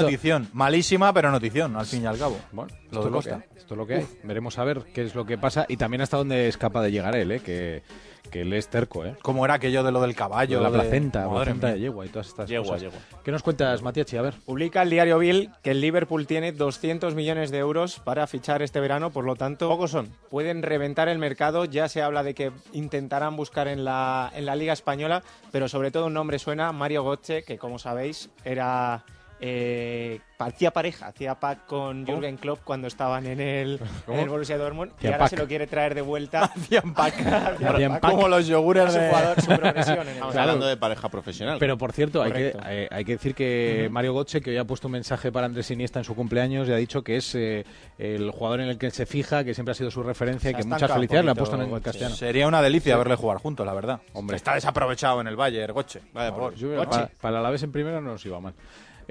[0.00, 2.38] Notición, malísima, pero notición, al fin y al cabo.
[2.52, 3.34] Bueno, Lo esto de es lo que Costa.
[3.34, 4.06] hay, esto es lo que hay.
[4.22, 6.92] Veremos a ver qué es lo que pasa y también hasta dónde es capaz de
[6.92, 7.40] llegar él, ¿eh?
[7.40, 7.82] que,
[8.30, 9.04] que él es terco.
[9.04, 9.16] ¿eh?
[9.20, 10.58] ¿Cómo era aquello de lo del caballo?
[10.58, 11.74] de la de- placenta, Madre placenta mía.
[11.74, 12.82] de yegua y todas estas Yegua, cosas.
[12.82, 12.98] yegua.
[13.24, 14.16] ¿Qué nos cuentas, Matiachi?
[14.16, 14.34] A ver.
[14.46, 18.78] Publica el diario Bill que el Liverpool tiene 200 millones de euros para fichar este
[18.78, 20.08] verano, por lo tanto, Pocos son.
[20.30, 21.64] pueden reventar el mercado.
[21.64, 25.90] Ya se habla de que intentarán buscar en la, en la Liga Española, pero sobre
[25.90, 29.02] todo un nombre suena, Mario Götze, que como sabéis era...
[29.42, 34.58] Eh, hacía pareja, hacía pack con Jürgen Klopp cuando estaban en el, en el Borussia
[34.58, 35.30] Dortmund y ahora pack.
[35.30, 36.44] se lo quiere traer de vuelta.
[36.56, 37.14] Hacían pack.
[37.64, 38.10] Hacían pack.
[38.10, 39.08] Como los yogures su de...
[39.08, 40.48] jugador, su progresión en el Estamos Claro.
[40.50, 41.56] hablando de pareja profesional.
[41.58, 44.88] Pero por cierto, hay que, hay que decir que Mario Götze, que hoy ha puesto
[44.88, 47.64] un mensaje para Andrés Iniesta en su cumpleaños, y ha dicho que es eh,
[47.98, 50.62] el jugador en el que se fija, que siempre ha sido su referencia y que
[50.62, 51.82] ha muchas felicidades le ha puesto en Götze.
[51.82, 52.14] castellano.
[52.16, 54.00] Sería una delicia verle jugar juntos, la verdad.
[54.12, 54.36] Hombre.
[54.36, 56.02] Está desaprovechado en el Bayern, Goche.
[56.12, 56.86] Vaya por Yo- Dios.
[56.86, 58.54] para, para la vez en primera no nos iba mal.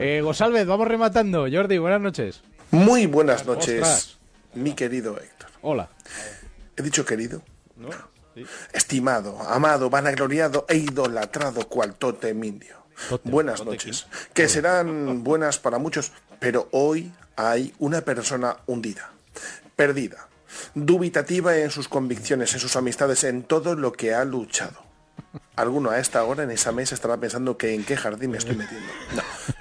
[0.02, 1.46] Eh, Gosalvez, vamos rematando.
[1.52, 2.42] Jordi, buenas noches.
[2.72, 4.18] Muy buenas noches, Ostras.
[4.54, 5.50] mi querido Héctor.
[5.62, 5.90] Hola.
[6.78, 7.42] He dicho querido.
[8.72, 12.78] Estimado, amado, vanagloriado e idolatrado cual tótem indio.
[13.10, 14.08] Tótem, buenas noches.
[14.34, 19.12] Que serán buenas para muchos, pero hoy hay una persona hundida,
[19.76, 20.30] perdida,
[20.76, 24.82] dubitativa en sus convicciones, en sus amistades, en todo lo que ha luchado.
[25.60, 28.56] Alguno a esta hora en esa mesa estará pensando que en qué jardín me estoy
[28.56, 28.88] metiendo.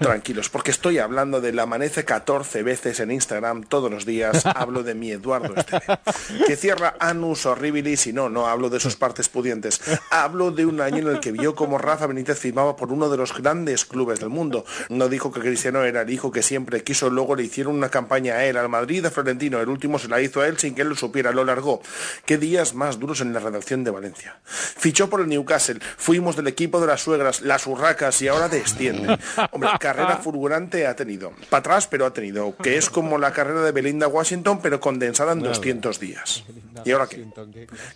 [0.01, 4.45] No, tranquilos, porque estoy hablando del amanece 14 veces en Instagram todos los días.
[4.55, 5.99] Hablo de mi Eduardo Esteve,
[6.47, 9.81] que cierra Anus Horribilis y no, no hablo de sus partes pudientes.
[10.11, 13.17] Hablo de un año en el que vio como Rafa Benítez firmaba por uno de
[13.17, 14.65] los grandes clubes del mundo.
[14.91, 18.35] No dijo que Cristiano era el hijo que siempre quiso, luego le hicieron una campaña
[18.35, 19.59] a él, al Madrid, a Florentino.
[19.61, 21.81] El último se la hizo a él sin que él lo supiera, lo largó.
[22.25, 24.39] Qué días más duros en la redacción de Valencia.
[24.45, 29.19] Fichó por el Newcastle, fuimos del equipo de las suegras, las urracas y ahora desciende.
[29.53, 31.33] Hombre, carrera fulgurante ha tenido.
[31.51, 32.57] Para atrás, pero ha tenido.
[32.57, 36.45] Que es como la carrera de Belinda Washington, pero condensada en 200 días.
[36.85, 37.27] ¿Y ahora qué?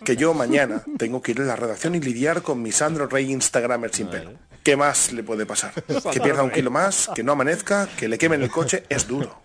[0.03, 3.31] Que yo mañana tengo que ir a la redacción y lidiar con mi Sandro Rey
[3.31, 4.31] Instagramer sin pelo.
[4.63, 5.73] ¿Qué más le puede pasar?
[6.11, 9.41] Que pierda un kilo más, que no amanezca, que le quemen el coche, es duro.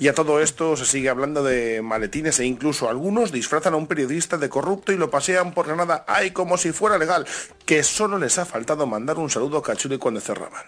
[0.00, 3.86] Y a todo esto se sigue hablando de maletines e incluso algunos disfrazan a un
[3.86, 7.26] periodista de corrupto y lo pasean por Granada, ay, como si fuera legal,
[7.66, 10.62] que solo les ha faltado mandar un saludo a Cachuli cuando cerraban.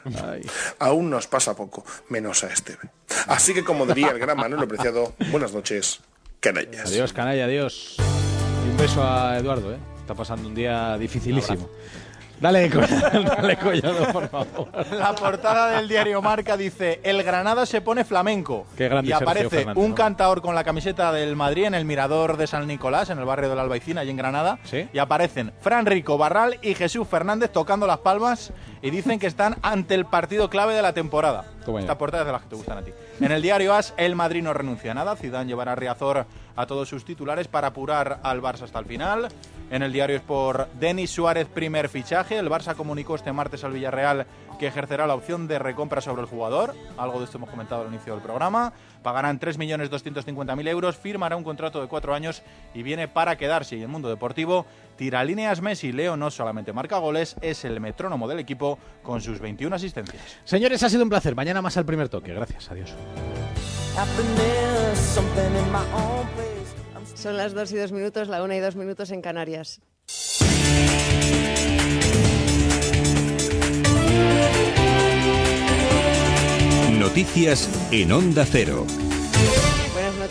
[0.79, 2.91] Aún nos pasa poco, menos a Esteve.
[3.27, 6.01] Así que como diría el gran Manuel Preciado, buenas noches,
[6.39, 6.91] canallas.
[6.91, 7.97] Adiós, canalla, adiós.
[7.99, 9.79] Y un beso a Eduardo, ¿eh?
[10.01, 11.71] Está pasando un día dificilísimo.
[12.41, 14.69] Dale, Co- dale collado, por favor.
[14.93, 18.67] La portada del diario Marca dice: El Granada se pone flamenco.
[18.77, 19.95] Qué grande y aparece Fernández, un ¿no?
[19.95, 23.51] cantador con la camiseta del Madrid en el mirador de San Nicolás, en el barrio
[23.51, 24.59] de la Albaicín, allí en Granada.
[24.65, 24.89] ¿Sí?
[24.93, 29.57] Y aparecen Fran Rico Barral y Jesús Fernández tocando las palmas y dicen que están
[29.61, 31.45] ante el partido clave de la temporada.
[31.67, 31.81] Toma.
[31.81, 32.91] Esta portada es de las que te gustan a ti.
[33.21, 35.15] En el diario As, el Madrid no renuncia a nada.
[35.15, 36.25] Zidane llevará a Riazor
[36.57, 39.29] a todos sus titulares para apurar al Barça hasta el final.
[39.71, 42.37] En el diario es por Denis Suárez, primer fichaje.
[42.37, 44.27] El Barça comunicó este martes al Villarreal
[44.59, 46.75] que ejercerá la opción de recompra sobre el jugador.
[46.99, 48.73] Algo de esto hemos comentado al inicio del programa.
[49.03, 52.43] Pagarán 3.250.000 euros, firmará un contrato de cuatro años
[52.75, 53.77] y viene para quedarse.
[53.77, 54.67] Y en el mundo deportivo,
[54.97, 55.93] tira líneas Messi.
[55.93, 60.21] Leo no solamente marca goles, es el metrónomo del equipo con sus 21 asistencias.
[60.45, 61.37] Señores, ha sido un placer.
[61.37, 62.35] Mañana más al primer toque.
[62.35, 62.93] Gracias, adiós.
[67.15, 69.81] Son las 2 y 2 minutos, la 1 y 2 minutos en Canarias.
[76.99, 78.87] Noticias en Onda Cero.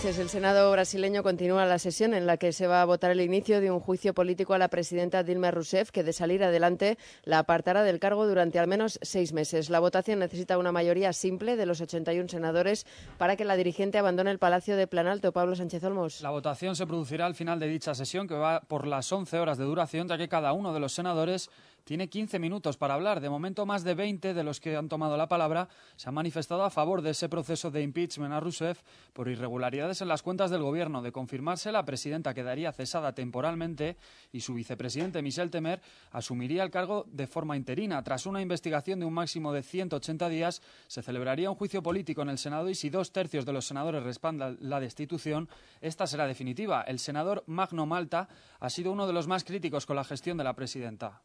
[0.06, 3.60] El Senado brasileño continúa la sesión en la que se va a votar el inicio
[3.60, 7.84] de un juicio político a la presidenta Dilma Rousseff, que de salir adelante la apartará
[7.84, 9.70] del cargo durante al menos seis meses.
[9.70, 12.88] La votación necesita una mayoría simple de los 81 senadores
[13.18, 15.34] para que la dirigente abandone el Palacio de Planalto.
[15.34, 16.22] Pablo Sánchez Olmos.
[16.22, 19.58] La votación se producirá al final de dicha sesión, que va por las 11 horas
[19.58, 21.50] de duración, ya que cada uno de los senadores
[21.84, 23.20] tiene 15 minutos para hablar.
[23.20, 26.64] De momento, más de 20 de los que han tomado la palabra se han manifestado
[26.64, 28.82] a favor de ese proceso de impeachment a Rousseff
[29.14, 31.02] por irregularidades en las cuentas del gobierno.
[31.02, 33.98] De confirmarse, la presidenta quedaría cesada temporalmente
[34.32, 35.82] y su vicepresidente, Michel Temer,
[36.12, 38.04] asumiría el cargo de forma interina.
[38.04, 42.30] Tras una investigación de un máximo de 180 días, se celebraría un juicio político en
[42.30, 45.50] el Senado y si dos tercios de los senadores respaldan la destitución,
[45.82, 46.82] esta será definitiva.
[46.82, 48.28] El senador Magno Malta
[48.60, 51.22] ha sido uno de los más críticos con la gestión de la presidenta.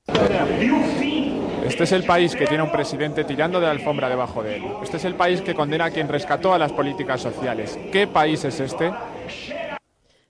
[1.64, 4.64] Este es el país que tiene un presidente tirando de la alfombra debajo de él.
[4.82, 7.78] Este es el país que condena a quien rescató a las políticas sociales.
[7.90, 8.92] ¿Qué país es este?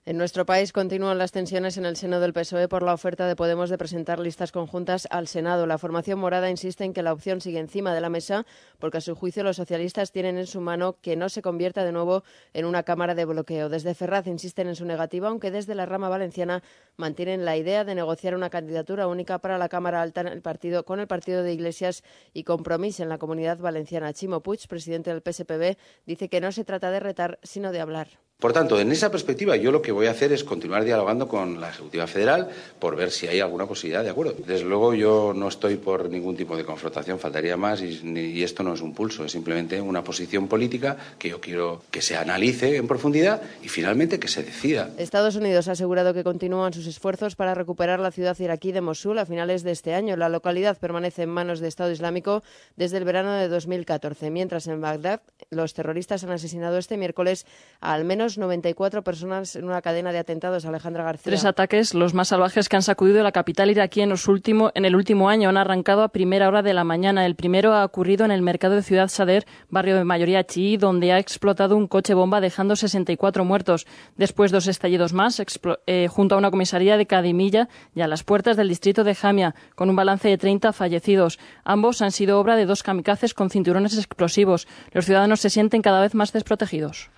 [0.07, 3.35] En nuestro país continúan las tensiones en el seno del PSOE por la oferta de
[3.35, 5.65] Podemos de presentar listas conjuntas al Senado.
[5.65, 8.45] La formación morada insiste en que la opción sigue encima de la mesa
[8.77, 11.91] porque a su juicio los socialistas tienen en su mano que no se convierta de
[11.91, 12.23] nuevo
[12.53, 13.67] en una cámara de bloqueo.
[13.67, 16.61] Desde Ferraz insisten en su negativa, aunque desde la rama valenciana
[16.97, 20.85] mantienen la idea de negociar una candidatura única para la Cámara Alta en el partido,
[20.85, 24.13] con el partido de Iglesias y Compromís en la comunidad valenciana.
[24.13, 28.19] Chimo Puig, presidente del PSPB, dice que no se trata de retar, sino de hablar.
[28.37, 31.61] Por tanto, en esa perspectiva, yo lo que voy a hacer es continuar dialogando con
[31.61, 32.49] la Ejecutiva Federal
[32.79, 34.35] por ver si hay alguna posibilidad de acuerdo.
[34.45, 38.73] Desde luego, yo no estoy por ningún tipo de confrontación, faltaría más, y, esto no
[38.73, 42.89] es un pulso, es simplemente una posición política que yo quiero que se analice en
[42.89, 44.89] profundidad y finalmente que se decida.
[44.97, 49.17] Estados Unidos ha asegurado que continúan sus esfuerzos para recuperar la ciudad iraquí de Mosul
[49.17, 50.17] a finales de este año.
[50.17, 52.43] La localidad permanece en manos de Estado Islámico
[52.75, 55.21] desde el verano de 2014, mientras en Bagdad
[55.51, 57.45] los terroristas han asesinado este miércoles
[57.79, 60.65] a al menos 94 personas en una cadena de atentados.
[60.65, 61.23] Alejandra García.
[61.23, 64.85] Tres ataques, los más salvajes que han sacudido la capital iraquí en, los último, en
[64.85, 67.25] el último año, han arrancado a primera hora de la mañana.
[67.25, 71.13] El primero ha ocurrido en el mercado de Ciudad Sader, barrio de mayoría chií, donde
[71.13, 73.85] ha explotado un coche bomba dejando 64 muertos.
[74.17, 75.41] Después dos estallidos más,
[75.87, 79.55] eh, junto a una comisaría de Cadimilla y a las puertas del distrito de Jamia,
[79.75, 81.39] con un balance de 30 fallecidos.
[81.63, 84.67] Ambos han sido obra de dos kamikazes con cinturones explosivos.
[84.91, 87.09] Los ciudadanos se sienten cada vez más desprotegidos.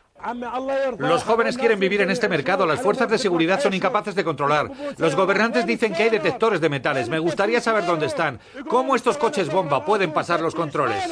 [0.97, 4.71] Los jóvenes quieren vivir en este mercado, las fuerzas de seguridad son incapaces de controlar.
[4.97, 7.09] Los gobernantes dicen que hay detectores de metales.
[7.09, 8.39] Me gustaría saber dónde están.
[8.67, 11.03] ¿Cómo estos coches bomba pueden pasar los controles?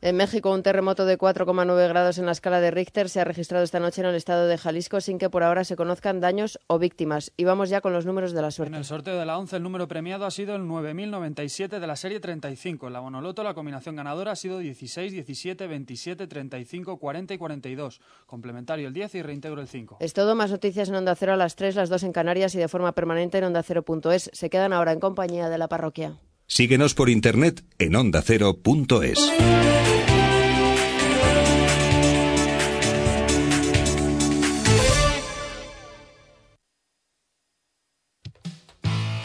[0.00, 3.64] En México, un terremoto de 4,9 grados en la escala de Richter se ha registrado
[3.64, 6.78] esta noche en el estado de Jalisco sin que por ahora se conozcan daños o
[6.78, 7.32] víctimas.
[7.36, 8.72] Y vamos ya con los números de la suerte.
[8.72, 11.96] En el sorteo de la 11, el número premiado ha sido el 9097 de la
[11.96, 12.86] serie 35.
[12.86, 18.00] En la Bonoloto, la combinación ganadora ha sido 16, 17, 27, 35, 40 y 42.
[18.26, 19.96] Complementario el 10 y reintegro el 5.
[19.98, 20.36] Es todo.
[20.36, 22.92] Más noticias en Onda Cero a las 3, las 2 en Canarias y de forma
[22.92, 24.30] permanente en OndaCero.es.
[24.32, 26.20] Se quedan ahora en compañía de la parroquia.
[26.46, 29.18] Síguenos por internet en ondacero.es.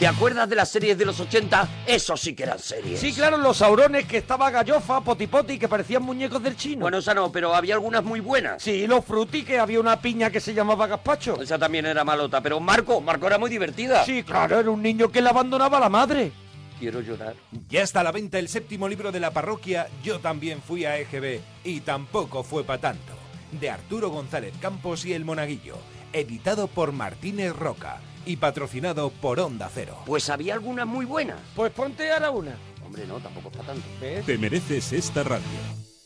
[0.04, 1.86] ¿Te acuerdas de las series de los 80?
[1.86, 3.00] Eso sí que eran series.
[3.00, 6.82] Sí, claro, los saurones que estaba gallofa, potipoti, que parecían muñecos del chino.
[6.82, 8.62] Bueno, esa no, pero había algunas muy buenas.
[8.62, 11.40] Sí, los fruti, que había una piña que se llamaba gazpacho.
[11.40, 14.04] Esa también era malota, pero Marco, Marco era muy divertida.
[14.04, 16.32] Sí, claro, era un niño que le abandonaba a la madre.
[16.78, 17.34] Quiero llorar.
[17.70, 20.98] Ya está a la venta el séptimo libro de la parroquia Yo también fui a
[20.98, 23.14] EGB y tampoco fue para tanto.
[23.52, 25.78] De Arturo González Campos y El Monaguillo.
[26.12, 29.98] Editado por Martínez Roca y patrocinado por Onda Cero.
[30.06, 31.38] Pues había algunas muy buenas.
[31.54, 32.56] Pues ponte ahora una.
[32.84, 33.86] Hombre, no, tampoco para tanto.
[34.00, 34.26] ¿Ves?
[34.26, 35.44] Te mereces esta radio.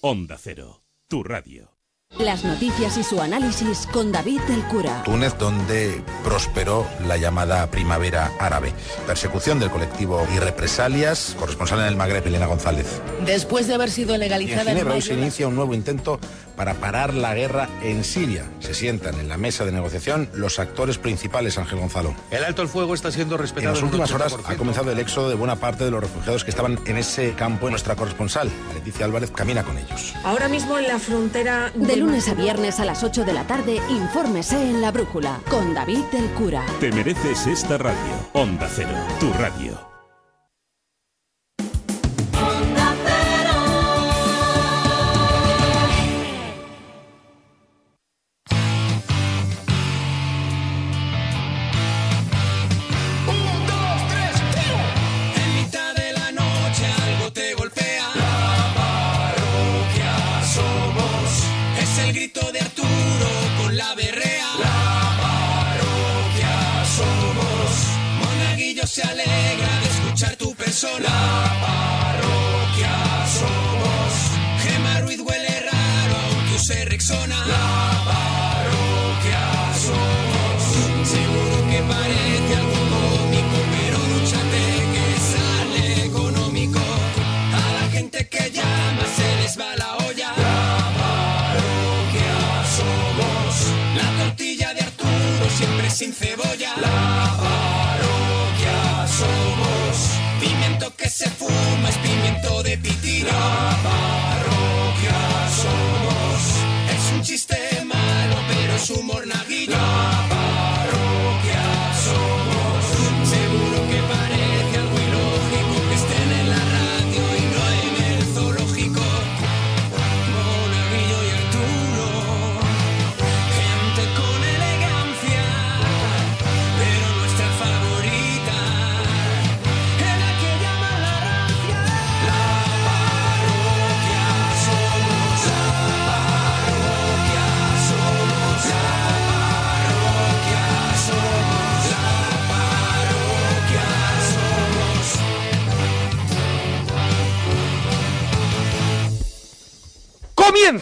[0.00, 1.77] Onda Cero, tu radio.
[2.16, 5.02] Las noticias y su análisis con David del Cura.
[5.05, 8.72] Túnez, donde prosperó la llamada primavera árabe.
[9.06, 11.37] Persecución del colectivo y represalias.
[11.38, 13.00] Corresponsal en el Magreb, Elena González.
[13.26, 16.19] Después de haber sido Y en legalizada Ginebra hoy mayo se inicia un nuevo intento
[16.56, 18.44] para parar la guerra en Siria.
[18.58, 22.14] Se sientan en la mesa de negociación los actores principales, Ángel Gonzalo.
[22.32, 23.75] El alto el fuego está siendo En respetado.
[23.75, 24.43] las en un últimas horas 80%.
[24.54, 27.70] ha comenzado el éxodo de buena parte de los refugiados que estaban en ese campo.
[27.70, 30.14] Nuestra corresponsal, Leticia Álvarez, camina con ellos.
[30.25, 33.81] Ahora mismo en la frontera De lunes a viernes a las 8 de la tarde,
[33.91, 36.65] infórmese en La Brújula con David del Cura.
[36.81, 37.99] Te mereces esta radio.
[38.33, 39.98] Onda Cero, tu radio.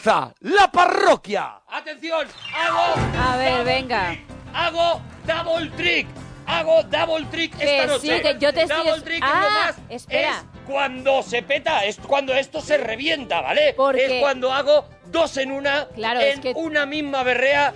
[0.06, 1.60] Comienza la parroquia.
[1.68, 2.94] Atención, hago.
[3.20, 4.16] A ver, venga.
[4.54, 6.06] Hago double trick.
[6.46, 8.22] Hago double trick Que esta sí, noche.
[8.22, 9.76] que yo te estoy- Double trick es Ah, lo más.
[9.88, 10.30] espera.
[10.30, 13.74] Es cuando se peta, es cuando esto se revienta, ¿vale?
[13.76, 17.74] Porque- Es cuando hago dos en una, Claro, en es que- una misma berrea,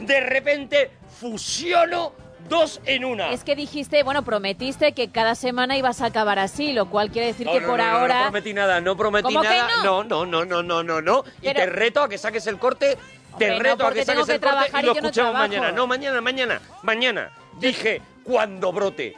[0.00, 2.12] de repente fusiono
[2.48, 3.30] dos en una.
[3.30, 7.28] Es que dijiste, bueno, prometiste que cada semana ibas a acabar así, lo cual quiere
[7.28, 8.16] decir No, que no, por no, ahora...
[8.16, 9.82] No, prometí nada, no prometí ¿Cómo que nada.
[9.84, 10.04] no?
[10.04, 11.24] no, no, no, no, no, no.
[11.40, 12.96] Y te reto a que saques el corte.
[13.38, 15.72] Te Hombre, reto a que saques que el corte y lo escuchamos mañana.
[15.72, 17.30] No, mañana, mañana, mañana.
[17.58, 19.16] Dije cuando brote.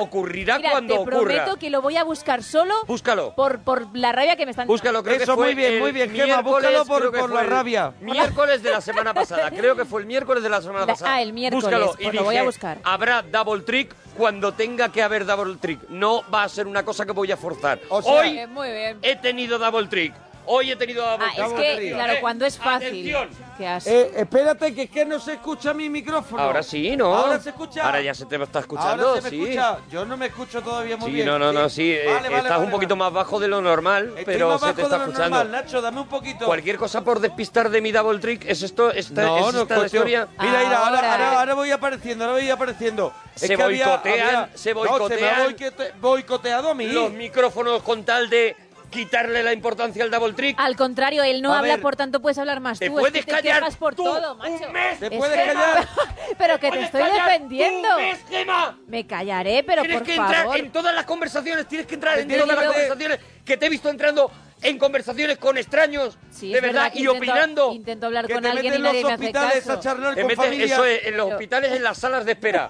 [0.00, 1.16] Ocurrirá Ah, Mira, cuando te ocurra.
[1.18, 3.34] prometo que lo voy a buscar solo Búscalo.
[3.34, 5.80] por, por la rabia que me están Búscalo, creo que Eso, fue muy bien, el
[5.80, 7.92] muy bien, Gemma, miércoles, búscalo por- que por la rabia.
[8.00, 11.14] Miércoles de la semana pasada, creo que fue el miércoles de la semana La- pasada.
[11.14, 12.78] ah, el miércoles, Búscalo pues y lo dije, voy a buscar.
[12.84, 15.80] habrá double trick cuando tenga que haber double trick.
[15.88, 17.78] No va a ser una cosa que voy a forzar.
[17.80, 18.98] sea- Hoy Eh, muy bien.
[19.02, 20.14] he tenido double trick.
[20.48, 21.94] Hoy he tenido double Ah, es que, trick.
[21.94, 23.16] claro, Eh, cuando es fácil.
[23.58, 26.42] Has- Eh, espérate, que es que no se escucha mi micrófono.
[26.42, 27.14] Ahora sí, ¿no?
[27.14, 27.84] Ahora se escucha.
[27.84, 29.42] Ahora ya se te está escuchando, Ahora se me sí.
[29.42, 29.78] escucha.
[29.90, 31.26] Yo no me escucho todavía muy Sí, bien.
[31.26, 31.92] no, no, no, sí.
[31.92, 34.60] eh, Vale, vale, estás vale, un poquito más bajo de lo normal, Estoy pero más
[34.60, 35.36] se bajo te está de lo escuchando.
[35.38, 36.44] normal, Nacho, dame un poquito.
[36.46, 38.92] Cualquier cosa por despistar de mi double trick, ¿es esto?
[38.92, 40.28] Esta, no, ¿Es no, esta historia?
[40.38, 41.12] Mira, mira, ahora, Ahora.
[41.12, 43.12] ahora, ahora voy apareciendo, ahora voy apareciendo.
[43.34, 45.40] Se es que había- boicotean, había- se No, se me boicotean.
[45.40, 46.86] ha boicoteado a mí.
[46.88, 48.54] Los micrófonos con tal de
[48.90, 50.56] quitarle la importancia al double trick.
[50.58, 52.94] Al contrario, él no A habla, ver, por tanto puedes hablar más ¿te tú.
[52.98, 54.64] es puedes que te callar por tú todo, macho.
[54.98, 55.88] ¿Te Es puedes callar?
[56.38, 57.88] pero que te ¿Puedes estoy defendiendo.
[58.30, 58.78] Gema?
[58.86, 60.34] Me callaré, pero tienes por que favor.
[60.36, 63.68] entrar en todas las conversaciones, tienes que entrar en todas las conversaciones que te he
[63.68, 64.30] visto entrando
[64.68, 67.72] en conversaciones con extraños, Sí, de verdad, que y intento- opinando.
[67.72, 69.72] Intento hablar Que con te alguien y meten los nadie me hace hospitales caso.
[69.72, 70.64] a charlar Te con familia.
[70.66, 72.68] eso es, en los hospitales, en las salas de espera.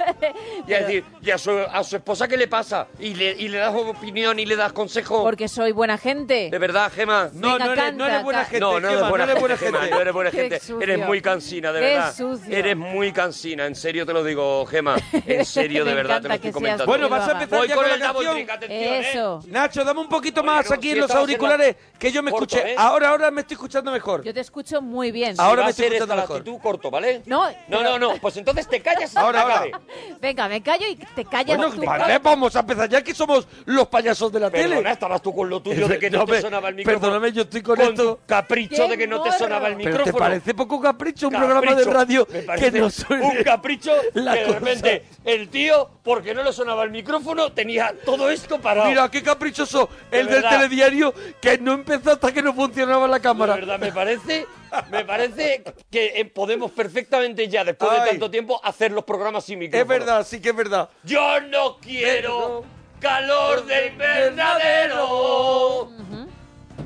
[0.66, 2.86] Y a decir, ¿y a su, a su esposa qué le pasa?
[3.00, 5.22] Y le, y le das opinión y le das consejo.
[5.22, 6.48] Porque soy buena gente.
[6.50, 7.30] De verdad, Gema.
[7.32, 9.56] No, Venga, no eres, no canta, eres buena gente, No, no eres buena, eres buena
[9.56, 10.60] gente, no eres buena gente.
[10.80, 12.14] Eres muy cansina, de verdad.
[12.14, 12.56] sucio.
[12.56, 14.96] Eres muy cansina, en serio te lo digo, Gema.
[15.26, 16.86] En serio, de verdad, te lo estoy comentando.
[16.86, 19.10] Bueno, vas a empezar ya con con el ¿eh?
[19.10, 19.40] Eso.
[19.48, 22.72] Nacho, dame un poquito más no, aquí en los auriculares, que yo me Corto, escuche.
[22.72, 22.76] ¿eh?
[22.78, 24.22] Ahora, ahora me estoy escuchando mejor.
[24.22, 25.34] Yo te escucho muy bien.
[25.34, 26.36] Si Ahora va me a estoy ser esta escuchando la mejor.
[26.38, 27.22] actitud corto, ¿vale?
[27.26, 29.80] No, No, pero- no, no, pues entonces te callas Ahora, ahora.
[30.20, 31.82] Venga, me callo y te callas Bueno, tú.
[31.84, 34.90] vale, vamos a empezar ya que somos los payasos de la Perdona, tele.
[34.90, 37.00] estabas tú con lo tuyo de que no, No, te me- sonaba el micrófono.
[37.00, 38.16] Perdóname, yo estoy con, con esto.
[38.16, 40.12] tu capricho ¡Qué de que no te sonaba el Pero micrófono.
[40.12, 41.50] ¿te parece poco capricho un Capricho.
[41.54, 44.58] programa de radio Me que parece no suene un capricho la que de cosa?
[44.58, 48.88] repente el tío, porque no le sonaba el micrófono, tenía todo esto parado.
[48.88, 50.50] Mira, qué caprichoso el del verdad.
[50.50, 53.56] telediario que no empezó hasta que no funcionaba la cámara.
[53.56, 54.46] verdad, me parece,
[54.88, 58.00] me parece que eh, podemos perfectamente ya, después Ay.
[58.02, 59.82] de tanto tiempo, hacer los programas sin micrófono.
[59.82, 60.88] Es verdad, sí que es verdad.
[61.02, 62.64] Yo no quiero
[63.00, 65.90] calor de invernadero.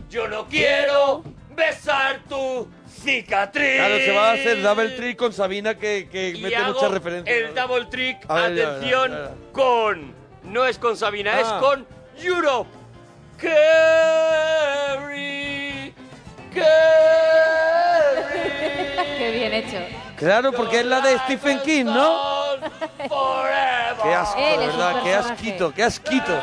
[0.08, 3.76] Yo no quiero besar tu cicatriz.
[3.76, 6.90] Claro, se va a hacer double trick con Sabina que, que Y mete hago muchas
[6.90, 7.36] referencias.
[7.36, 9.12] El double trick, ver, atención,
[9.52, 10.14] con.
[10.44, 11.40] No es con Sabina, Ah.
[11.42, 11.86] es con
[12.24, 12.79] Europe.
[15.00, 15.94] Carry.
[16.54, 16.64] Carry.
[19.18, 19.76] Qué bien hecho.
[20.16, 22.40] Claro, porque es la de Stephen King, ¿no?
[24.02, 25.32] Qué asco, Él de es un verdad, qué personaje.
[25.32, 26.38] asquito, qué asquito.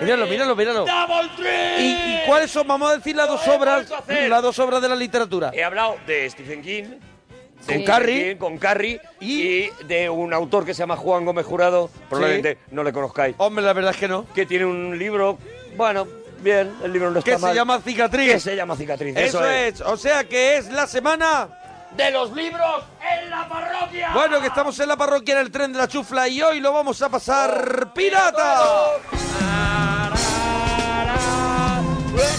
[0.00, 0.84] Míralo, míralo, míralo.
[0.86, 1.78] Double.
[1.78, 4.28] ¿Y, y cuáles son, vamos a decir, las dos Lo he obras, vuelto a hacer.
[4.30, 5.50] las dos obras de la literatura?
[5.54, 6.84] He hablado de Stephen King.
[6.84, 8.28] de Con Stephen Carrie.
[8.30, 12.58] King, con Carrie Y- y, de un autor que se llama Juan Gómez Jurado, probablemente
[12.70, 14.24] no le conozcáis, Hombre, la verdad es que no.
[14.34, 15.38] que tiene un libro,
[15.76, 16.06] bueno,
[16.40, 18.32] bien, el libro no está Que se mal, llama Cicatriz.
[18.32, 19.16] que se llama Cicatriz.
[19.16, 19.80] Eso es.
[19.80, 21.48] O sea que es la semana.
[21.96, 24.10] De los libros en la parroquia.
[24.12, 26.72] Bueno, que estamos en la parroquia en el tren de la chufla y hoy lo
[26.72, 28.98] vamos a pasar pirata.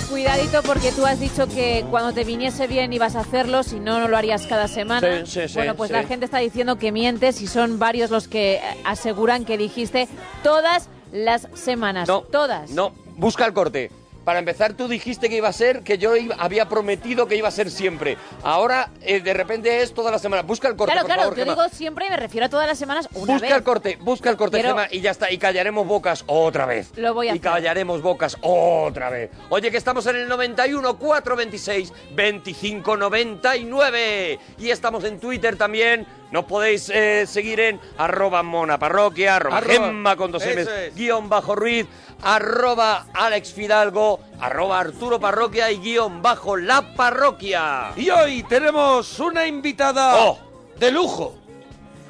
[0.10, 4.00] Cuidadito porque tú has dicho que cuando te viniese bien ibas a hacerlo, si no,
[4.00, 5.26] no lo harías cada semana.
[5.26, 5.94] Sí, sí, sí, bueno, pues sí.
[5.94, 10.10] la gente está diciendo que mientes y son varios los que aseguran que dijiste
[10.44, 12.08] todas las semanas.
[12.08, 12.72] No, todas.
[12.72, 13.92] No, busca el corte.
[14.26, 17.48] Para empezar, tú dijiste que iba a ser, que yo iba- había prometido que iba
[17.48, 18.16] a ser siempre.
[18.44, 20.44] Ahora, eh, de repente es toda la semana.
[20.44, 21.56] Busca el corte, Claro, por claro, favor, yo Gemma.
[21.64, 23.56] digo siempre y me refiero a todas las semanas una Busca vez.
[23.58, 25.32] el corte, busca el corte, Gemma, y ya está.
[25.32, 26.92] Y callaremos bocas otra vez.
[26.98, 27.42] Lo voy a Y hacer.
[27.42, 29.32] callaremos bocas otra vez.
[29.50, 34.40] Oye, que estamos en el 91 426 25 99.
[34.60, 36.06] Y estamos en Twitter también.
[36.32, 39.74] Nos podéis eh, seguir en arroba monaparroquia, arroba, Arroba.
[39.74, 40.94] gemma con dos es.
[40.96, 41.88] guion bajo Ruiz,
[42.22, 47.92] arroba Alex Fidalgo, arroba Arturo Parroquia y guion bajo la parroquia.
[47.96, 50.38] Y hoy tenemos una invitada Oh.
[50.78, 51.36] de lujo.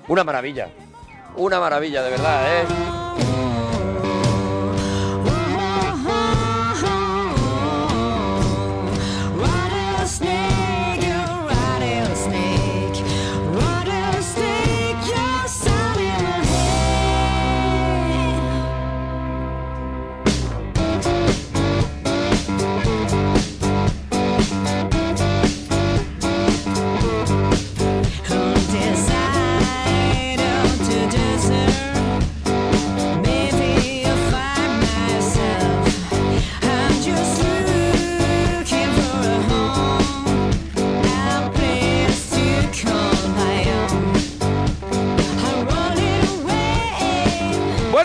[0.10, 0.68] Una maravilla.
[1.38, 2.66] Una maravilla, de verdad, ¿eh?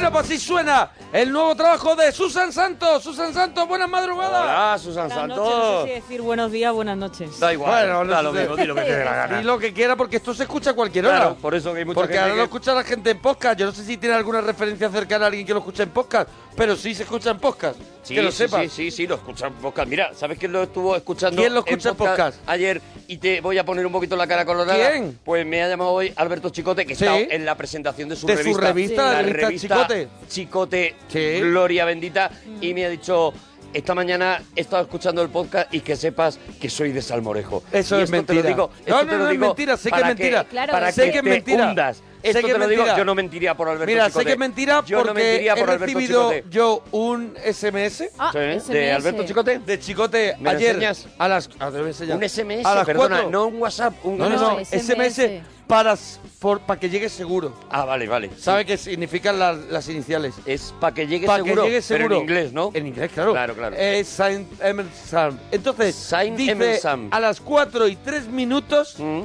[0.00, 3.02] Pues así suena el nuevo trabajo de Susan Santos.
[3.02, 4.42] Susan Santos, buenas madrugadas.
[4.42, 7.38] Hola, Susan Buenas noches, no sé si decir buenos días, buenas noches.
[7.38, 8.40] Da igual, Bueno, da no lo sé.
[8.40, 9.38] mismo, di lo que te dé la gana.
[9.38, 11.16] Di lo que quiera porque esto se escucha a cualquier hora.
[11.16, 13.20] Claro, por eso que hay mucha Porque gente ahora lo que- escucha la gente en
[13.20, 13.58] podcast.
[13.58, 16.28] Yo no sé si tiene alguna referencia cercana a alguien que lo escucha en podcast,
[16.56, 17.78] pero sí se escucha en podcast.
[18.02, 18.62] Sí, que lo sí, sepas.
[18.62, 19.88] Sí, sí, sí, lo escuchan en podcast.
[19.88, 21.40] Mira, ¿sabes quién lo estuvo escuchando?
[21.40, 22.38] ¿Quién lo escucha en podcast?
[22.46, 24.90] Ayer, y te voy a poner un poquito la cara colorada.
[24.90, 25.18] ¿Quién?
[25.25, 27.04] Pues me ha llamado hoy Alberto Chicote, que Sí.
[27.04, 28.66] está en la presentación de su De su revista.
[28.66, 30.08] revista, la revista Chicote.
[30.28, 31.40] Chicote, Sí.
[31.40, 32.30] Gloria Bendita,
[32.61, 33.32] y me ha dicho...
[33.73, 37.64] Esta mañana he estado escuchando el podcast y que sepas que soy de Salmorejo.
[37.73, 38.37] Eso Y es esto mentira.
[38.42, 40.44] Te lo digo, No, no, no es mentira, sé que es mentira.
[40.44, 41.66] Claro, para sé que, que es te mentira.
[41.70, 42.00] hundas.
[42.24, 44.20] Sé Esto que te es lo digo, yo no mentiría por Alberto Mira, Chicote.
[44.22, 46.44] sé que es mentira Yo no porque mentiría por he Alberto recibido Chicote.
[46.50, 48.90] yo un SMS Ah, Sí, ¿De SMS.
[48.96, 49.58] Alberto Chicote?
[49.58, 51.06] de Chicote ¿Me lo ayer enseñas?
[51.18, 52.16] a las te lo voy a enseñar.
[52.16, 53.30] Un SMS, a las perdona, cuatro.
[53.30, 55.42] no un WhatsApp, un No, no, no, SMS, SMS.
[55.66, 55.94] para,
[56.38, 57.54] por, para que llegue seguro.
[57.70, 58.30] Ah, vale, vale.
[58.38, 60.34] ¿Sabe qué significan las, las iniciales?
[60.46, 62.16] Es para que llegue Para seguro, que llegue pero seguro.
[62.16, 62.70] en inglés, ¿no?
[62.72, 63.32] En inglés, claro.
[63.32, 63.76] Claro, claro.
[63.78, 65.38] Eh, Saint Emerson.
[65.52, 67.08] Entonces, Saint dice, Emerson.
[67.10, 69.22] a las 4 y 3 minutos Mm.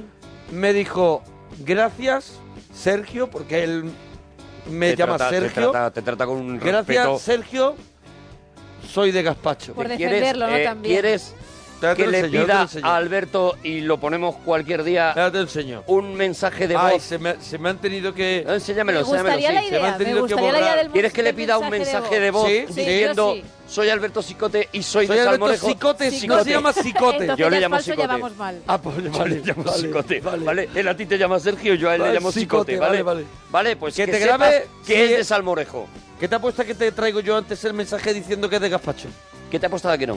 [0.52, 1.24] me dijo,
[1.60, 2.40] gracias,
[2.84, 3.86] Sergio, porque él
[4.70, 5.72] me Te llama trata- Te Sergio.
[5.72, 7.20] trata, te trata con un Gracias, respeto.
[7.20, 7.76] Sergio,
[8.88, 9.74] soy de Gazpacho.
[9.74, 10.56] Por ¿Quieres, defenderlo, ¿no?
[10.56, 10.96] eh, También.
[10.96, 11.36] ¿Quieres
[11.96, 15.14] que le pida a Alberto y lo ponemos cualquier día
[15.88, 17.04] un mensaje de Ay, voz?
[17.04, 18.46] se me, se me han tenido que...
[18.48, 19.66] Enséñamelo, Me gustaría enséñamelo, la sí.
[19.68, 20.84] se me idea, han me tenido que gustaría la idea borrar.
[20.84, 23.48] del ¿Quieres que le pida un mensaje de voz, Sí, Sí, diciendo yo sí.
[23.70, 25.68] Soy Alberto Cicote y soy, Soy de Alberto Salmorejo?
[25.68, 26.28] Cicote, Cicote.
[26.40, 27.18] no se llama Cicote.
[27.22, 28.08] Entonces Yo le llamo falso, Cicote.
[28.08, 28.62] ya vamos mal.
[28.68, 30.46] Ah, pues Yo vale, le llamo vale, Cicote, vale.
[30.46, 30.70] ¿vale?
[30.76, 33.04] Él a ti te llama Sergio, yo a él Vale, le llamo Cicote, Cicote, ¿vale?
[33.04, 33.28] vale, vale.
[33.52, 35.88] Vale, pues Que que, te sepas grabe que si es de Salmorejo.
[36.20, 39.08] ¿Qué te apuesta que te traigo yo antes el mensaje diciendo que es de Gazpacho?
[39.50, 40.16] ¿Qué te ha apostado que no?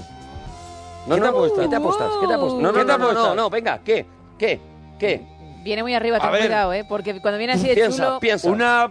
[1.07, 1.61] No, ¿Qué te no, apuestas?
[1.61, 2.09] ¿Qué te apuestas?
[2.21, 2.61] ¿Qué te apuestas?
[2.63, 4.07] No, ¿Qué no, te no, no, no, no, venga, ¿qué?
[4.39, 4.61] ¿Qué?
[4.99, 5.21] ¿Qué?
[5.63, 6.85] Viene muy arriba, ten cuidado, ¿eh?
[6.89, 8.19] Porque cuando viene así de Piensa, chulo...
[8.21, 8.49] piensa.
[8.51, 8.91] Una,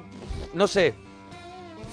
[0.54, 0.94] no sé,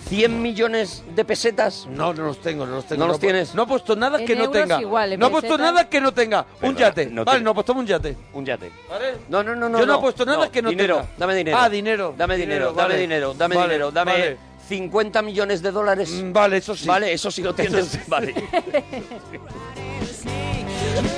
[0.09, 1.87] 100 millones de pesetas.
[1.91, 3.01] no, no los tengo, no los tengo.
[3.05, 3.55] ¿No los tienes?
[3.55, 4.81] No he puesto nada En que no euros tenga.
[4.81, 5.73] igual, en no he puesto pesetas.
[5.75, 6.41] nada que no tenga.
[6.41, 7.07] un Perdona, yate.
[7.07, 8.17] no vale, tiene- no, pues toma un yate.
[8.33, 8.73] Un yate.
[8.89, 9.15] ¿Vale?
[9.29, 9.79] No, no, no, no.
[9.79, 11.09] Yo no he puesto nada que no dinero, tenga.
[11.19, 11.59] Dame dinero.
[11.61, 12.15] Ah, dinero.
[12.17, 13.01] Dame dinero, Dinero, dame vale.
[13.01, 14.37] dinero, dame Vale, dinero, dame vale.
[14.69, 16.11] 50 millones de dólares.
[16.11, 16.87] Mm, Vale, eso sí.
[16.87, 17.99] Vale, eso sí lo tienes.
[18.09, 18.35] Vale.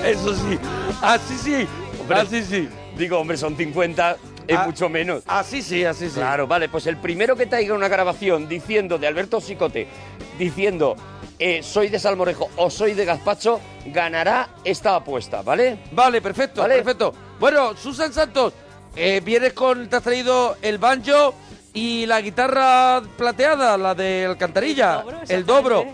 [0.05, 0.59] Eso sí.
[1.03, 1.67] Así sí.
[2.01, 2.19] Hombre.
[2.19, 2.69] Así sí.
[2.97, 4.17] Digo, hombre, son 50,
[4.47, 5.23] es Ah, mucho menos.
[5.27, 6.15] Así sí, así sí.
[6.15, 9.87] Claro, vale, pues el primero que traiga una grabación diciendo de Alberto Sicote,
[10.39, 10.97] diciendo
[11.39, 15.79] eh, soy de Salmorejo o soy de Gazpacho, ganará esta apuesta, ¿vale?
[15.93, 16.77] Vale, perfecto, Vale.
[16.77, 17.15] perfecto.
[17.39, 18.53] Bueno, Susan Santos,
[18.95, 21.35] eh, vienes con, te has traído el banjo
[21.73, 25.85] y la guitarra plateada, la de Alcantarilla, el dobro,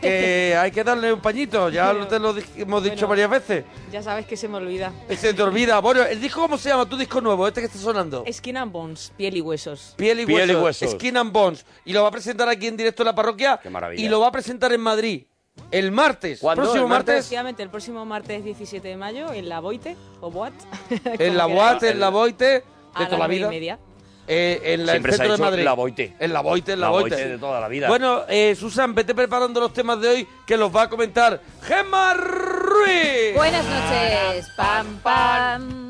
[0.00, 3.08] que hay que darle un pañito, ya lo- te lo hemos dicho Bueno.
[3.08, 3.64] varias veces.
[3.90, 4.92] Ya sabes que se me olvida.
[5.18, 5.80] Se te olvida.
[5.80, 6.86] Bueno, el disco, ¿cómo se llama?
[6.88, 8.24] Tu disco nuevo, este que está sonando.
[8.30, 9.94] Skin and Bones, piel y huesos.
[9.96, 10.90] Piel y, Piel y huesos, huesos.
[10.92, 11.66] Skin and Bones.
[11.84, 13.58] Y lo va a presentar aquí en directo en la parroquia.
[13.62, 14.04] Qué maravilla.
[14.04, 15.24] Y lo va a presentar en Madrid.
[15.70, 16.38] El martes.
[16.40, 16.62] ¿Cuándo?
[16.62, 17.14] Próximo ¿El martes?
[17.16, 20.52] Efectivamente, el próximo martes 17 de mayo en la Boite, o Boat.
[21.18, 23.48] En la UAT, en la Boite, de a toda la y vida.
[23.48, 23.78] media.
[24.28, 25.64] Eh, en la, el Siempre se ha centro de Madrid.
[25.64, 26.16] la Boite.
[26.18, 27.10] En la Boite, en la, La Boite.
[27.16, 27.88] Boite de toda la vida.
[27.88, 32.14] Bueno, eh, Susan, vete preparando los temas de hoy que los va a comentar Gemma
[32.14, 33.34] Ruiz.
[33.34, 34.48] Buenas noches.
[34.56, 35.85] Pam, pam.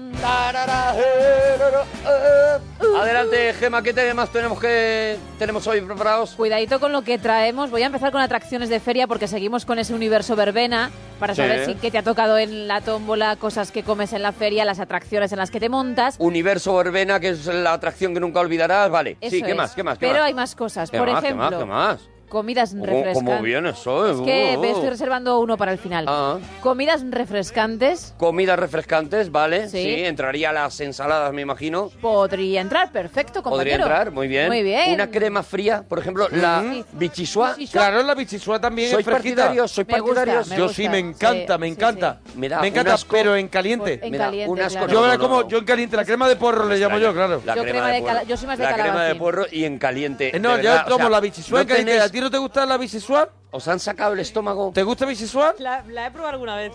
[2.98, 6.30] Adelante, Gema, ¿qué temas tenemos que tenemos hoy preparados?
[6.34, 7.70] Cuidadito con lo que traemos.
[7.70, 11.42] Voy a empezar con atracciones de feria porque seguimos con ese universo verbena para Sí.
[11.42, 14.64] saber si qué te ha tocado en la tómbola, cosas que comes en la feria,
[14.64, 16.16] las atracciones en las que te montas.
[16.18, 18.90] Universo Verbena, que es la atracción que nunca olvidarás.
[18.90, 19.56] Vale, sí, ¿qué es.
[19.56, 19.74] más?
[19.74, 19.98] ¿Qué más?
[19.98, 20.26] ¿Qué Pero más?
[20.26, 20.90] hay más cosas.
[20.90, 21.20] ¿Qué Por más?
[21.20, 21.58] ¿Qué ejemplo, más?
[21.58, 22.15] ¿Qué más?
[22.28, 23.22] Comidas ¿Cómo, refrescantes.
[23.24, 24.10] cómo viene eso?
[24.10, 24.74] Es que Uh, me uh.
[24.74, 26.04] estoy reservando uno para el final.
[26.08, 26.38] Ah.
[26.60, 29.68] Comidas refrescantes Comidas refrescantes, ¿vale?
[29.68, 29.82] Sí.
[29.82, 30.04] Sí.
[30.04, 31.90] entraría las ensaladas, me imagino.
[32.00, 34.48] podría entrar, perfecto, Podría entrar, muy bien.
[34.48, 34.92] Muy bien.
[34.94, 36.84] Una crema fría, por ejemplo, la Sí.
[36.92, 37.56] bichisua.
[37.70, 40.48] Claro, la bichisua también ¿Sois es gusta, partidarios?
[40.48, 42.20] me Yo sí, me encanta, Sí, me encanta.
[42.26, 42.32] sí.
[42.38, 43.14] Me da Me encanta, asco.
[43.16, 44.00] pero en caliente.
[44.02, 44.78] En Me da caliente, un asco.
[44.86, 44.92] claro.
[44.92, 45.48] Yo No, como no.
[45.48, 47.42] yo en caliente, la crema de porro le llamo yo, claro.
[47.44, 49.78] La Yo crema, crema de yo soy más de La crema de puerro y en
[49.78, 50.36] caliente.
[50.36, 51.92] Eh, no, yo verdad, o tomo sea, la bichisua en ¿no caliente.
[52.16, 53.28] Tenéis- ¿A ti no te gusta la bichisua?
[53.50, 54.70] ¿Os han sacado el estómago?
[54.74, 55.54] ¿Te gusta bichisua?
[55.58, 56.72] La, la he probado alguna vez.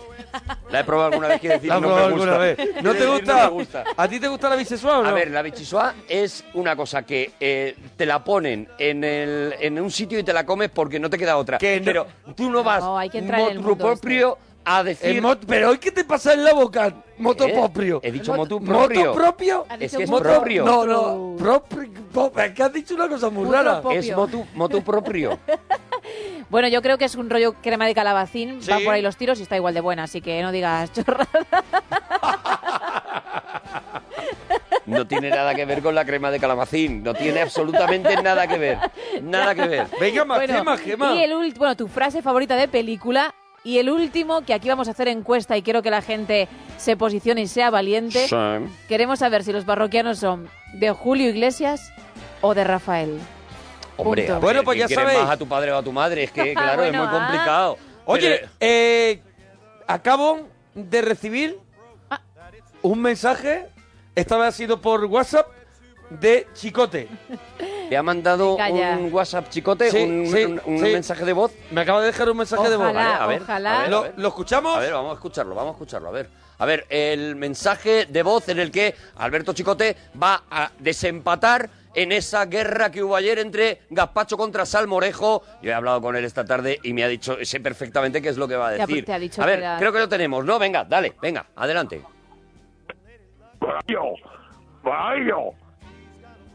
[0.70, 2.30] La he probado alguna vez, quiere decir La no has me probado gusta.
[2.32, 2.58] alguna vez.
[2.58, 3.32] ¿No Quiere te decir, gusta?
[3.34, 3.84] No me gusta.
[3.96, 5.08] ¿A ti te gusta la bichisua o no?
[5.08, 9.80] A ver, la bichisua es una cosa que eh, te la ponen en, el, en
[9.80, 11.58] un sitio y te la comes porque no te queda otra.
[11.58, 13.84] Que no- Pero tú no vas No, hay que entrar en el motu este.
[14.00, 15.20] propio a decir...
[15.22, 17.52] mot- pero hoy qué te pasa en la boca, moto ¿Eh?
[17.52, 18.00] propio.
[18.02, 19.12] He dicho motu ¿Moto propio.
[19.14, 19.66] propio?
[19.68, 20.64] Ha Es que es moto- propio.
[20.64, 22.32] No, no, propio.
[22.36, 23.80] Es que has dicho una cosa muy Moto rara.
[23.80, 23.98] propio.
[24.00, 25.38] Es motu, motu propio.
[26.50, 28.60] Bueno, yo creo que es un rollo crema de calabacín.
[28.60, 28.70] Sí.
[28.70, 31.28] Van por ahí los tiros y está igual de buena, así que no digas chorradas.
[34.84, 37.02] No tiene nada que ver con la crema de calabacín.
[37.04, 38.78] No tiene absolutamente nada que ver.
[39.22, 39.86] Nada que ver.
[40.00, 41.14] Venga, más Bueno, Gema, Gema.
[41.14, 43.32] Y el ult- bueno, tu frase favorita de película.
[43.64, 46.48] Y el último, que aquí vamos a hacer encuesta y quiero que la gente
[46.78, 48.26] se posicione y sea valiente.
[48.26, 48.36] Sí.
[48.88, 51.92] Queremos saber si los parroquianos son de Julio Iglesias
[52.40, 53.20] o de Rafael.
[53.96, 56.24] Hombre, ver, Bueno, pues ¿quién ya más a tu padre o a tu madre?
[56.24, 57.20] Es que, claro, Bueno, es muy ah.
[57.20, 57.78] complicado.
[58.04, 59.22] Oye, Pero- eh,
[59.86, 61.58] acabo de recibir
[62.10, 62.20] Ah.
[62.82, 63.68] un mensaje,
[64.16, 65.46] esta vez ha sido por WhatsApp,
[66.10, 67.08] de Chicote.
[67.92, 68.96] ¿te ha mandado Calla.
[68.96, 69.90] un WhatsApp chicote?
[69.90, 70.92] Sí, un sí, un- un sí.
[70.94, 71.52] mensaje de voz?
[71.70, 72.86] Me acaba de dejar un mensaje de voz.
[72.86, 73.74] Ojalá, Vale, a ver, ojalá.
[73.74, 74.14] a ver, a ¿Lo, ver.
[74.16, 74.76] lo escuchamos?
[74.78, 76.30] A ver, vamos a escucharlo, vamos a escucharlo, a ver.
[76.56, 82.12] A ver, el mensaje de voz en el que Alberto Chicote va a desempatar en
[82.12, 85.42] esa guerra que hubo ayer entre Gazpacho contra Salmorejo.
[85.60, 88.38] Yo he hablado con él esta tarde y me ha dicho, sé perfectamente qué es
[88.38, 89.04] lo que va a Ya, decir.
[89.04, 90.58] te ha dicho a ver, que era- creo que lo tenemos, ¿no?
[90.58, 92.00] Venga, dale, venga, adelante.
[93.60, 94.02] Mario,
[94.82, 95.50] Mario,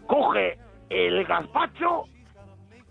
[0.07, 0.57] coge
[0.89, 2.05] el gazpacho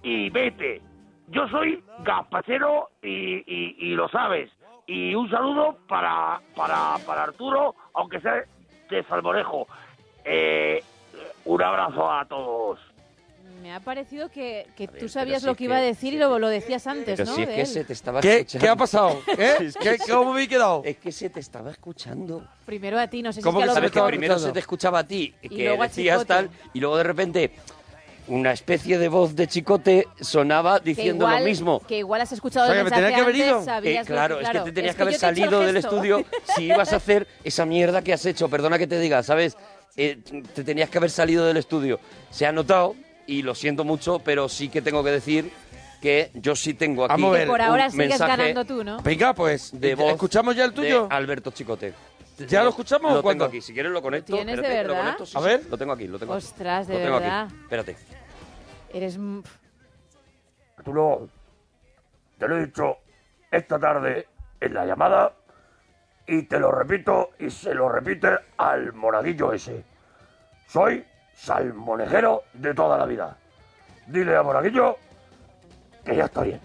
[0.02, 0.80] y vete.
[1.28, 4.50] Yo soy gazpachero y, y, y lo sabes.
[4.87, 8.44] Y un saludo para, para, para Arturo, aunque sea
[8.90, 9.66] de Salmorejo.
[10.24, 10.82] Eh,
[11.44, 12.78] un abrazo a todos.
[13.62, 16.18] Me ha parecido que, que ver, tú sabías si lo que iba a decir y
[16.18, 17.35] lo, lo decías antes, Pero ¿no?
[17.35, 17.66] si es que él.
[17.66, 18.64] se te estaba ¿Qué, escuchando.
[18.64, 19.11] ¿Qué ha pasado?
[19.38, 19.56] ¿Eh?
[19.61, 20.82] Es que ¿Qué- se- ¿Cómo me he quedado?
[20.85, 22.46] Es que se te estaba escuchando.
[22.64, 24.46] Primero a ti, no sé si ¿Cómo es que que Sabes que primero escuchando?
[24.48, 27.52] se te escuchaba a ti, Y que decías tal, y luego de repente
[28.28, 31.80] una especie de voz de chicote sonaba diciendo igual- lo mismo.
[31.86, 33.64] Que igual has escuchado O sea, el mensaje que haber antes, ido.
[33.64, 36.24] sabías Eh, lo claro, es que te tenías que haber salido del estudio
[36.56, 38.48] si ibas a hacer esa mierda que has hecho.
[38.48, 39.56] Perdona que te diga, ¿sabes?
[39.96, 40.18] Eh,
[40.54, 42.00] te tenías que haber salido del estudio.
[42.30, 42.94] Se ha notado,
[43.26, 45.50] y lo siento mucho, pero sí que tengo que decir
[46.02, 47.48] que yo sí tengo aquí Vamos a ver.
[47.48, 48.98] Por ahora un sigues mensaje ganando tú, ¿no?
[49.02, 51.08] Venga, pues, de voz ¿escuchamos ya el tuyo?
[51.08, 51.94] de Alberto Chicote.
[52.38, 53.44] ¿Ya lo escuchamos Lo o cuándo?
[53.46, 53.61] tengo aquí.
[53.62, 54.35] Si quieres lo conecto.
[54.35, 54.99] tienes de lo verdad?
[55.01, 55.66] conecto, sí, A sí, ver.
[55.70, 56.44] Lo tengo aquí, lo tengo aquí.
[56.44, 57.44] Ostras, de Lo tengo verdad.
[57.46, 57.55] aquí.
[57.62, 57.96] Espérate.
[58.92, 59.14] Eres...
[59.16, 59.42] m-
[60.77, 61.29] Arturo,
[62.38, 62.99] te lo he dicho
[63.51, 64.29] esta tarde
[64.61, 65.33] en la llamada
[66.27, 69.85] y te lo repito y se lo repite al monaguillo ese.
[70.68, 73.37] Soy salmonejero de toda la vida.
[74.07, 74.99] Dile a monaguillo
[76.05, 76.61] que ya está bien.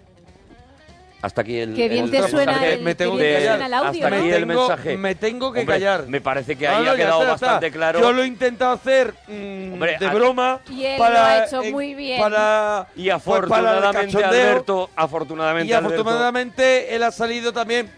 [1.22, 1.76] Hasta aquí el.
[1.76, 3.74] Qué bien el te mensaje suena el- me tengo qué bien que te suena el
[3.76, 4.36] audio, Hasta aquí ¿no?
[4.36, 4.98] el Tengo- mensaje.
[4.98, 6.08] me tengo que Hombre, callar.
[6.08, 7.46] Me parece que Ah, ahí no, ha ya quedado está, ya está.
[7.46, 8.00] bastante claro.
[8.00, 10.60] Yo lo he intentado hacer mm, Hombre, de a- broma.
[10.70, 12.20] Y él para, lo ha hecho eh, muy bien.
[12.20, 13.38] Para, Y pues, para el
[13.78, 14.30] afortunadamente, cachondeo.
[14.50, 17.92] Alberto, afortunadamente, Y Alberto, afortunadamente él ha salido también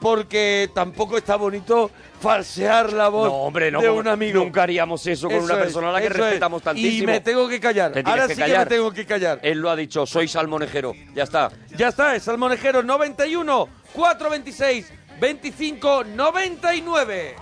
[0.00, 4.42] porque tampoco está bonito falsear la voz No, hombre, no, de un amigo.
[4.42, 6.12] Nunca haríamos eso con Eso una es, persona a la que es.
[6.12, 7.02] respetamos tantísimo.
[7.04, 7.92] Y me tengo que callar.
[7.92, 8.68] Te Ahora que sí que callar.
[8.68, 9.38] me tengo que callar.
[9.42, 10.94] Él lo ha dicho, soy salmonejero.
[11.14, 11.50] Ya está.
[11.76, 17.36] Ya está, es Salmonejero 91 426 25 99.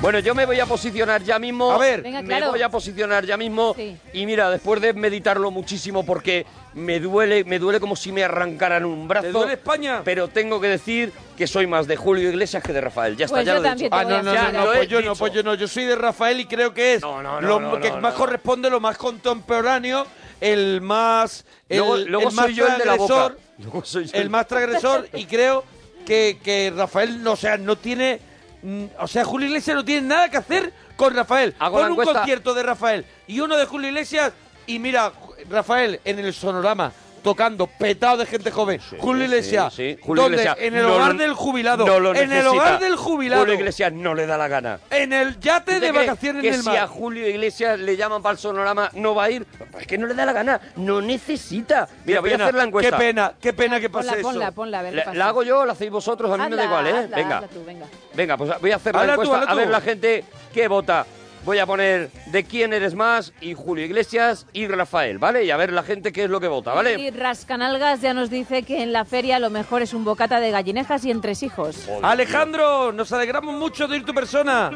[0.00, 1.70] Bueno, yo me voy a posicionar ya mismo.
[1.70, 2.02] A ver.
[2.02, 3.72] Venga, me voy a posicionar ya mismo.
[3.76, 3.96] Sí.
[4.12, 8.84] Y mira, después de meditarlo muchísimo, porque me duele, me duele como si me arrancaran
[8.84, 9.26] un brazo.
[9.26, 10.02] ¿Te duele España?
[10.04, 13.16] Pero tengo que decir que soy más de Julio Iglesias que de Rafael.
[13.16, 13.88] Ya está, Pues ya yo lo he dicho.
[13.90, 16.40] Ah, no, no, no, no, pues yo no, pues yo no, yo soy de Rafael
[16.40, 18.18] y creo que es No, no, lo no, que no, más no.
[18.18, 20.06] corresponde, lo más contemporáneo,
[20.40, 23.14] el más el, Luego, luego el más soy yo el de la boca.
[23.14, 25.64] transgresor, Luego soy yo el más transgresor y creo
[26.06, 28.20] que, que Rafael no, o sea, no tiene
[28.62, 31.54] mm, o sea, Julio Iglesias no tiene nada que hacer con Rafael.
[31.58, 32.14] Hago Pon un encuesta.
[32.20, 34.32] concierto de Rafael y uno de Julio Iglesias
[34.66, 35.12] y mira,
[35.50, 38.80] Rafael en el sonorama tocando, petado de gente joven.
[38.98, 40.38] Julio Iglesias, sí, Julio ¿dónde?
[40.38, 41.86] Iglesias En el no hogar lo- del jubilado.
[41.86, 43.42] no lo en el hogar del jubilado.
[43.42, 44.80] Julio Iglesias no le da la gana.
[44.90, 46.78] En el yate ¿Tú te de vacaciones que en el si mar.
[46.78, 49.46] a Julio Iglesias le llaman para el sonorama no va a ir?
[49.78, 51.88] Es que no le da la gana, no necesita.
[52.04, 52.90] Mira, Qué voy pena, a hacer la encuesta.
[52.90, 54.28] Qué pena, qué pena que pase Ponla, eso.
[54.28, 56.28] ponla, ponla, a ver ¿La, hago yo la hacéis vosotros?
[56.28, 57.04] A mí me da Hazla, igual, ¿eh?
[57.04, 57.36] hazla, venga.
[57.36, 57.86] hazla tú, venga.
[58.14, 59.38] Venga, pues voy a hacer la Hazla tú, encuesta.
[59.42, 59.70] hazla a ver tú.
[59.70, 61.06] la gente qué vota.
[61.44, 65.44] Voy a poner de quién eres más y Julio Iglesias y Rafael, ¿vale?
[65.44, 66.94] Y a ver la gente qué es lo que vota, ¿vale?
[67.00, 70.52] Y Rascanalgas ya nos dice que en la feria lo mejor es un bocata de
[70.52, 71.88] gallinejas y entresijos.
[72.00, 74.70] Alejandro, nos alegramos mucho de ir tu persona.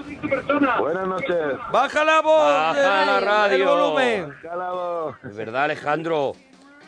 [0.81, 1.37] Buenas noches.
[1.70, 3.57] Baja la voz, Baja la radio.
[3.57, 4.35] el volumen.
[5.22, 6.33] De verdad, Alejandro.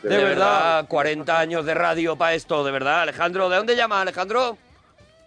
[0.03, 3.01] De, De verdad, 40 años de radio para esto, de verdad.
[3.03, 4.57] Alejandro, ¿de dónde llamas, Alejandro?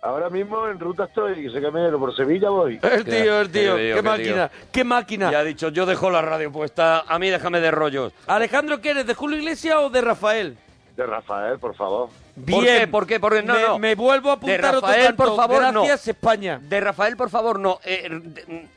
[0.05, 2.77] Ahora mismo en ruta estoy, ese camino, por Sevilla voy.
[2.83, 5.31] El tío, el tío, Qué qué, tío, qué máquina, qué máquina.
[5.31, 8.12] Ya ha dicho, yo dejo la radio puesta, a mí déjame de rollos.
[8.27, 10.59] Alejandro, ¿qué eres, de Julio Iglesias o de Rafael?
[10.97, 12.09] De Rafael, por favor.
[12.51, 12.88] ¿Por qué?
[12.88, 13.21] ¿Por qué?
[13.21, 13.79] Porque no, me, no.
[13.79, 15.25] me vuelvo a De apuntar otro Rafael, tanto.
[15.25, 15.85] por favor, no.
[15.85, 16.59] Gracias, España.
[16.61, 17.79] De Rafael, por favor, no.
[17.85, 18.69] Eh, de-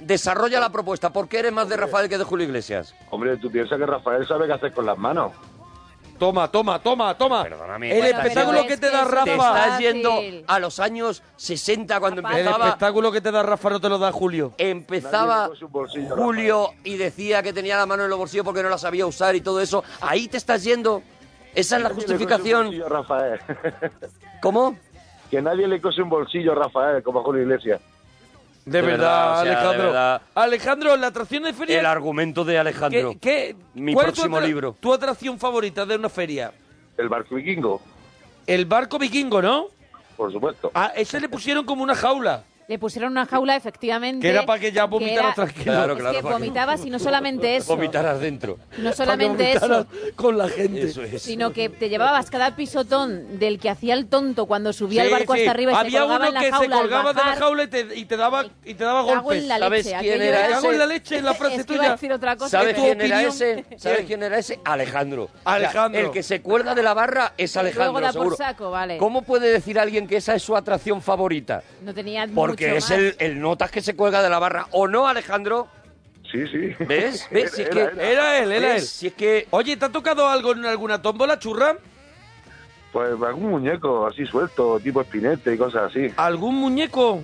[0.00, 1.10] desarrolla la propuesta.
[1.10, 2.92] ¿Por qué eres más de Rafael que de Julio Iglesias?
[3.10, 5.30] Hombre, tú piensas que Rafael sabe qué hacer con las manos.
[6.18, 7.42] Toma, toma, toma, toma.
[7.42, 7.90] Perdóname.
[7.90, 9.32] El Bueno, espectáculo que te da Te Rafa.
[9.64, 12.66] estás yendo a los años 60 cuando El empezaba.
[12.66, 14.52] espectáculo que te da Rafa no te lo da Julio.
[14.58, 15.50] Empezaba
[16.10, 19.34] Julio y decía que tenía la mano en los bolsillos porque no la sabía usar
[19.34, 19.82] y todo eso.
[20.00, 21.02] Ahí te estás yendo.
[21.54, 22.64] Esa es la Nadie le cose un justificación.
[22.66, 23.40] bolsillo a Rafael.
[24.40, 24.76] ¿Cómo?
[25.30, 27.80] Que nadie le cose un bolsillo a Rafael, como a Julio Iglesias.
[28.64, 29.84] De, De verdad, verdad, o sea, de Alejandro.
[29.86, 30.22] verdad.
[30.34, 31.80] Alejandro, la atracción de feria.
[31.80, 33.12] El argumento de Alejandro.
[33.12, 34.76] ¿Qué, qué- Mi cuál es tu próximo atra- libro.
[34.78, 36.52] ¿Tu atracción favorita de una feria?
[36.96, 37.80] El barco vikingo,
[38.46, 39.66] El barco vikingo, ¿no?
[40.16, 40.70] por supuesto.
[40.74, 42.44] A ese le pusieron como una jaula.
[42.72, 44.22] Le pusieron una jaula, efectivamente.
[44.26, 45.64] Que era para que ya que vomitara era- tranquilo.
[45.64, 47.76] Claro, es claro, que para que- vomitabas y no solamente eso.
[47.76, 48.58] Vomitarás dentro.
[48.78, 50.84] No solamente eso, con la gente.
[50.84, 51.20] Eso es.
[51.20, 55.12] sino que te llevabas cada pisotón del que hacía el tonto cuando subía Sí, el
[55.12, 55.40] barco sí.
[55.40, 57.20] hasta arriba y Había se colgaba uno en la que jaula se al colgaba de
[57.30, 59.42] la jaula y te, y te daba, y te daba Cago golpes.
[59.42, 60.72] en la ¿Sabes leche, quién era era- Me cago ese?
[60.72, 61.90] en la leche en la frase Es que tuya.
[61.92, 62.58] decir otra cosa.
[62.58, 63.32] ¿Sabes quién era opinión?
[63.34, 63.64] ese?
[63.76, 64.06] ¿Sabes ¿Quién?
[64.06, 64.58] quién era ese?
[64.64, 65.28] Alejandro.
[65.44, 66.00] Alejandro.
[66.00, 68.36] el que se cuelga de la barra es Alejandro, Luego da por seguro.
[68.36, 68.96] saco, vale.
[68.96, 71.62] ¿Cómo puede decir alguien que esa es su atracción favorita?
[71.82, 74.66] No tenía Porque mucho es el, el notas que se cuelga de la barra.
[74.70, 75.68] ¿O no, Alejandro?
[76.30, 76.74] Sí, sí.
[76.86, 77.28] ¿Ves?
[77.30, 77.52] ¿Ves?
[77.52, 78.10] Si es que, Era, era.
[78.10, 78.82] Era él, era él.
[78.82, 81.76] Si es que Oye, ¿te ha tocado algo en alguna tómbola, churra?
[82.92, 86.12] Pues algún muñeco así suelto, tipo espinete y cosas así.
[86.16, 87.22] ¿Algún muñeco?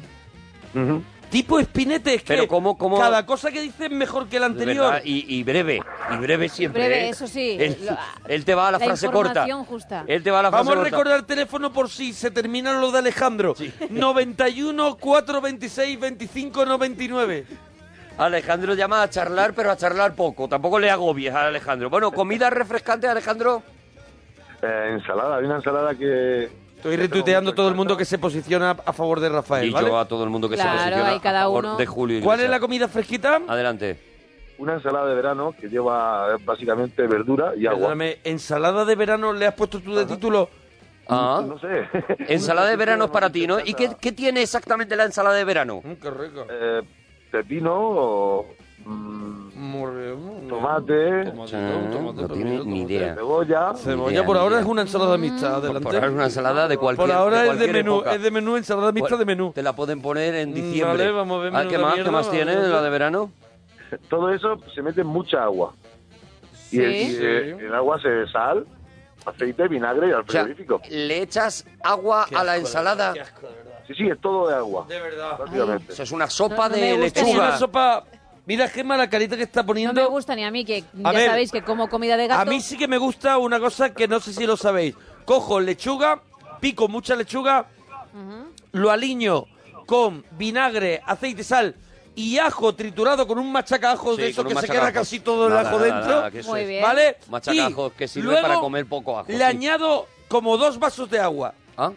[1.31, 4.47] Tipo espinete, es que Pero ¿cómo- cómo- cada cosa que dices es mejor que la
[4.47, 5.03] anterior.
[5.05, 6.87] y, y breve, y breve siempre.
[6.87, 7.09] Breve, ¿eh?
[7.11, 7.57] eso sí.
[7.61, 7.97] Él, Lo-
[8.29, 9.47] él te va a la, la frase corta.
[9.67, 10.05] justa.
[10.07, 10.91] Él te va a la frase Vamos a corta.
[10.97, 13.55] recordar el teléfono por si se termina lo de Alejandro.
[13.91, 17.47] 91 426 25 99.
[18.17, 20.49] Alejandro llama a charlar, pero a charlar poco.
[20.49, 21.91] Tampoco le agobies a Alejandro.
[21.91, 23.63] Bueno, comida refrescante, Alejandro.
[24.63, 26.49] Eh, ensalada, hay una ensalada que...
[26.79, 29.89] Estoy retuiteando a todo el mundo que se posiciona a favor de Rafael, Y ¿vale?
[29.89, 31.77] yo a todo el mundo que Claro, se posiciona hay cada a favor uno.
[31.77, 32.21] de Julio.
[32.23, 33.41] ¿Cuál es la comida fresquita?
[33.49, 33.99] Adelante.
[34.59, 37.79] Una ensalada de verano que lleva eh, básicamente verdura y agua.
[37.89, 40.49] Perdóname, ¿ensalada de verano le has puesto tú de título?
[41.09, 41.89] Ah, No sé.
[42.33, 43.59] ensalada de verano es para ti, ¿no?
[43.59, 45.81] ¿Y qué, qué tiene exactamente la ensalada de verano?
[45.85, 46.47] Mm, qué rico.
[46.49, 46.83] Eh,
[47.33, 48.47] pepino, o,
[48.89, 53.15] mm, tomate, no tiene ni idea.
[53.15, 53.75] cebolla.
[53.75, 54.61] Cebolla idea, por ahora idea.
[54.63, 55.81] es una ensalada mixta, adelante.
[55.83, 58.15] Por ahora es una ensalada de cualquier Por ahora es de menú, época.
[58.15, 59.53] es de menú, ensalada mixta de menú.
[59.55, 61.05] Te la pueden poner en Mm, diciembre.
[61.05, 61.93] vale, vamos a ver Ah, ¿Qué más?
[61.95, 63.31] mierda, ¿Qué más vamos tiene la de verano?
[64.09, 65.73] Todo eso se mete mucha agua.
[66.71, 66.83] Y, Sí.
[66.85, 68.67] el, y, el agua se sal,
[69.25, 70.81] aceite, vinagre y al O sea, frigorífico.
[70.91, 73.15] le echas agua a la ensalada.
[73.87, 74.85] Sí, sí, es todo de agua.
[74.87, 75.37] De verdad.
[75.39, 75.93] Prácticamente.
[75.95, 77.57] Eso es una sopa No, no de gusta Es una lechuga.
[77.59, 78.05] sopa...
[78.49, 80.01] Mira, Gemma, la carita que está No poniendo...
[80.01, 82.41] me gusta ni a mí, que A ya ver, sabéis que como comida de gato.
[82.41, 84.95] A mí sí que me gusta una cosa que no sé si lo sabéis.
[85.27, 86.23] Cojo lechuga,
[86.59, 87.67] pico mucha lechuga,
[88.73, 89.45] lo aliño
[89.85, 91.75] con vinagre, aceite, sal
[92.15, 95.53] y ajo triturado con un machacajo Sí, de eso que se queda casi todo el
[95.53, 96.11] Nada, ajo nada, dentro.
[96.17, 96.69] nada, que eso Muy es.
[96.69, 96.83] bien.
[96.83, 97.17] ¿Vale?
[97.29, 99.29] Machacajo, Y que sirve luego para comer poco ajo.
[99.31, 99.43] Le sí.
[99.43, 101.53] añado como dos vasos de agua.
[101.77, 101.93] ¿Ah?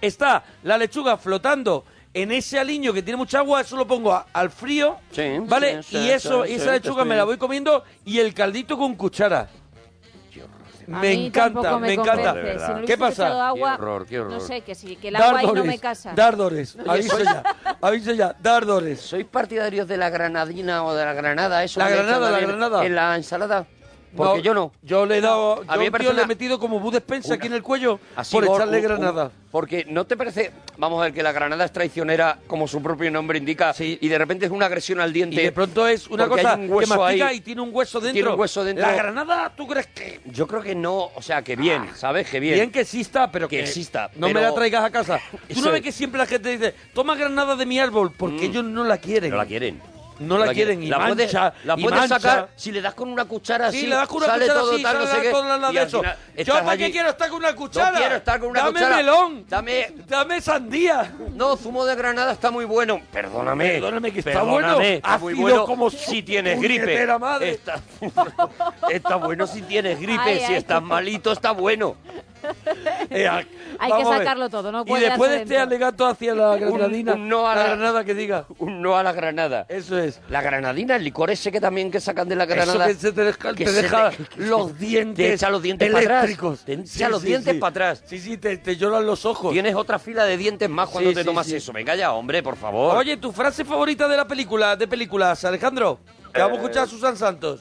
[0.00, 4.26] Está la lechuga flotando en ese aliño que tiene mucha agua, eso lo pongo a-
[4.32, 5.82] al frío, Sí, ¿vale?
[5.82, 8.76] sí, y eso, sí, y sí, esa lechuga me la voy comiendo y el caldito
[8.76, 9.48] con cuchara.
[10.86, 12.34] Me encanta, me encanta.
[12.34, 13.46] Si no ¿Qué pasa?
[13.48, 14.32] agua, Qué horror, qué horror.
[14.32, 16.12] No sé, que sí, que el agua ahí no me casa.
[16.16, 17.42] Dardores, aviso ya,
[17.80, 19.00] aviso ya, dardores.
[19.00, 21.62] ¿Sois partidarios de la granadina o de la granada?
[21.62, 22.84] Eso La granada, la granada.
[22.84, 23.66] En la ensalada.
[24.16, 24.72] Porque No, yo no.
[24.82, 27.46] Yo le he dado, A yo mí un le he metido como Bud Spencer aquí
[27.46, 29.24] en el cuello Así por echarle un- granada.
[29.26, 32.80] un- porque no te parece, vamos a ver, que la granada es traicionera, como su
[32.82, 35.40] propio nombre indica, y de repente es una agresión al diente.
[35.40, 37.36] Y de pronto es una cosa un que mastica ahí.
[37.38, 38.12] y tiene un hueso dentro.
[38.14, 38.86] Tiene un hueso dentro.
[38.86, 40.20] La granada, ¿tú crees que...?
[40.26, 42.28] Yo creo que no, o sea, que bien, ¿sabes?
[42.30, 42.54] Que bien.
[42.54, 45.18] Bien que exista, pero Que que, exista, No me la traigas a casa.
[45.52, 45.82] Tú no ves es.
[45.84, 49.30] que siempre la gente dice, toma granada de mi árbol, porque ellos no la quieren.
[49.30, 49.80] No la quieren.
[50.20, 52.20] No la quieren, y la puedes, mancha, la y puedes mancha.
[52.20, 54.60] sacar si le das con una cuchara Sí, así, le das con una sale cuchara
[54.60, 56.02] todo así, tal, no sé qué, toda la y de eso.
[56.44, 57.90] ¿Yo para qué quiero estar con una cuchara?
[57.92, 58.96] No quiero estar con una Dame cuchara.
[58.96, 59.44] melón.
[59.48, 61.12] Dame, dame sandía.
[61.34, 63.00] No, zumo de granada está muy bueno.
[63.12, 63.68] Perdóname.
[63.70, 64.80] Perdóname, que está Perdóname, bueno.
[64.82, 67.06] Está muy bueno como si tienes gripe.
[67.18, 67.50] madre.
[67.50, 67.80] Está,
[68.90, 70.22] está bueno si tienes gripe.
[70.22, 70.54] Ay, si ay.
[70.56, 71.96] estás malito, está bueno.
[73.10, 73.28] Eh,
[73.78, 75.62] Hay que sacarlo todo, no Y después de este dentro.
[75.68, 78.46] alegato hacia la granadina, un no a la la- granada que diga.
[78.58, 79.66] Un no a la granada.
[79.68, 80.20] Eso es.
[80.28, 82.86] La granadina, el licor ese que también que sacan de la Eso granada.
[82.86, 85.90] que se te deja, que te se deja te- los dientes Te echa los dientes
[85.90, 86.24] para atrás.
[86.24, 86.60] eléctricos.
[86.64, 87.58] Te echa Sí, los sí, dientes sí.
[87.60, 88.02] para atrás.
[88.06, 89.52] Sí, sí, te, te lloran los ojos.
[89.52, 91.56] Tienes otra fila de dientes más cuando Sí, te tomas sí.
[91.56, 91.72] eso.
[91.72, 92.96] Venga ya, hombre, por favor.
[92.96, 96.00] Oye, tu frase favorita de la película, de películas, Alejandro.
[96.32, 97.60] Que vamos a escuchar a Susan Santos.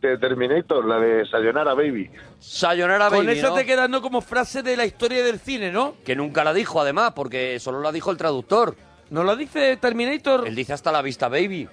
[0.00, 2.10] De Terminator, la de Sayonara Baby.
[2.38, 3.54] Sayonara Con Baby, eso ¿no?
[3.54, 4.00] te quedas ¿no?
[4.00, 5.94] como frase de la historia del cine, ¿no?
[6.04, 8.76] Que nunca la dijo, además, porque solo la dijo el traductor.
[9.10, 10.46] ¿No lo dice Terminator?
[10.46, 11.68] Él dice hasta la vista, baby.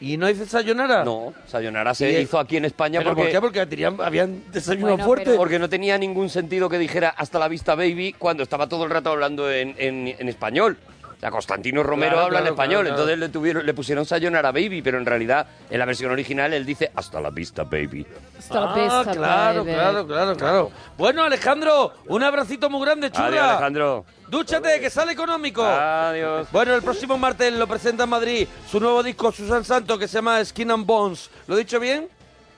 [0.00, 1.04] ¿Y no dice sayonara?
[1.04, 3.22] No, Sayonara se hizo aquí en España ¿Pero porque...
[3.24, 3.40] por qué?
[3.42, 5.24] Porque tenían, habían desayuno Bueno, fuerte.
[5.26, 8.84] pero- Porque no tenía ningún sentido que dijera hasta la vista baby cuando estaba todo
[8.84, 10.78] el rato hablando en, en- en español.
[11.20, 13.02] Sea, Constantino Romero Claro, habla en español, claro, claro.
[13.02, 16.64] entonces le, tuvieron, le pusieron Sayonara baby, pero en realidad en la versión original él
[16.64, 18.06] dice hasta la vista baby.
[18.50, 20.70] Ah, claro, claro, claro, claro.
[20.96, 23.26] Bueno, Alejandro, un abracito muy grande, churra.
[23.26, 24.04] Adiós, Alejandro.
[24.28, 25.62] Dúchate, que sale económico.
[25.62, 26.48] Adiós.
[26.52, 30.14] Bueno, el próximo martes lo presenta en Madrid su nuevo disco Susan Santo que se
[30.14, 31.28] llama Skin and Bones.
[31.46, 32.08] ¿Lo he dicho bien?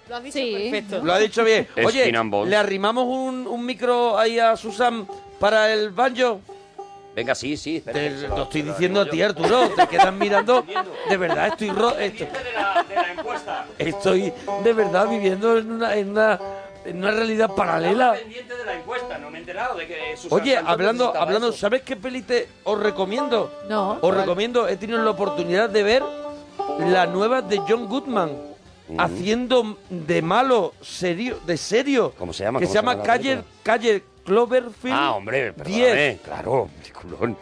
[0.09, 1.01] Lo has dicho perfecto.
[1.03, 1.67] Lo ha dicho bien.
[1.85, 2.51] Oye, Skin and Bones.
[2.51, 5.05] ¿le arrimamos un, un micro ahí a Susan
[5.41, 6.41] para el banjo?
[7.15, 7.77] Venga, sí, sí.
[7.77, 9.23] espera, Te se lo estoy se lo diciendo a ti.
[9.23, 9.69] Arturo.
[9.77, 10.65] Te quedan mirando.
[11.09, 13.67] De verdad, estoy ro esto- De la, de la encuesta.
[13.79, 14.33] Estoy
[14.65, 16.41] de verdad viviendo en una, en una,
[16.85, 18.15] en una realidad paralela.
[18.15, 21.59] pendiente de la encuesta, no me he enterado de que Oye, Santos hablando, hablando, eso.
[21.59, 23.53] ¿sabes qué peli te os recomiendo?
[23.69, 23.99] No.
[24.01, 26.03] Os recomiendo, he tenido la oportunidad de ver
[26.79, 28.53] la nueva de John Goodman.
[28.99, 32.13] Haciendo de malo, serio, de serio.
[32.19, 32.59] ¿Cómo se llama?
[32.59, 33.43] Que ¿Cómo se se llama llama la Calle?
[33.63, 34.97] Calle Cloverfield.
[34.97, 35.57] Ah, hombre, 10.
[35.57, 37.37] perdóname, claro, peliculón.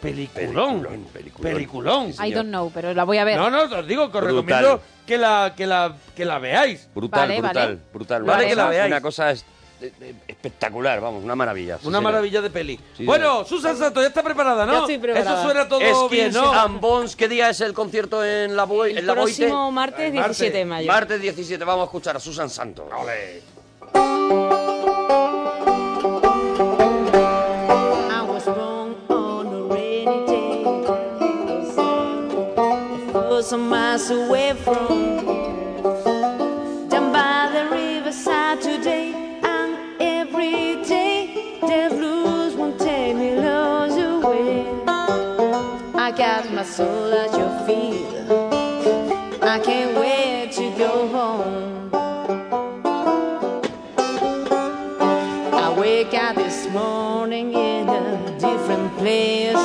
[0.00, 0.82] Peliculón.
[1.12, 1.52] Peliculón.
[1.52, 2.08] Peliculón.
[2.24, 3.38] I don't know, pero la voy a ver.
[3.38, 4.44] No, no, os digo que os Brutal.
[4.44, 6.88] recomiendo que la, que la, que la veáis.
[6.94, 7.78] Brutal, Vale, brutal, vale.
[7.92, 8.22] brutal.
[8.24, 8.90] Vale, que la veáis.
[8.92, 9.44] Una cosa es-
[9.80, 11.78] eh, eh, espectacular, vamos, una maravilla.
[11.78, 12.78] sí, Una maravilla de peli.
[12.96, 14.72] Sí, bueno, Susan Santos, ya está preparada, ¿no?
[14.72, 15.34] Ya estoy preparada.
[15.34, 16.52] Eso suena todo Skins bien, ¿no?
[16.52, 19.12] and Bones, ¿qué día es el concierto en la, Boi- El Boite?
[19.12, 20.86] próximo martes 17 de mayo.
[20.88, 22.86] Martes 17, vamos a escuchar a Susan Santos.
[22.96, 24.61] Ole.
[33.42, 34.86] Some miles away from.
[36.88, 44.64] Down by the riverside today and every day the blues won't take me lost away.
[45.94, 48.06] I got my soul at your feet.
[49.42, 51.90] I can't wait to go home.
[55.64, 59.62] I wake up this morning in a different place.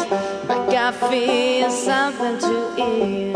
[0.48, 3.27] My I feel something to eat.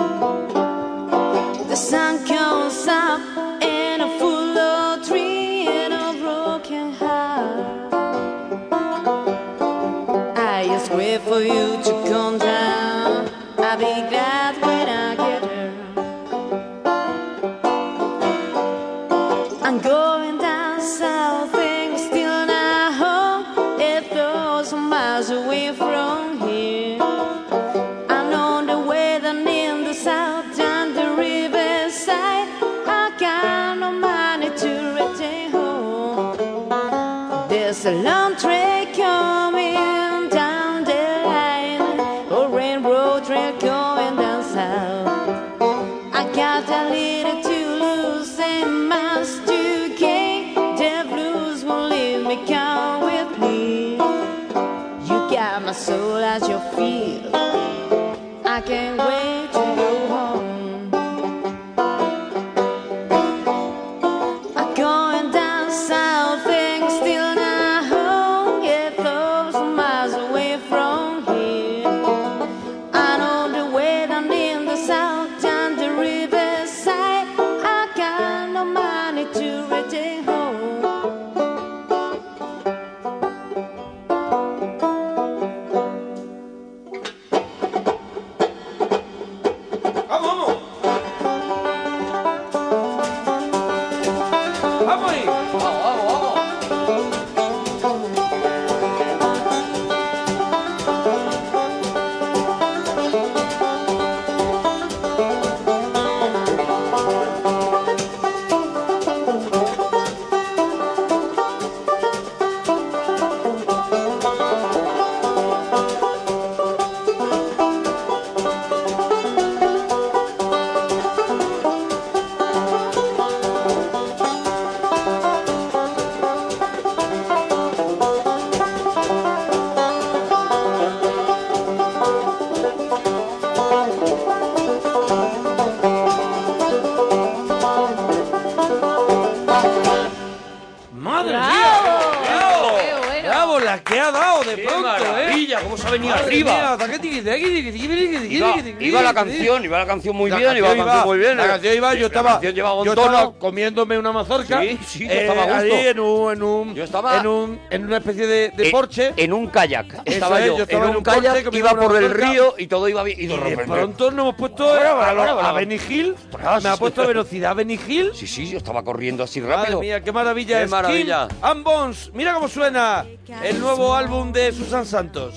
[148.79, 151.37] Iba, la canción, iba la canción muy La bien, iba la canción muy bien.
[151.37, 152.49] La canción iba, yo estaba, yo
[152.93, 154.61] estaba comiéndome una mazorca.
[154.61, 155.75] Sí, sí, yo eh, estaba a gusto.
[155.75, 158.71] ahí en un, en un, Yo estaba- en un, en una especie de, de Eh,
[158.71, 159.13] Porsche.
[159.17, 160.01] En un kayak.
[160.05, 162.67] Estaba es, yo, yo estaba en en un Porsche kayak, iba por el río y
[162.67, 163.19] todo iba bien.
[163.19, 166.15] Y de Y de repente- pronto nos hemos puesto a, Benny Hill.
[166.63, 168.11] Me ha puesto velocidad Benny Hill.
[168.13, 169.79] Sí, sí, yo estaba corriendo así Madre rápido.
[169.81, 171.27] mía, qué maravilla Qué es maravilla.
[171.63, 172.11] Bones.
[172.13, 173.05] Mira cómo suena
[173.43, 175.35] el nuevo álbum de Susan Santos.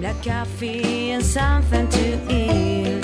[0.00, 3.02] Planes, black coffee and something to eat.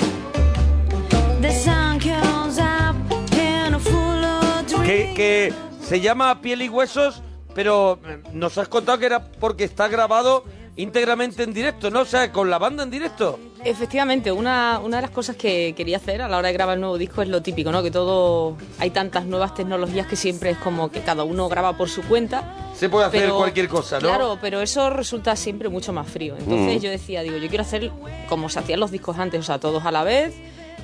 [1.40, 2.97] The sun comes up
[3.32, 4.86] in a full of dreams.
[4.86, 7.22] Que, que se llama Piel y Huesos,
[7.55, 10.44] pero eh, nos has contado que era porque está grabado
[10.77, 12.01] íntegramente en directo, ¿no?
[12.01, 13.39] O sea, con la banda en directo.
[13.64, 16.81] Efectivamente, una, una de las cosas que quería hacer a la hora de grabar el
[16.81, 17.83] nuevo disco es lo típico, ¿no?
[17.83, 18.57] Que todo.
[18.79, 22.55] Hay tantas nuevas tecnologías que siempre es como que cada uno graba por su cuenta.
[22.74, 24.09] Se puede hacer Pero- cualquier cosa, ¿no?
[24.09, 26.37] Claro, pero eso resulta siempre mucho más frío.
[26.39, 26.85] Entonces Mm.
[26.85, 27.91] yo decía, digo, yo quiero hacer
[28.29, 30.35] como se hacían los discos antes, o sea, todos a la vez,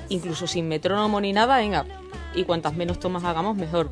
[0.09, 1.85] incluso sin metrónomo ni nada, venga,
[2.33, 3.91] y cuantas menos tomas hagamos, mejor.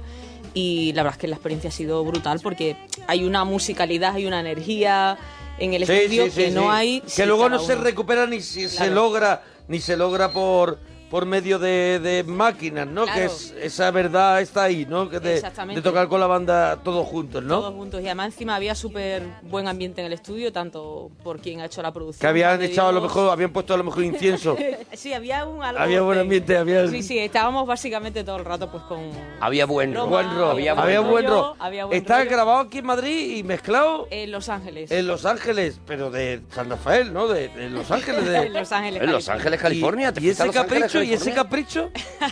[0.53, 2.75] Y la verdad es que la experiencia ha sido brutal porque
[3.07, 5.17] hay una musicalidad, hay una energía
[5.61, 7.01] en el Sí, estudio sí, sí, que no hay.
[7.15, 10.79] Que luego no se recupera ni si se logra, ni se logra por
[11.11, 13.03] por medio de, de máquinas, ¿no?
[13.03, 13.19] Claro.
[13.19, 15.09] Que es, esa verdad está ahí, ¿no?
[15.09, 15.81] Que de, Exactamente.
[15.81, 17.59] de tocar con la banda todos juntos, ¿no?
[17.59, 18.01] Todos juntos.
[18.01, 21.81] Y además encima había súper buen ambiente en el estudio, tanto por quien ha hecho
[21.81, 22.21] la producción.
[22.21, 24.55] Que habían echado a lo mejor, habían puesto a lo mejor incienso.
[24.93, 28.71] sí, había un algo había buen ambiente, había Sí, sí, estábamos básicamente todo el rato
[28.71, 29.01] pues con...
[29.41, 30.09] Había buen rock.
[30.09, 30.51] buen rock.
[30.51, 31.55] había Había, buen rock.
[31.59, 32.29] había buen Está rollo.
[32.31, 34.89] grabado aquí en Madrid y mezclado En Los Ángeles.
[34.91, 37.27] en Los Ángeles, pero de San Rafael, ¿no?
[37.27, 38.25] De, de Los Ángeles.
[38.25, 38.37] De...
[38.51, 40.13] En Los Ángeles, En Los Ángeles, California.
[40.13, 41.91] ¿te Y, y fuiste a ese Ángeles, capricho, y ese capricho,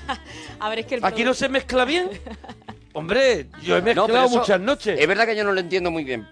[0.59, 2.09] A ver, es que el aquí no se mezcla bien.
[2.93, 4.99] Hombre, yo he mezclado pero eso- muchas noches.
[4.99, 6.27] Es verdad que yo no lo entiendo muy bien.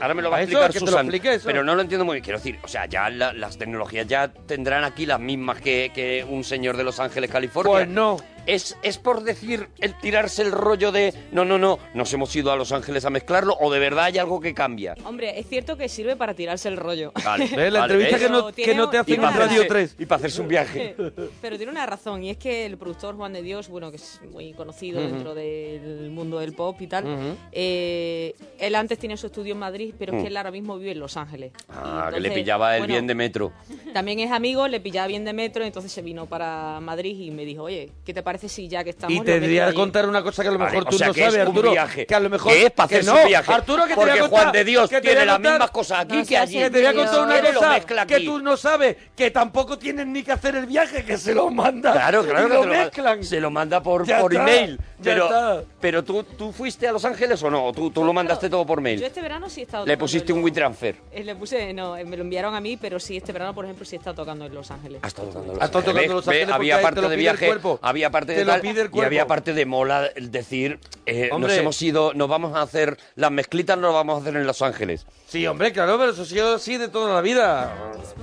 [0.00, 0.50] Ahora me lo va a ¿A eso?
[0.50, 1.06] explicar ¿Que te lo Susan.
[1.06, 1.46] explique eso?
[1.46, 2.24] Pero no lo entiendo muy bien.
[2.24, 6.24] Quiero decir, o sea, ya la- las tecnologías ya tendrán aquí las mismas que, que
[6.28, 7.72] un señor de Los Ángeles, California.
[7.72, 8.16] Pues no.
[8.46, 12.50] ¿Es, ¿Es por decir el tirarse el rollo de no, no, no, nos hemos ido
[12.52, 14.94] a Los Ángeles a mezclarlo o de verdad hay algo que cambia?
[15.04, 17.12] Hombre, es cierto que sirve para tirarse el rollo.
[17.24, 17.72] Vale, ¿Ves?
[17.72, 18.26] La vale, entrevista ¿ves?
[18.26, 19.66] que no, Pero que no te en una Radio razón.
[19.68, 19.96] 3.
[19.98, 20.94] Y para hacerse un viaje.
[21.40, 24.20] Pero tiene una razón, y es que el productor Juan de Dios, bueno, que es
[24.30, 27.04] muy conocido dentro del mundo del pop y tal,
[27.52, 30.22] eh, él antes tenía su estudio en Madrid, pero es Mm.
[30.22, 31.52] que él ahora mismo vive en Los Ángeles.
[31.68, 33.52] Ah, que le pillaba el bueno, bien de metro.
[33.92, 37.44] También es amigo, le pillaba bien de metro, entonces se vino para Madrid y me
[37.44, 39.14] dijo, oye, ¿qué te parece si ya que estamos...
[39.16, 39.76] Y te meto voy a allí?".
[39.76, 41.40] contar una cosa que a lo Vale, mejor o tú sea, no que es sabes,
[41.48, 41.70] un Arturo.
[41.72, 42.06] viaje.
[42.06, 42.52] Que a lo mejor.
[42.52, 43.52] Que es para hacerse no, un viaje.
[43.52, 45.70] Arturo, que te Porque voy a contar, Juan de Dios que te tiene las mismas
[45.70, 46.58] cosas aquí No que allí.
[46.58, 50.22] Que te voy a contar una cosa que tú no sabes, que tampoco tienen ni
[50.22, 51.92] que hacer el viaje, que se lo mandan.
[51.92, 53.24] Claro, claro que lo te mezclan.
[53.24, 54.76] se lo manda por, Ya por está, email.
[54.78, 55.62] ya Pero, está.
[55.80, 57.66] pero tú, tú fuiste a Los Ángeles o no?
[57.66, 59.02] ¿O ¿Tú, tú lo mandaste todo por Yo mail?
[59.02, 60.96] este verano sí he estado Le pusiste un Los- WeTransfer.
[61.12, 63.64] eh, Le puse, no, eh, me lo enviaron a mí, pero sí, este verano, por
[63.64, 65.00] ejemplo, sí he estado tocando en Los Ángeles.
[65.02, 68.44] Has estado tocando en Los Ángeles había parte te de viaje, había parte Te de
[68.44, 68.62] tal,
[68.94, 72.98] y había parte de mola, el decir, eh, nos hemos ido, nos vamos a hacer,
[73.16, 75.06] las mezclitas nos las vamos a hacer en Los Ángeles.
[75.26, 77.74] Sí, hombre, claro, pero eso ha sido así de toda la vida.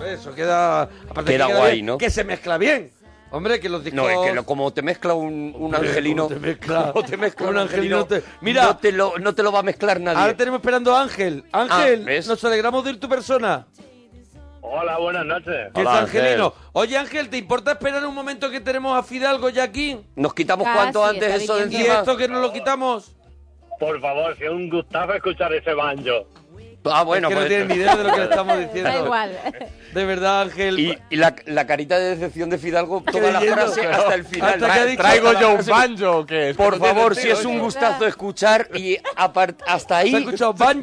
[0.07, 0.83] Eso queda.
[1.09, 1.97] Aparte Queda que guay, bien, ¿no?
[1.97, 2.91] Que se mezcla bien.
[3.31, 4.01] Hombre, que los discos.
[4.03, 7.05] No, es que lo- como te mezcla un, un Hombre, angelino, como te mezcla como
[7.05, 8.63] te mezcla un un angelino, angelino, te- Mira.
[8.65, 10.17] no te, lo, no te lo va a mezclar nadie.
[10.19, 11.43] Ahora tenemos esperando a Ángel.
[11.51, 13.67] Ángel, Ah, nos alegramos de ir tu persona.
[14.71, 15.47] Hola, buenas noches.
[15.67, 16.45] Es Hola, Angelino.
[16.45, 16.69] Ángel.
[16.73, 19.99] Oye, Ángel, ¿te importa esperar un momento que tenemos a Fidalgo ya aquí?
[20.15, 21.93] Nos quitamos Ah, cuanto antes está eso de ¿Y encima.
[21.95, 23.15] esto que nos lo quitamos?
[23.79, 26.27] Por favor, si es un gustazo escuchar ese banjo.
[26.85, 28.89] Ah, bueno, es que no pues- tienen ni idea de lo que le estamos diciendo.
[28.89, 29.39] Da igual.
[29.93, 30.79] De verdad, Ángel.
[30.79, 34.23] Y, y la, la carita de decepción de Fidalgo, toda la frase pero hasta el
[34.25, 34.53] final.
[34.53, 37.43] hasta que ha dicho- Traigo yo un banjo, que es Por no favor, si es
[37.43, 37.63] un ¿no?
[37.63, 40.13] gustazo escuchar y apart- hasta ahí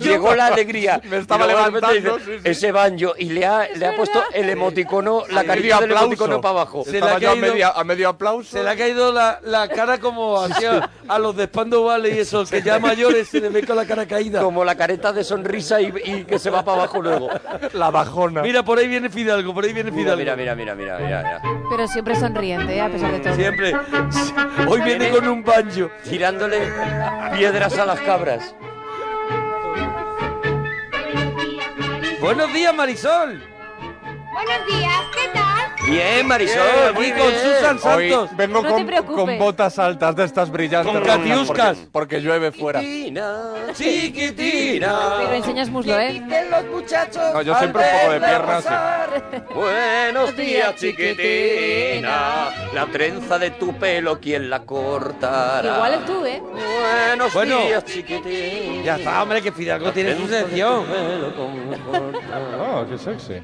[0.01, 1.01] llegó la alegría.
[1.09, 2.51] Me estaba levantando, dice, sí, sí.
[2.51, 6.05] Ese banjo y le ha, le ha puesto el emoticono, la Medio carita del aplauso.
[6.07, 6.85] emoticono para abajo.
[6.85, 8.51] Se le Estaba ha yo a, caído- media- a medio aplauso.
[8.57, 12.19] Se le ha caído la, la cara como hacia a los de Spando Valley y
[12.19, 14.41] esos que ya mayores se le ve con la cara caída.
[14.43, 17.29] Como la careta de sonrisa y, y que se va para abajo luego.
[17.73, 18.43] La bajona.
[18.43, 20.21] Mira, por ahí viene Fidalgo, por ahí viene Mira, Fidalgo.
[20.21, 21.43] mira, mira, mira, mira, mira, mira.
[21.71, 22.81] Pero siempre sonriente, ¿eh?
[22.81, 23.35] a pesar de todo.
[23.35, 23.75] Siempre.
[24.69, 25.91] Hoy viene con un banjo.
[26.05, 26.59] Tirándole
[27.37, 28.55] piedras a las cabras.
[32.21, 33.43] Buenos días, Marisol.
[34.37, 35.47] Buenos días, ¿qué tal?
[35.89, 37.41] Bien, Marisol, Bien, muy aquí con bien.
[37.43, 38.37] Susan Hoy Santos.
[38.37, 39.17] vengo No te con, preocupes.
[39.25, 40.93] con botas altas de estas brillantes.
[40.93, 41.77] Con catiuscas.
[41.79, 42.81] Porque, porque llueve fuera.
[42.81, 44.99] Chiquitina, Chiquitina.
[45.19, 46.23] Pero enseñas muslo, ¿eh?
[46.51, 47.23] los muchachos.
[47.33, 48.65] No, yo siempre un poco de piernas.
[48.65, 49.55] sí.
[49.55, 52.49] Buenos días, chiquitina.
[52.75, 55.77] La trenza de tu pelo, ¿quién la cortará?
[55.77, 56.43] Igual es tú, ¿eh?
[57.09, 57.59] Buenos Bueno.
[57.61, 58.83] días, chiquitina.
[58.83, 60.85] Ya está, hombre, que Fidalgo tiene su sección.
[62.59, 63.35] Oh, qué sexy.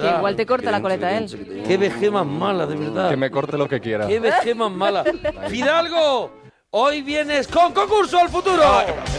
[0.00, 1.62] Que igual te corta la coleta él.
[1.66, 3.10] Qué vejez más mala, de verdad.
[3.10, 4.06] Que me corte lo que quiera.
[4.06, 5.04] Qué vejez más mala.
[5.48, 6.30] Fidalgo,
[6.70, 8.62] hoy vienes con concurso al futuro.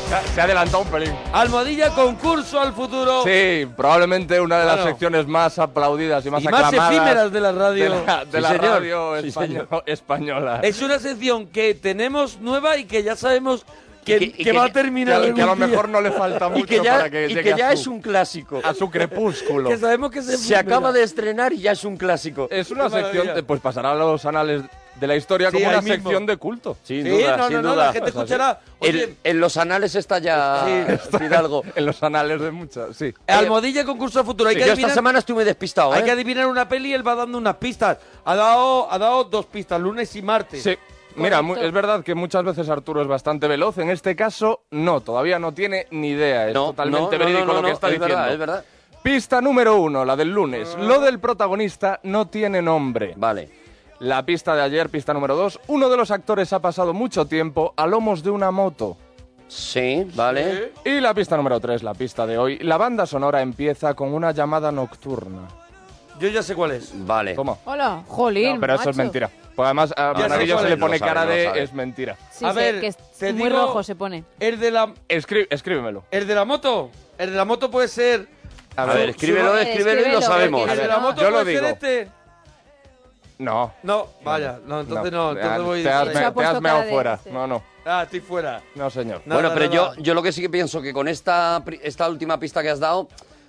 [0.09, 1.13] Se ha- Se ha adelantado un pelín.
[1.33, 3.23] Almohadilla, concurso al futuro.
[3.23, 7.41] Sí, probablemente una de las secciones más aplaudidas y más Y más aclamadas efímeras de
[7.41, 7.83] la radio.
[7.83, 8.63] de la, de Sí, la señor.
[8.65, 9.83] radio Sí, español- señor.
[9.85, 10.59] española.
[10.63, 13.65] Es una sección que tenemos nueva y que ya sabemos
[14.03, 15.21] que, Y que- y que que va a terminar.
[15.21, 17.29] que, que a lo mejor no le falta mucho Y que ya, para que y
[17.29, 18.61] llegue que a ya su, es un clásico.
[18.63, 19.69] a su crepúsculo.
[19.71, 22.47] Que sabemos que se, Se acaba de estrenar y ya es un clásico.
[22.51, 24.63] Es una sección, de- pues pasará a los anales
[24.99, 25.95] de la historia Sí, como una mismo.
[25.95, 26.77] sección de culto.
[26.83, 27.85] Sin Sí, duda, no, sin no, no, duda.
[27.87, 28.23] la gente Es así.
[28.23, 28.59] escuchará.
[28.79, 30.65] Oye, en los anales está ya
[31.19, 31.63] Fidalgo.
[31.75, 33.13] En los anales de muchas, sí.
[33.27, 34.49] Almohadilla, concurso al futuro.
[34.49, 36.13] Hay que Yo esta adivinar, semana estuve despistado, hay que ¿eh?
[36.13, 37.97] adivinar una peli y él va dando unas pistas.
[38.25, 40.61] Ha dado, ha dado dos pistas, lunes y martes.
[40.63, 40.75] Sí.
[41.15, 43.77] Mira, es verdad que muchas veces Arturo es bastante veloz.
[43.77, 46.47] En este caso, no, todavía no tiene ni idea.
[46.47, 48.15] Es No, totalmente no, verídico no, lo no, que está es diciendo.
[48.15, 48.65] verdad, es verdad.
[49.03, 50.77] Pista número uno, la del lunes.
[50.79, 53.13] Lo del protagonista no tiene nombre.
[53.17, 53.49] Vale.
[53.99, 55.59] La pista de ayer, pista número dos.
[55.67, 58.97] Uno de los actores ha pasado mucho tiempo a lomos de una moto.
[59.47, 60.71] Sí, vale.
[60.85, 62.57] Y la pista número tres, la pista de hoy.
[62.59, 65.47] La banda sonora empieza con una llamada nocturna.
[66.19, 66.93] Yo ya sé cuál es.
[67.05, 67.35] Vale.
[67.35, 67.59] ¿Cómo?
[67.65, 68.53] Hola, jolín.
[68.55, 69.29] No, pero eso es mentira.
[69.55, 72.17] Pues además a Monaguillo se le pone No sabe, cara no de es mentira.
[72.31, 74.23] Sí, A sé ver, que es te muy digo- rojo se pone.
[74.39, 76.03] El de la, Escri- escríbemelo.
[76.11, 76.89] el de la moto.
[77.17, 78.27] El de la moto puede ser.
[78.75, 80.69] A ver, escríbelo, su- escríbelo y lo sabemos.
[80.69, 81.73] El de la no- moto yo lo puede ser digo.
[81.73, 82.07] este.
[83.37, 83.73] No.
[83.81, 85.81] No, vaya, no, entonces no, entonces Ah, voy.
[85.83, 87.19] Te has, me- te has meado fuera.
[87.31, 87.63] No, no.
[87.85, 88.61] Ah, estoy fuera.
[88.75, 89.23] No, señor.
[89.25, 89.95] Nada, bueno, pero nada.
[89.95, 92.79] yo, yo lo que sí que pienso que con esta, esta última pista que has
[92.79, 93.07] dado,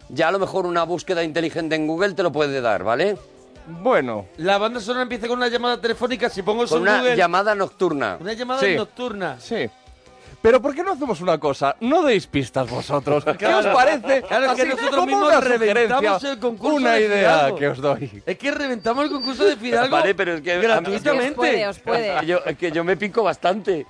[0.09, 3.19] ya a lo mejor una búsqueda inteligente en Google te lo puede dar, ¿vale?
[3.67, 4.27] Bueno.
[4.39, 6.29] La banda sonora empieza con una llamada telefónica.
[6.29, 8.17] Si pongo eso Con en una Google, llamada nocturna.
[8.21, 8.75] una llamada Sí.
[8.77, 9.37] nocturna.
[9.41, 9.69] Sí.
[10.41, 11.77] Pero ¿por qué no hacemos una cosa?
[11.81, 13.25] No deis pistas vosotros.
[13.25, 13.59] ¿Qué Claro.
[13.59, 14.23] os parece?
[14.23, 17.19] Claro, es que Así, nosotros como mismos una reventamos sugerencia, el concurso Una de idea
[17.39, 17.57] Fidalgo.
[17.59, 18.23] que os doy.
[18.27, 21.31] Es que reventamos el concurso de Fidalgo Vale, pero es que gratuitamente.
[21.31, 22.17] Os puede, os puede.
[22.21, 23.87] Que yo, que yo me pico bastante.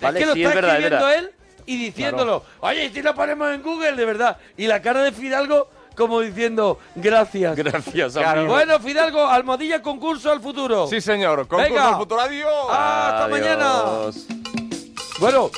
[0.00, 1.24] Vale, es que lo sí, está es verdad, es escribiendo verdad.
[1.24, 1.32] él
[1.64, 2.44] y diciéndolo.
[2.60, 4.36] Oye, ¿y si lo ponemos en Google, de verdad.
[4.58, 7.56] Y la cara de Fidalgo como diciendo, gracias.
[7.56, 8.48] Gracias, amigo.
[8.52, 10.86] Bueno, Fidalgo, almohadilla concurso al futuro.
[10.86, 11.48] Sí, señor.
[11.48, 11.88] Concurso Venga.
[11.88, 12.20] al futuro.
[12.20, 12.48] Adiós.
[12.70, 13.40] ¡Hasta Adiós.
[13.40, 13.82] mañana!
[15.18, 15.50] Bueno,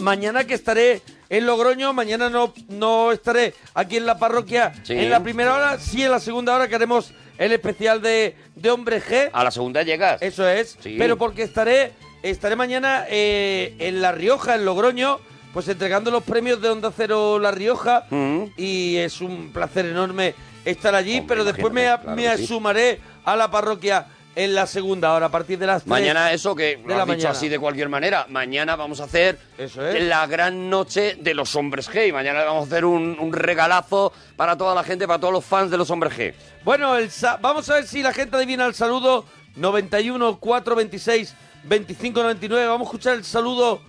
[0.00, 4.92] mañana que estaré en Logroño, mañana no, no estaré aquí en la parroquia Sí.
[4.92, 8.70] en la primera hora, sí en la segunda hora que haremos el especial de, de
[8.70, 9.30] Hombre G.
[9.32, 10.22] A la segunda llegas.
[10.22, 10.76] Eso es.
[10.80, 10.96] Sí.
[10.98, 11.92] Pero porque estaré,
[12.22, 15.18] estaré mañana eh, en La Rioja, en Logroño,
[15.56, 18.04] pues entregando los premios de Onda Cero La Rioja.
[18.10, 18.42] Mm.
[18.58, 20.34] Y es un placer enorme
[20.66, 22.44] estar allí, Hombre, pero después me, imagínate, claro me que sí.
[22.44, 26.54] asumaré a la parroquia en la segunda hora, a partir de las tres Mañana eso
[26.54, 27.30] que de lo la has dicho mañana.
[27.30, 28.26] así de cualquier manera.
[28.28, 30.02] Mañana vamos a hacer Eso es.
[30.02, 32.08] la gran noche de los hombres G.
[32.08, 35.42] Y Mañana vamos a hacer un, un regalazo para toda la gente, para todos los
[35.46, 36.34] fans de los hombres G.
[36.64, 37.08] Bueno, el
[37.40, 39.24] vamos a ver si la gente adivina el saludo.
[39.56, 41.34] 91 426
[41.64, 42.66] 25 99.
[42.68, 43.80] Vamos a escuchar el saludo.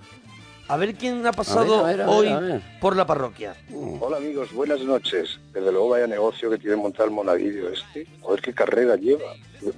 [0.70, 2.62] A ver quién ha pasado A ver, a ver, a ver, hoy a ver.
[2.82, 3.56] por la parroquia.
[4.02, 5.40] Hola amigos, buenas noches.
[5.54, 8.06] Desde luego vaya negocio que tiene montar el monaguillo este.
[8.22, 9.34] Joder, qué carrera lleva.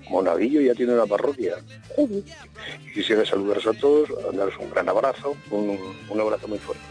[0.10, 1.58] Monaguillo ya tiene una parroquia.
[1.98, 5.78] Y quisiera saludaros a todos, daros un gran abrazo, un,
[6.10, 6.84] un abrazo muy fuerte.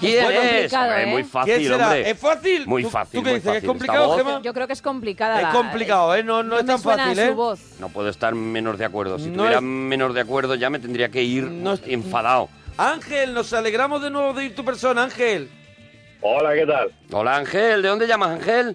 [0.00, 0.40] ¿Quién es?
[0.40, 1.06] complicado, Hombre, ¿eh?
[1.06, 2.10] muy ¿Quién fácil, hombre.
[2.10, 2.66] ¿Es fácil?
[2.66, 3.54] Muy ¿Tú- fácil, ¿Tú qué dices?
[3.56, 4.40] ¿Es complicado, Gemma?
[4.42, 5.36] Yo creo que es complicada.
[5.36, 6.24] Es la- complicado, ¿eh?
[6.24, 7.30] No, no, No es tan fácil, ¿eh?
[7.30, 7.60] voz.
[7.78, 9.18] No puedo estar menos de acuerdo.
[9.18, 12.48] Si No tuviera es- menos de acuerdo ya me tendría que ir No es- enfadado.
[12.80, 15.50] Ángel, nos alegramos de nuevo de ir tu persona, Ángel.
[16.22, 16.90] Hola, ¿qué tal?
[17.12, 18.74] Hola Ángel, ¿de dónde llamas Ángel?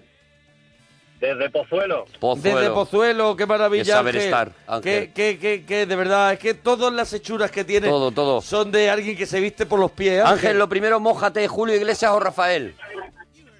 [1.20, 2.04] Desde Pozuelo.
[2.20, 2.58] Pozuelo.
[2.60, 4.26] Desde Pozuelo, qué maravilla, Qué saber Ángel.
[4.28, 4.82] estar, Ángel.
[4.82, 8.40] Que, que, que, que, de verdad, es que todas las hechuras que tiene Todo, todo.
[8.42, 10.24] son de alguien que se viste por los pies.
[10.24, 12.76] Ángel, lo primero, mójate, Julio Iglesias o Rafael.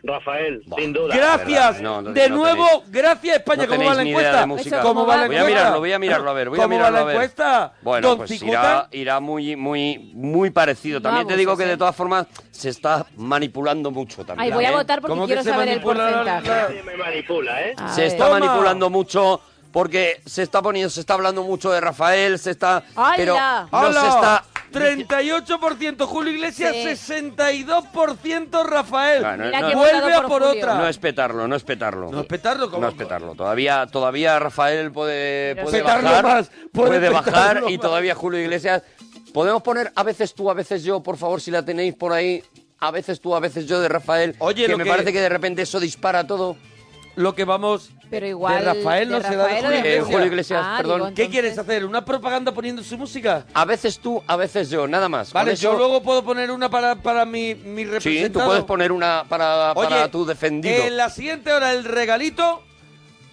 [0.07, 1.15] Rafael, sin duda.
[1.17, 1.81] Gracias.
[1.81, 3.65] No, no, de no nuevo, tenéis- gracias España.
[3.67, 4.83] no ¿Cómo va la encuesta?
[4.83, 5.47] ¿Cómo va la Voy a encuesta?
[5.61, 7.15] mirarlo, voy a mirarlo, a ver, voy a ¿Cómo mirarlo, va a la ver.
[7.17, 7.73] encuesta?
[7.83, 8.51] Bueno, Don pues Cicuta.
[8.53, 11.01] irá, irá muy, muy, muy parecido.
[11.01, 14.47] También Vamos, te digo que de todas formas se está manipulando mucho también.
[14.47, 14.75] Ay, voy a ¿eh?
[14.75, 16.49] votar porque ¿Cómo que quiero saber el porcentaje.
[16.49, 17.75] la- me manipula, ¿eh?
[17.77, 18.11] A Se ver.
[18.13, 18.39] está Toma.
[18.41, 19.41] manipulando mucho
[19.73, 23.15] porque se está poniendo, se está hablando mucho de Rafael, se está, ¡Hala!
[23.17, 24.01] pero no ¡Hala!
[24.01, 24.45] se está
[24.77, 26.83] 38% Julio Iglesias, Sí.
[26.85, 29.25] 62% Rafael.
[29.25, 30.63] Ah, no, Mira no- que he Vuelve votado a por por Julio.
[30.63, 30.75] otra.
[30.77, 32.11] No es petarlo, no es petarlo.
[32.11, 32.83] No es petarlo, ¿cómo?
[32.83, 33.35] No es petarlo.
[33.35, 36.25] Todavía, todavía Rafael puede, Pero puede petarlo bajar.
[36.25, 37.81] más, puede puede petarlo bajar y más.
[37.87, 38.83] todavía Julio Iglesias.
[39.33, 42.43] Podemos poner a veces tú, a veces yo, por favor, si la tenéis por ahí.
[42.79, 44.37] A veces tú, a veces yo de Rafael.
[44.39, 46.57] Oye, que lo me que- parece que de repente eso dispara todo.
[47.17, 47.91] Lo que vamos.
[48.09, 48.65] Pero igual.
[48.65, 50.07] de Rafael no de se da de o Julio de Iglesias.
[50.07, 50.97] Julio Iglesias, Ah, perdón.
[51.01, 51.85] digo, ¿Qué quieres hacer?
[51.85, 53.45] ¿Una propaganda poniendo su música?
[53.53, 55.33] A veces tú, a veces yo, nada más.
[55.33, 58.45] Vale, eso- yo luego puedo poner una para, para mi, mi Sí, representado.
[58.45, 60.85] tú puedes poner una para, para Oye, tu defendido.
[60.85, 62.63] En la siguiente hora, el regalito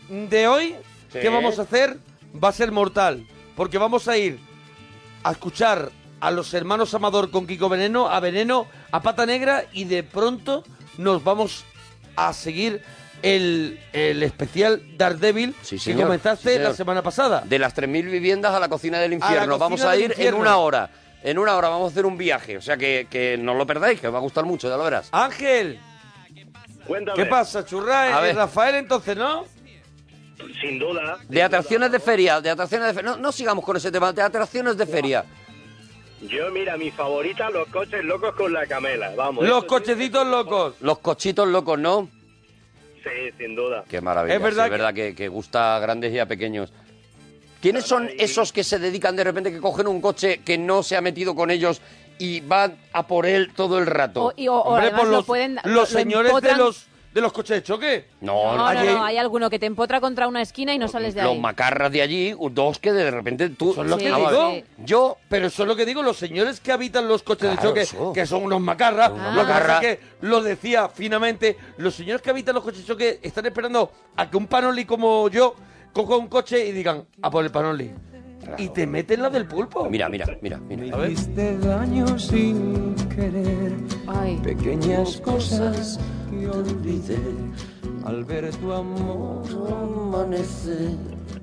[0.09, 0.75] de hoy
[1.11, 1.19] Sí.
[1.19, 1.97] que vamos a hacer
[2.43, 3.27] va a ser mortal.
[3.55, 4.39] Porque vamos a ir
[5.23, 9.83] a escuchar a los hermanos Amador con Kiko Veneno, a Veneno, a Pata Negra y
[9.83, 10.63] de pronto
[10.97, 11.63] nos vamos
[12.15, 12.81] a seguir
[13.23, 16.69] el, el especial Daredevil que señor, comenzaste sí, señor.
[16.69, 17.41] la semana pasada.
[17.45, 19.57] De las 3.000 viviendas a la cocina del infierno.
[19.57, 20.35] cocina vamos a del ir infierno.
[20.37, 20.89] en una hora.
[21.23, 22.57] En una hora vamos a hacer un viaje.
[22.57, 24.83] O sea que, que no lo perdáis, que os va a gustar mucho, ya lo
[24.83, 25.07] verás.
[25.11, 25.79] Ángel,
[26.85, 27.23] Cuéntame.
[27.23, 28.15] ¿qué pasa, churra?
[28.17, 28.35] A ver.
[28.35, 29.45] Rafael entonces, ¿no?
[30.59, 31.17] Sin duda.
[31.29, 33.11] De atracciones de feria, de atracciones de feria.
[33.11, 35.23] No, no sigamos con ese tema, de atracciones de feria.
[36.27, 39.13] Yo, mira, mi favorita, los coches locos con la camela.
[39.15, 39.45] Vamos.
[39.45, 40.75] Los eso cochecitos locos.
[40.81, 42.09] Los cochitos locos, ¿no?
[43.03, 43.83] Sí, sin duda.
[43.89, 44.35] Qué maravilla.
[44.35, 46.71] Es verdad sí, es verdad que, que gusta a grandes y a pequeños.
[47.61, 50.95] ¿Quiénes son esos que se dedican de repente, que cogen un coche que no se
[50.97, 51.81] ha metido con ellos
[52.19, 54.25] y van a por él todo el rato?
[54.25, 55.55] O, y- o- Hombre, además por lo los, pueden.
[55.63, 58.05] los lo señores de los, de los coches de choque.
[58.21, 60.87] No, No, no, Allí- no, hay alguno que te empotra contra una esquina y no
[60.87, 61.39] sales de los ahí.
[61.39, 63.73] macarras de allí, dos que de repente tú...
[63.73, 64.53] Son lo Sí, que digo.
[64.79, 67.81] Yo Pero eso es lo que digo, los señores que habitan los coches de choque,
[67.81, 68.13] eso.
[68.13, 69.83] que son unos macarras, Unos lo que pasa macarras.
[69.83, 73.91] es que lo decía finamente, los señores que habitan los coches de choque están esperando
[74.15, 75.55] a que un panoli como yo
[75.93, 77.91] coja un coche y digan, a por el panoli.
[78.57, 79.87] Y te meten la del pulpo.
[79.89, 80.93] Mira, mira, mira, mira.
[80.95, 81.11] A ver.
[81.11, 83.71] Hiciste daño sin querer,
[84.07, 84.37] Ay.
[84.43, 85.99] pequeñas cosas
[86.29, 87.17] que olvidé
[88.05, 89.43] al ver tu amor
[89.81, 90.97] amanecer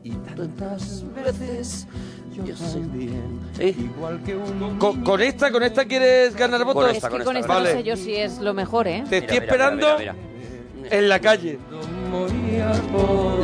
[0.05, 1.87] y tantas veces
[2.35, 3.75] yo también, ¿Eh?
[3.79, 6.83] igual que un Con, con esta, con esta quieres ganar votos.
[6.83, 7.73] Con Es esta, que con con esta, esta no vale.
[7.77, 9.05] sé yo si es lo mejor, ¿eh?
[9.11, 10.15] Te estoy Mira, mira, esperando mira,
[10.79, 11.59] mira, en la calle.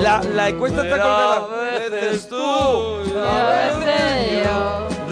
[0.03, 1.47] La, la encuesta está colgada.
[1.91, 2.37] veces tú,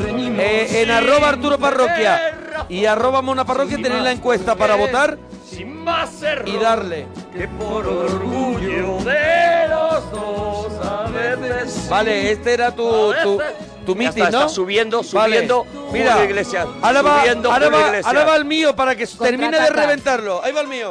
[0.06, 5.16] Eh, en arroba Arturo Parroquia y arroba Mona Parroquia tenéis la encuesta para votar
[5.48, 7.06] Sin más error y darle.
[7.34, 11.88] que por orgullo de los dos a veces...
[11.88, 13.40] Vale, este era tu, tu,
[13.86, 14.38] tu meeting, está, ¿no?
[14.40, 15.36] está subiendo, Vale.
[15.36, 16.66] subiendo Mira, Julio Iglesias.
[16.82, 20.42] ahora va, subiendo ahora, va, ahora va el mío para que termine de reventarlo.
[20.44, 20.90] Ahí va el mío.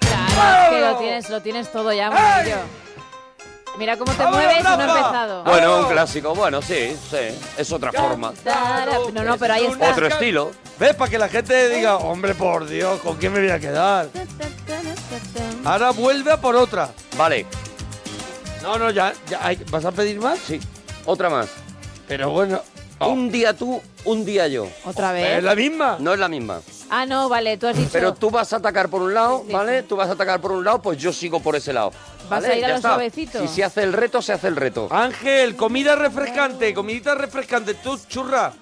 [0.00, 2.56] Claro, es que lo tienes, lo tienes todo ya, Murillo.
[3.80, 4.98] Mira cómo te ¡Vámonos, mueves y no Rafa!
[4.98, 5.44] empezado.
[5.44, 7.16] Bueno, un clásico, bueno, sí, sí,
[7.56, 8.32] es otra forma.
[9.14, 9.90] No, no, pero ahí está.
[9.92, 10.50] Otro estilo.
[10.78, 10.94] ¿Ves?
[10.94, 14.08] Para que la gente diga, hombre, por Dios, ¿con quién me voy a quedar?
[15.64, 16.90] Ahora vuelve a por otra.
[17.16, 17.46] Vale,
[18.62, 20.38] No, no, ya, ya hay- ¿vas a pedir más?
[20.38, 20.60] sí,
[21.06, 21.48] otra más.
[22.06, 22.60] Pero bueno,
[23.00, 24.66] Un día tú, un día yo.
[24.84, 25.42] Otra ¿es vez.
[25.42, 25.96] la misma?
[25.98, 26.60] No es la misma.
[26.90, 27.88] Ah, no, vale, tú has dicho.
[27.92, 29.80] Pero tú vas a atacar por un lado, Sí, ¿vale?
[29.82, 29.86] sí.
[29.88, 31.90] Tú vas a atacar por un lado, pues yo sigo por ese lado.
[32.28, 32.48] Vas ¿vale?
[32.48, 32.88] a ir a Ya lo está.
[32.90, 33.40] suavecito.
[33.40, 34.88] Si se hace el reto, se hace el reto.
[34.90, 37.74] Ángel, comida refrescante, comidita refrescante.
[37.74, 38.52] Tú, churra.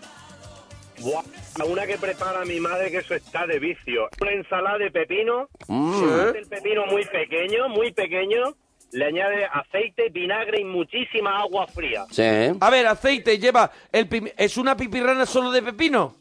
[1.01, 1.22] Buah,
[1.66, 4.09] una que prepara mi madre que eso está de vicio.
[4.20, 5.49] Una ensalada de pepino.
[5.68, 5.93] Mm.
[6.29, 8.55] Hace El pepino muy pequeño, muy pequeño.
[8.91, 12.05] Le añade aceite, vinagre y muchísima agua fría.
[12.11, 12.22] Sí.
[12.59, 16.16] A ver, aceite, lleva el pim- ¿Es una pipirrana solo de pepino?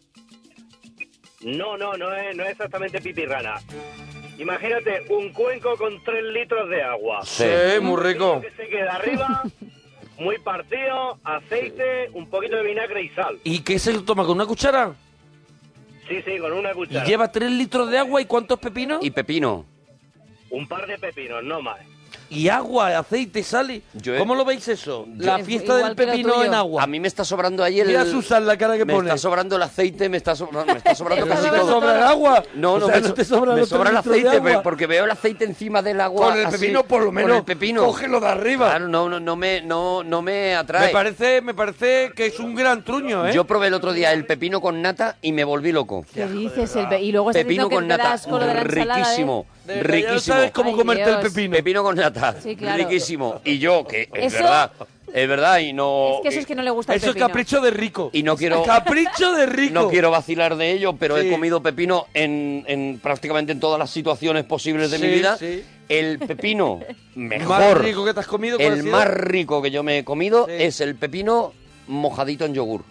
[1.41, 3.61] No, no, no es, no es exactamente pipirrana.
[4.37, 7.21] Imagínate un cuenco con 3 litros de agua.
[7.25, 7.45] Sí.
[7.81, 8.41] muy rico.
[8.41, 9.43] Que se queda arriba,
[10.19, 13.39] muy partido, aceite, un poquito de vinagre y sal.
[13.43, 14.93] ¿Y qué se toma con una cuchara?
[16.07, 17.05] Sí, sí, con una Y cuchara.
[17.05, 19.03] lleva tres litros de agua y cuántos pepinos?
[19.03, 19.65] Y pepino.
[20.49, 21.79] Un par de pepinos, no más.
[22.29, 23.81] Y agua, aceite, sal y...
[23.93, 25.05] Yo he- ¿Cómo lo veis eso?
[25.17, 26.83] La Es fiesta igual del pepino en agua.
[26.83, 27.87] A mí me está sobrando ahí el...
[27.87, 29.07] Mira Susan la cara que me pone.
[29.09, 31.67] está sobrando el aceite, me está, sobra- me está sobrando casi ¿No te todo.
[31.71, 32.43] sobrando sobra el agua?
[32.55, 35.05] No, O no, sea, me, no te sobra me sobra el aceite pero porque veo
[35.05, 36.27] el aceite encima del agua.
[36.29, 37.85] Con el así, pepino, por lo menos, Con el pepino.
[37.85, 38.69] cógelo de arriba.
[38.71, 40.87] Claro, no, no, no, me, no, no me atrae.
[40.87, 43.31] Me parece, me parece que es un gran truño, ¿eh?
[43.33, 46.05] Yo probé el otro día el pepino con nata y me volví loco.
[46.13, 46.75] ¿Qué dices?
[46.75, 48.47] El pe- y luego Pepino con nata, con lo
[49.67, 51.23] riquísimo, no sabes cómo Ay, comerte Dios.
[51.25, 51.55] el pepino.
[51.57, 52.77] Pepino con nata, Sí, claro.
[52.83, 53.41] riquísimo.
[53.43, 54.71] Y yo, que es Eso- verdad,
[55.13, 56.15] es verdad y no...
[56.17, 57.27] Es que eso es que no le gusta el Eso es pepino.
[57.27, 58.09] capricho de rico.
[58.13, 58.63] Y no quiero...
[58.63, 59.73] Capricho de rico.
[59.73, 61.27] No quiero vacilar de ello, pero Sí.
[61.27, 65.37] he comido pepino en, en prácticamente en todas las situaciones posibles de mi Sí, vida.
[65.37, 65.63] sí.
[65.89, 66.81] El pepino
[67.15, 68.57] mejor, Más rico que te has comido.
[68.57, 68.91] ¿cuál ha el sido?
[68.91, 70.53] más rico que yo me he comido Sí.
[70.59, 71.53] es el pepino
[71.87, 72.83] mojadito en yogur.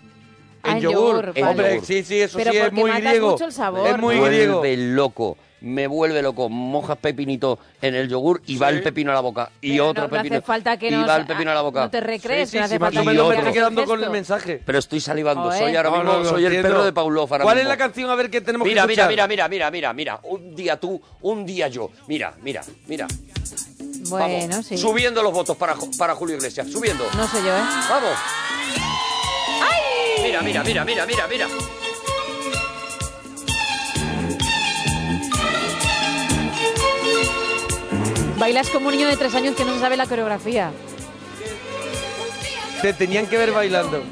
[0.62, 1.26] Ah, en yogur.
[1.26, 1.42] vale.
[1.44, 3.30] Hombre, sí, sí, eso Pero sí es porque muy matas griego.
[3.32, 3.86] mucho el sabor.
[3.88, 4.62] Es muy vuelve griego.
[4.96, 5.36] loco.
[5.66, 6.48] Me vuelve loco.
[6.48, 9.50] Mojas pepinito en el yogur y va el pepino a la boca.
[9.60, 10.36] Y Pero otro no, no pepino.
[10.36, 11.80] hace falta que y nos- va el pepino a la boca.
[11.80, 14.62] No te recrees, Sí, no hace falta que me estoy quedando con el mensaje.
[14.64, 15.50] Pero estoy salivando.
[15.52, 16.68] Soy ahora No, mismo, no, soy el entiendo.
[16.68, 16.92] perro de
[17.26, 18.08] ahora ¿Cuál es la canción?
[18.10, 19.10] A ver qué tenemos Mira, que mira, escuchar.
[19.28, 20.20] mira, mira, mira, mira, mira.
[20.22, 21.90] Un día tú, un día yo.
[22.06, 23.06] Mira, mira, mira.
[24.08, 24.78] Bueno, Vamos, sí.
[24.78, 26.68] Subiendo los votos para, para Julio Iglesias.
[26.70, 27.04] Subiendo.
[27.16, 27.60] No sé yo, ¿eh?
[27.90, 28.12] Vamos.
[30.22, 31.46] Mira, mira, mira, mira, mira, mira.
[38.38, 40.70] Bailas como un niño de tres años que no se sabe la coreografía.
[42.82, 44.02] Te tenían que ver bailando.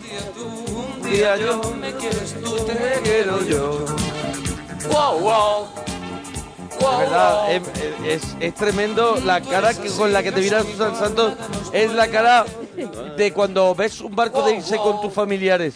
[1.05, 3.85] Día yo, me quieres tú, te quiero yo.
[4.91, 5.69] Wow, wow.
[6.81, 7.63] De verdad, es,
[8.05, 11.35] es- es tremendo la cara que, con la que te mira Susan Santos.
[11.73, 12.45] Es la cara
[13.17, 15.75] de cuando ves un barco de irse con tus familiares.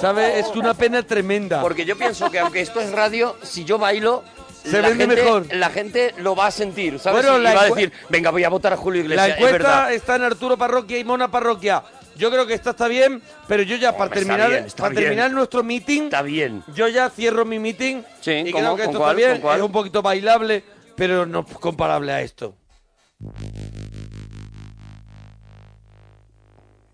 [0.00, 0.46] ¿Sabes?
[0.46, 1.60] Es una pena tremenda.
[1.62, 4.22] Porque yo pienso que aunque esto es radio, si yo bailo,
[4.64, 5.46] Se la vende gente, mejor.
[5.54, 7.22] La gente lo va a sentir, ¿sabes?
[7.24, 9.28] Bueno, y la va a decir, venga, voy a votar a Julio La Iglesias.
[9.28, 11.82] es encuesta está en Arturo Parroquia y Mona Parroquia.
[12.16, 15.02] Yo creo que esta está bien, pero yo ya para terminar, bien, para bien.
[15.02, 16.62] terminar nuestro meeting, Está bien.
[16.74, 18.62] yo ya cierro mi meeting Sí, y ¿cómo?
[18.64, 19.18] creo que ¿Con esto cuál?
[19.18, 20.62] está bien, es un poquito bailable,
[20.96, 22.54] pero no comparable a esto.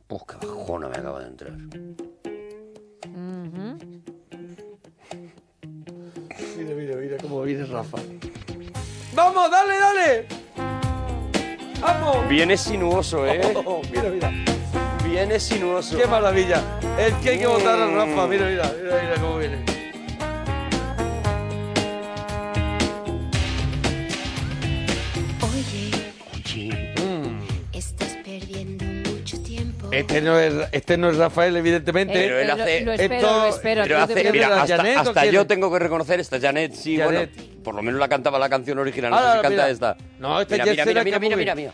[0.06, 1.52] Pues qué bajona me acaba de entrar.
[6.56, 7.98] Mira, mira, mira cómo viene Rafa.
[9.14, 10.26] ¡Vamos, dale, dale!
[11.80, 12.28] ¡Vamos!
[12.28, 13.40] Viene sinuoso, ¿eh?
[13.64, 14.30] Oh, mira, mira.
[15.04, 15.96] Viene sinuoso.
[15.96, 16.62] ¡Qué maravilla!
[16.98, 17.94] Es que hay que votar a Mm.
[17.94, 18.26] Rafa.
[18.26, 19.64] Mira, mira, mira, mira cómo viene.
[29.92, 32.12] Este no es, este no es Rafael, evidentemente.
[32.14, 33.82] Pero él hace- lo espero, Esto- lo espero.
[33.84, 37.30] Pero hace, mira, hasta, Janet yo tengo que reconocer esta Janet, sí, Janet.
[37.36, 39.70] bueno, por lo menos la cantaba la canción original, no sé si canta mira.
[39.70, 39.96] esta.
[40.18, 41.72] No, esta mira, es mira, mira, mira, mira, mira,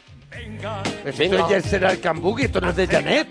[1.04, 1.40] Esto Venga.
[1.44, 3.28] es Yeltsin Arcambugi, esto no es de Janet.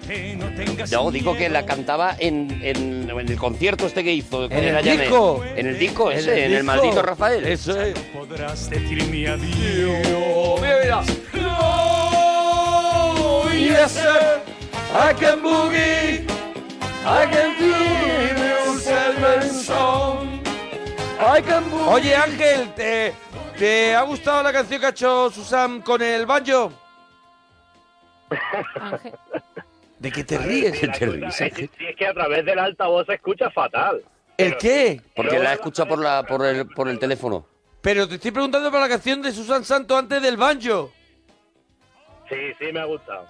[0.90, 4.46] Yo digo que la cantaba en, en, en el concierto este que hizo.
[4.46, 5.00] En el Janet.
[5.02, 5.44] disco.
[5.56, 7.46] En el disco En ese, el en el maldito Rafael.
[7.48, 7.98] Eso es.
[8.14, 10.62] Podrás decirme adiós.
[10.62, 11.02] Mira, mira.
[13.54, 14.61] Yes, sir.
[14.94, 16.30] I can boogie.
[17.06, 20.42] I can give you Selman song.
[21.20, 21.88] I can boogie.
[21.88, 23.14] Oye, Ángel, ¿te,
[23.58, 26.74] ¿te ha gustado la canción que ha hecho Susan con el banjo?
[28.80, 29.14] Ángel.
[30.00, 30.80] ¿De qué te ríes?
[30.80, 34.04] ¿Qué te ríes, Si es que a través del altavoz se escucha fatal.
[34.38, 35.00] ¿El qué?
[35.16, 37.46] Porque la escucha por, la, por, el, por el teléfono.
[37.82, 40.92] Pero te estoy preguntando por la canción de Susan Santos antes del banjo.
[42.28, 43.28] Sí, sí, me ha gustado.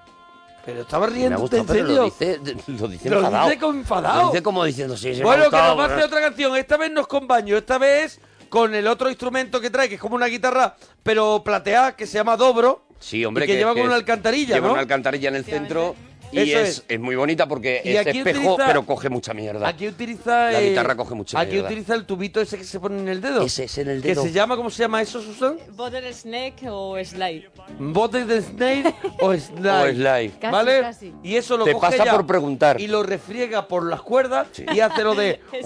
[0.65, 1.95] Pero estaba Me riendo, gustado, ¿en pero serio?
[1.95, 3.47] lo dice, lo dice Lo enfadado.
[3.49, 4.21] dice como enfadado.
[4.21, 6.05] Lo dice como diciendo, sí, sí, me ha Bueno, que nos va a hacer pero-
[6.07, 6.55] otra canción.
[6.57, 9.95] Esta vez no es con baño, esta vez con el otro instrumento que trae, que
[9.95, 12.83] es como una guitarra, pero plateada, que se llama dobro.
[12.99, 14.73] Sí, hombre, y que, lleva con una alcantarilla, Lleva ¿no?
[14.73, 15.95] una alcantarilla en el centro
[16.31, 16.83] y Eso es, es.
[16.87, 19.67] es muy bonita porque Y es aquí espejo, utiliza- pero coge mucha mierda.
[19.67, 20.51] Aquí utiliza...
[20.51, 21.67] La eh, guitarra coge mucha Aquí mierda.
[21.67, 23.41] utiliza el tubito ese que se pone en el dedo.
[23.43, 24.23] Ese es en el Que dedo.
[24.23, 25.57] se llama, ¿cómo se llama eso, Susan?
[25.73, 27.49] ¿Butter Snake o Slide?
[27.79, 29.69] Bote de Snake o Slide.
[29.69, 30.31] O slide.
[30.39, 30.81] Casi, ¿Vale?
[30.81, 31.13] casi.
[31.23, 32.79] Y eso lo Te coge pasa por preguntar.
[32.79, 35.39] Y lo refriega por las cuerdas y hace lo de...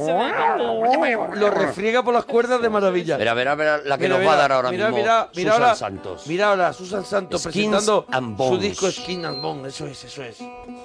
[1.35, 3.17] lo refriega por las cuerdas de maravilla.
[3.17, 5.29] Verá, verá, verá la que Mira, nos mira, va a dar ahora mira, mismo mira,
[5.35, 6.27] mira Susan ahora, Santos.
[6.27, 8.61] Mira ahora, Susan Santos Skins presentando and su Bones.
[8.61, 9.67] disco Skin and Bone.
[9.69, 10.37] Eso es, eso es.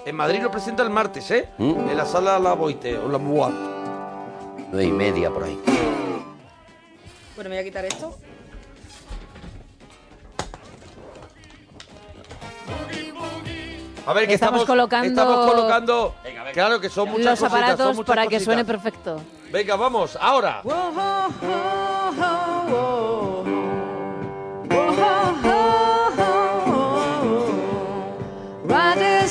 [0.04, 1.48] En Madrid lo presenta el martes, ¿eh?
[1.58, 1.88] ¿Mm?
[1.90, 3.56] En la sala La Boite o La Boite.
[4.72, 5.58] Nueve y media por ahí.
[7.34, 8.16] Bueno, me voy a quitar esto.
[14.06, 16.14] A ver, que Estamos estamos, colocando- estamos colocando.
[16.52, 19.20] Claro que son muchas Los cositas, son aparatos muchas para que suene perfecto.
[19.52, 20.62] Venga, vamos, ahora.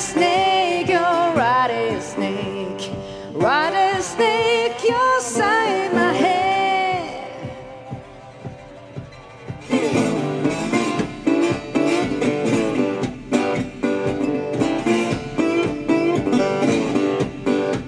[0.00, 2.90] snake, you're a snake.
[3.34, 7.50] Riding snake, you're inside my head.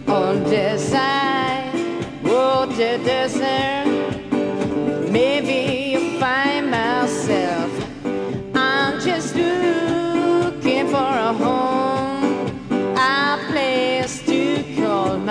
[0.09, 1.73] On this side,
[2.23, 3.42] what did this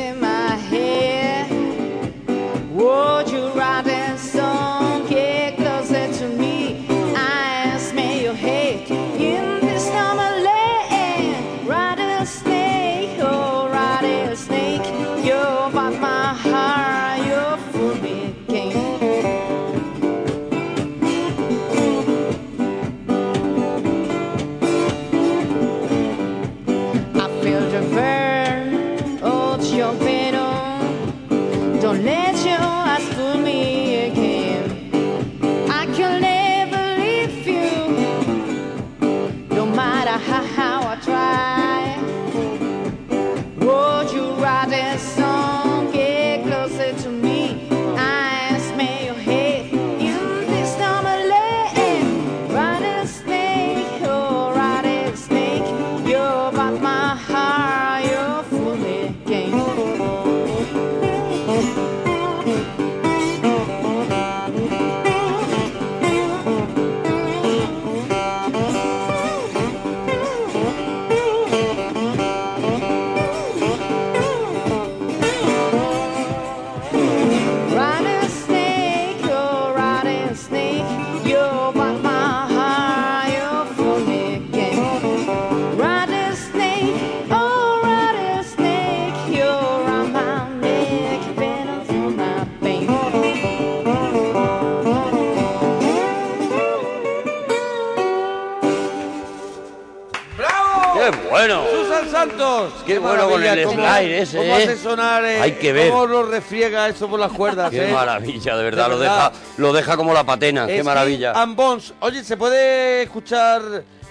[102.89, 104.63] Qué bueno con el slide ese, Cómo ¿eh?
[104.63, 105.91] hace sonar, eh, Hay que ver.
[105.91, 107.93] Cómo lo refriega eso por las cuerdas, Qué eh.
[107.93, 109.31] maravilla, de verdad, De lo verdad.
[109.31, 111.33] deja, lo deja como la patena, qué maravilla.
[111.33, 111.93] and Bones.
[111.99, 113.61] Oye, ¿se puede escuchar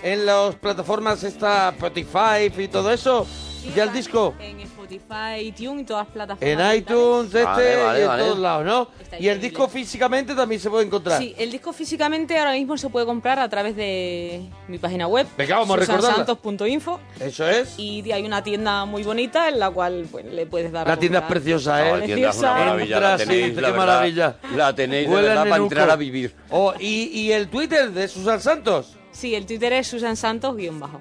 [0.02, 3.26] en las plataformas esta Spotify y todo eso?
[3.74, 4.34] ¿Ya el disco?
[4.40, 6.48] En Spotify, iTunes y todas las plataformas.
[6.72, 8.22] En iTunes, este Vale, vale, y en vale.
[8.24, 8.88] todos lados, ¿no?
[9.00, 11.18] Está Y el disco físicamente también se puede encontrar.
[11.20, 15.26] Sí, el disco físicamente ahora mismo se puede comprar a través de mi página web.
[15.36, 16.08] Venga, vamos a recordarla.
[16.10, 17.00] susansantos.info.
[17.20, 17.78] Eso es.
[17.78, 20.98] Y hay una tienda muy bonita en la cual pues, le puedes dar a La
[20.98, 21.90] tienda es preciosa, ¿eh?
[21.90, 23.76] No, la tienda es una maravilla, la Entra, tenéis, sí, la qué verdad.
[23.76, 24.36] maravilla.
[24.56, 26.34] La tenéis de verdad para entrar a vivir.
[26.50, 28.94] Oh, ¿y, y el Twitter de Susan Santos?
[29.10, 31.00] Sí, el Twitter es susansantos guion bajo.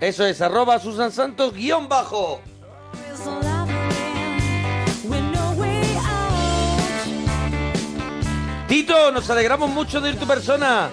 [0.00, 2.40] Eso es, arroba Susan Santos guion bajo.
[8.68, 10.90] Tito, nos alegramos mucho de ir tu persona.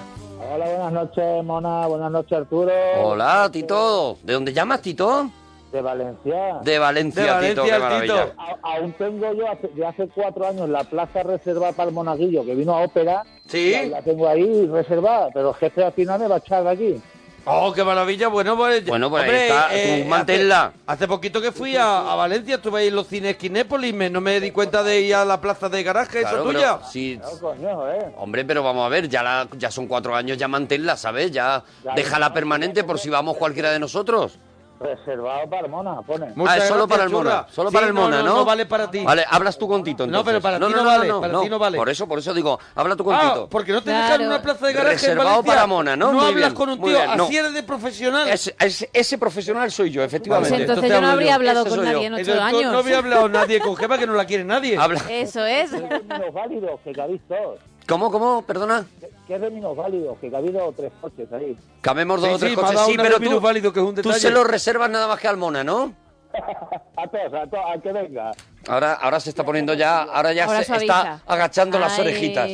[0.54, 1.88] Hola, buenas noches, Mona.
[1.88, 2.72] Buenas noches, Arturo.
[3.04, 4.18] Hola, Tito.
[4.24, 5.30] ¿De dónde llamas, Tito?
[5.74, 6.60] De Valencia.
[6.64, 7.64] De Valencia, De Valencia,
[8.02, 8.34] Tito, qué.
[8.38, 12.46] A- aún tengo yo hace, de hace cuatro años la plaza reservada para el monaguillo
[12.46, 13.24] que vino a ópera.
[13.48, 13.74] Sí.
[13.74, 16.70] La, la tengo ahí reservada, pero el jefe al final me va a echar de
[16.70, 17.02] aquí.
[17.46, 18.28] Oh, qué maravilla.
[18.28, 20.74] Bueno, pues, Bueno, pues ahí hombre, está, tú hace- manténla.
[20.88, 24.20] Hace, poquito que fui a, a Valencia, estuve ahí en los cines Kinépolis, me, no
[24.22, 26.80] me di cuenta de ir a la plaza de garaje, Claro, eso pero tuya.
[26.92, 27.20] sí.
[27.40, 28.12] coño, eh.
[28.18, 31.32] Hombre, pero vamos a ver, ya, la- ya son cuatro años, ya manténla, ¿sabes?
[31.32, 34.40] Ya Ya, déjala permanente por si vamos cualquiera de nosotros.
[34.80, 36.34] Reservado para el Mona, pone.
[36.48, 37.10] ah, es solo para el.
[37.10, 37.48] Mona.
[37.50, 38.46] Solo Sí, para el no, Mona, no, ¿no?
[38.46, 39.04] vale para ti.
[39.06, 41.78] Vale, hablas tú con Tito, No, pero para ti no vale, para ti no vale.
[41.78, 43.50] Por eso, por eso digo, habla tú con Ah, Tito.
[43.50, 46.08] porque no te dejan en una plaza de garaje Reservado para Mona, ¿no?
[46.08, 47.24] No Muy hablas bien, con un tío, bien, no.
[47.24, 48.28] así eres de profesional.
[48.30, 50.50] Ese, profesional soy yo, efectivamente.
[50.50, 52.08] Pues entonces yo no habría hablado Ese con nadie yo.
[52.08, 52.72] en ocho años.
[52.74, 54.78] No había hablado nadie con Gema que no la quiere nadie.
[54.78, 55.02] Habla.
[55.10, 55.72] Eso es.
[55.72, 57.60] ¿Qué términos válidos que cabéis todos?
[57.88, 58.42] ¿Cómo, cómo?
[58.44, 58.86] Perdona.
[59.28, 60.18] ¿Qué términos válidos?
[60.20, 61.58] Que ha habido tres coches ahí.
[61.82, 63.96] Camemos dos Sí, o tres sí, coches, sí, pero de tú, válido, que es un
[63.96, 65.94] tú se lo reservas nada más que al Mona, ¿no?
[66.98, 68.32] A todos, a todos, al que venga.
[68.68, 71.16] Ahora, ahora se está poniendo ya, ahora ya Ahora se suaviza.
[71.16, 72.50] está agachando las orejitas.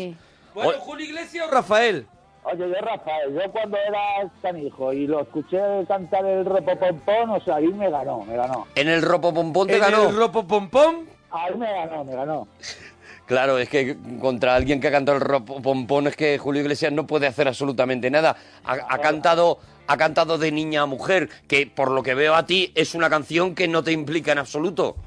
[0.53, 2.07] Bueno, Julio Iglesias o Rafael.
[2.43, 7.55] Oye, yo Rafael, yo cuando era canijo y lo escuché cantar el ropopompón, o sea,
[7.57, 8.65] ahí me ganó, me ganó.
[8.75, 10.09] En el ropopompón te En ganó.
[10.09, 11.07] el ropo pompón.
[11.29, 12.47] Ahí me ganó, me ganó.
[13.31, 17.07] Claro, es que contra alguien que ha cantado el ropopompón es que Julio Iglesias no
[17.07, 18.35] puede hacer absolutamente nada.
[18.65, 19.57] Ha, ha cantado,
[19.87, 23.09] ha cantado de niña a mujer, que por lo que veo a ti es una
[23.09, 24.97] canción que no te implica en absoluto.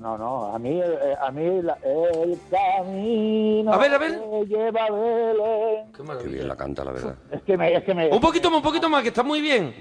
[0.00, 4.12] No, no, a mí, eh, a mí la- el camino A ver, a ver.
[4.12, 6.22] que lleva a Belén.
[6.22, 7.16] Qué bien la canta, la verdad.
[7.32, 9.40] Es que me, es que me Un poquito más, un poquito más, que está muy
[9.40, 9.74] bien.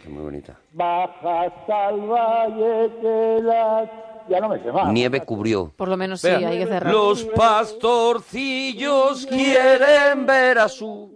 [0.00, 0.56] Es muy bonita.
[0.72, 3.90] baja hasta el valle que la...
[4.28, 4.92] Ya no me sé más.
[4.92, 5.72] Nieve cubrió.
[5.76, 6.92] Por lo menos sí, hay que cerrar.
[6.92, 11.10] Los pastorcillos quieren ver a su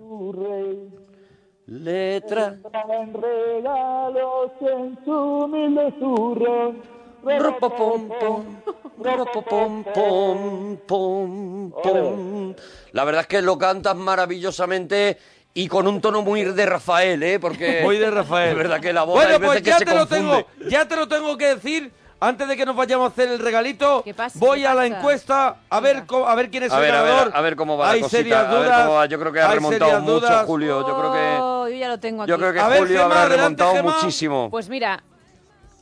[1.66, 2.56] letra.
[2.70, 6.82] Traen regalos en su humilde zurrón.
[7.24, 8.62] Ropopompón,
[8.98, 12.54] ropopompón, pom, pom.
[12.92, 15.18] La verdad es que lo cantas maravillosamente
[15.52, 17.40] y con un tono muy de Rafael, ¿eh?
[17.40, 18.50] Porque Muy de Rafael.
[18.50, 20.46] Es verdad que la voz Bueno, hay veces pues que ya se te lo confunde.
[20.58, 21.90] tengo, ya te lo tengo que decir.
[22.18, 24.38] Antes de que nos vayamos a hacer el regalito, pasa?
[24.38, 24.96] voy ¿Qué a la pasa?
[24.96, 27.32] encuesta a ver a ver quién es A el ver, a ver, ganador.
[27.36, 28.18] a ver cómo va Hay la cosita.
[28.22, 28.82] serias a ver dudas.
[28.82, 29.06] cómo va.
[29.06, 30.46] Yo creo que ha hay remontado serias mucho dudas.
[30.46, 30.88] Julio.
[30.88, 32.30] Yo creo que, Oh, yo ya lo tengo aquí.
[32.30, 33.92] yo creo que A ver, Julio Gemma, habrá adelante, remontado Gemma.
[34.00, 34.48] muchísimo.
[34.50, 35.02] Pues mira,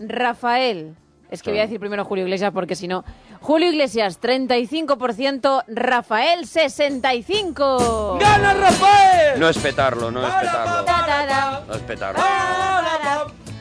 [0.01, 0.97] Rafael
[1.30, 3.05] Es que voy a decir primero Julio Iglesias porque si no.
[3.41, 8.18] Julio Iglesias, 35%, Rafael, 65%.
[8.20, 9.39] ¡Gana Rafael!
[9.41, 10.85] No es petarlo, no es petarlo.
[10.85, 11.62] Ta, ta, ta.
[11.68, 12.20] No es petarlo.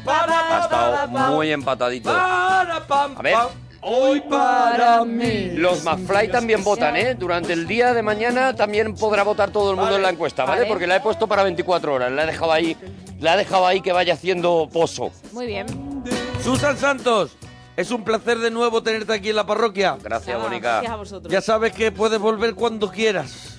[0.05, 2.09] Ha estado muy empatadito.
[2.09, 3.35] A ver.
[3.85, 5.51] Hoy para mí.
[5.55, 7.15] Los McFly también votan, ¿eh?
[7.15, 10.61] Durante el día de mañana también podrá votar todo el mundo en la encuesta, ¿vale?
[10.61, 10.69] Vale.
[10.69, 12.11] Porque la he puesto para 24 horas.
[12.11, 12.77] La he dejado ahí,
[13.19, 15.11] la he dejado ahí que vaya haciendo pozo.
[15.33, 15.65] Muy bien.
[16.41, 17.35] Susan Santos,
[17.75, 19.97] es un placer de nuevo tenerte aquí en la parroquia.
[20.01, 20.75] Gracias, Mónica.
[20.75, 21.33] Gracias a vosotros.
[21.33, 23.52] Ya sabes que puedes volver cuando quieras.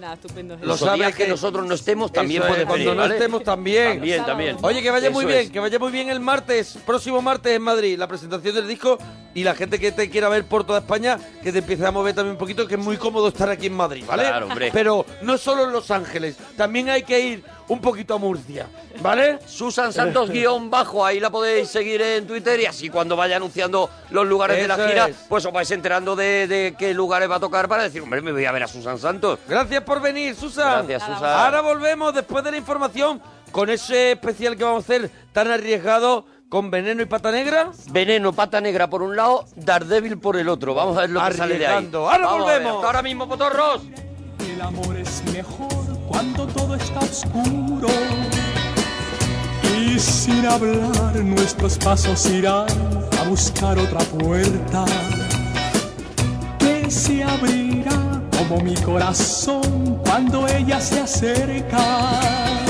[0.00, 0.56] Nada, estupendo.
[0.56, 3.14] Lo Los sabes días que que- nosotros no estemos también puedes Cuando venir, no ¿vale?
[3.16, 3.98] estemos también.
[3.98, 4.56] También, también.
[4.62, 5.50] Oye, que vaya Eso muy bien, es.
[5.50, 8.98] que vaya muy bien el martes, próximo martes en Madrid, la presentación del disco
[9.34, 12.14] y la gente que te quiera ver por toda España, que te empiece a mover
[12.14, 14.22] también un poquito, que es muy cómodo estar aquí en Madrid, ¿vale?
[14.22, 14.70] Claro, hombre.
[14.72, 18.66] Pero no solo en Los Ángeles, también hay que ir un poquito a Murcia,
[19.00, 19.38] ¿vale?
[19.46, 23.88] Susan Santos guion bajo, ahí la podéis seguir en Twitter y así cuando vaya anunciando
[24.10, 25.16] los lugares de la Eso gira, es.
[25.28, 28.32] pues os vais enterando de, de qué lugares va a tocar para decir, hombre, me
[28.32, 29.38] voy a ver a Susan Santos.
[29.48, 30.86] Gracias por venir, Susan.
[30.86, 31.30] Gracias, Susan.
[31.32, 36.24] Ahora volvemos después de la información con ese especial que vamos a hacer tan arriesgado
[36.48, 37.70] con veneno y pata negra.
[37.92, 40.74] Veneno, pata negra por un lado, Daredevil por el otro.
[40.74, 41.88] Vamos a ver lo que sale de ahí.
[41.94, 42.74] Ahora Vamos volvemos.
[42.74, 43.82] Hasta ahora mismo, potorros.
[44.52, 45.79] El amor es mejor
[46.20, 47.88] cuando todo está oscuro.
[49.78, 52.68] Y sin hablar nuestros pasos irán
[53.18, 54.84] a buscar otra puerta
[56.58, 62.69] que se abrirá como mi corazón cuando ella se acerca.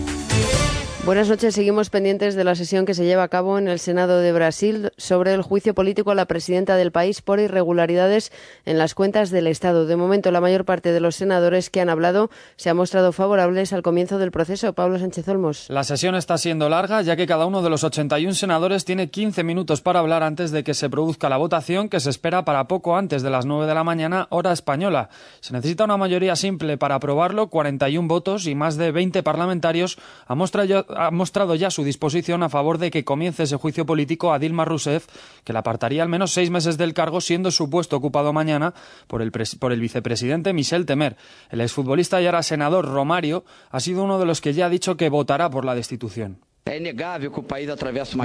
[1.03, 1.55] Buenas noches.
[1.55, 4.91] Seguimos pendientes de la sesión que se lleva a cabo en el Senado de Brasil
[4.97, 8.31] sobre el juicio político a la presidenta del país por irregularidades
[8.65, 9.87] en las cuentas del Estado.
[9.87, 13.73] De momento, la mayor parte de los senadores que han hablado se han mostrado favorables
[13.73, 14.73] al comienzo del proceso.
[14.73, 15.65] Pablo Sánchez Olmos.
[15.69, 19.43] La sesión está siendo larga, ya que cada uno de los 81 senadores tiene 15
[19.43, 22.95] minutos para hablar antes de que se produzca la votación, que se espera para poco
[22.95, 25.09] antes de las 9 de la mañana, hora española.
[25.39, 29.97] Se necesita una mayoría simple para aprobarlo, 41 votos y más de 20 parlamentarios
[30.27, 34.33] han mostrado, ha mostrado ya su disposición a favor de que comience ese juicio político
[34.33, 35.07] a Dilma Rousseff,
[35.43, 38.73] que la apartaría al menos seis meses del cargo, siendo su puesto ocupado mañana
[39.07, 41.17] por el, por el vicepresidente Michel Temer.
[41.49, 44.97] El exfutbolista y ahora senador Romario ha sido uno de los que ya ha dicho
[44.97, 46.39] que votará por la destitución.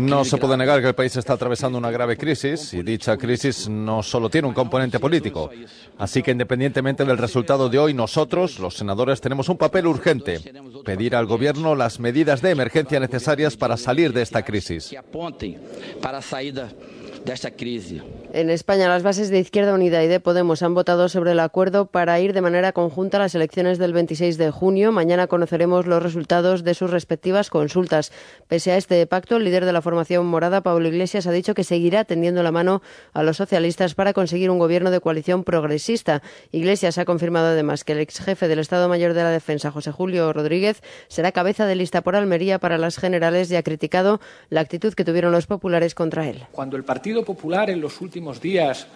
[0.03, 3.69] No se puede negar que el país está atravesando una grave crisis y dicha crisis
[3.69, 5.51] no solo tiene un componente político.
[5.99, 10.41] Así que independientemente del resultado de hoy, nosotros, los senadores, tenemos un papel urgente.
[10.85, 14.95] Pedir al Gobierno las medidas de emergencia necesarias para salir de esta crisis.
[17.27, 18.03] Para a saída desta crise.
[18.33, 21.87] En España, las bases de Izquierda Unida y de Podemos han votado sobre el acuerdo
[21.87, 24.93] para ir de manera conjunta a las elecciones del 26 de junio.
[24.93, 28.13] Mañana conoceremos los resultados de sus respectivas consultas.
[28.47, 31.65] Pese a este pacto, el líder de la formación morada, Pablo Iglesias, ha dicho que
[31.65, 36.23] seguirá tendiendo la mano a los socialistas para conseguir un gobierno de coalición progresista.
[36.53, 39.93] Iglesias ha confirmado además que el ex jefe del Estado Mayor de la Defensa, José
[39.93, 44.21] Julio Rodríguez, será cabeza de lista por Almería para las generales y ha criticado
[44.51, 46.45] la actitud que tuvieron los populares contra él.
[46.53, 48.87] Cuando el Partido Popular en los últimos días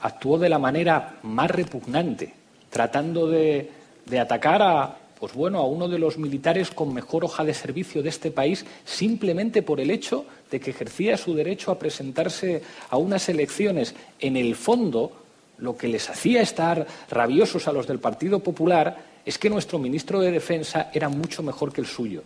[0.00, 2.34] actuó de la manera más repugnante,
[2.70, 3.70] tratando de,
[4.06, 8.02] de atacar a, pues bueno, a uno de los militares con mejor hoja de servicio
[8.02, 12.96] de este país, simplemente por el hecho de que ejercía su derecho a presentarse a
[12.96, 13.94] unas elecciones.
[14.18, 15.12] En el fondo,
[15.58, 20.20] lo que les hacía estar rabiosos a los del Partido Popular es que nuestro ministro
[20.20, 22.24] de Defensa era mucho mejor que el suyo.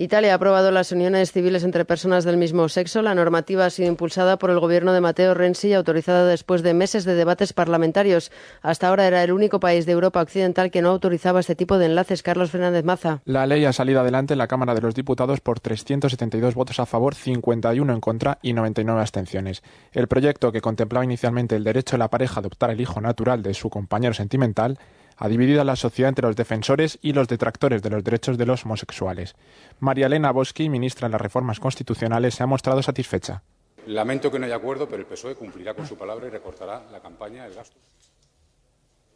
[0.00, 3.02] Italia ha aprobado las uniones civiles entre personas del mismo sexo.
[3.02, 6.72] La normativa ha sido impulsada por el gobierno de Matteo Renzi y autorizada después de
[6.72, 8.30] meses de debates parlamentarios.
[8.62, 11.86] Hasta ahora era el único país de Europa Occidental que no autorizaba este tipo de
[11.86, 12.22] enlaces.
[12.22, 13.22] Carlos Fernández Maza.
[13.24, 16.86] La ley ha salido adelante en la Cámara de los Diputados por 372 votos a
[16.86, 19.64] favor, 51 en contra y 99 abstenciones.
[19.90, 23.42] El proyecto, que contemplaba inicialmente el derecho de la pareja a adoptar el hijo natural
[23.42, 24.78] de su compañero sentimental,
[25.18, 28.46] ha dividido a la sociedad entre los defensores y los detractores de los derechos de
[28.46, 29.34] los homosexuales.
[29.80, 33.42] María Elena Boschi, ministra de las Reformas Constitucionales, se ha mostrado satisfecha.
[33.86, 37.00] Lamento que no haya acuerdo, pero el PSOE cumplirá con su palabra y recortará la
[37.00, 37.76] campaña el gasto.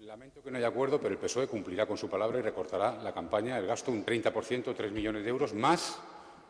[0.00, 3.12] Lamento que no haya acuerdo, pero el PSOE cumplirá con su palabra y recortará la
[3.12, 6.00] campaña el gasto un 30%, 3 millones de euros, más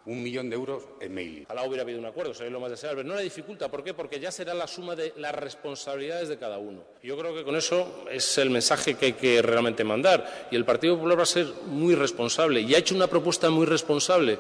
[0.07, 1.45] un millón de euros en mailing.
[1.45, 3.05] Ojalá hubiera habido un acuerdo, sería lo más deseable.
[3.05, 3.95] No le dificulta, ¿por qué?
[3.95, 6.85] Porque ya será la suma de las responsabilidades de cada uno.
[7.03, 10.49] Yo creo que con eso es el mensaje que hay que realmente mandar.
[10.51, 13.67] Y el Partido Popular va a ser muy responsable y ha hecho una propuesta muy
[13.67, 14.39] responsable.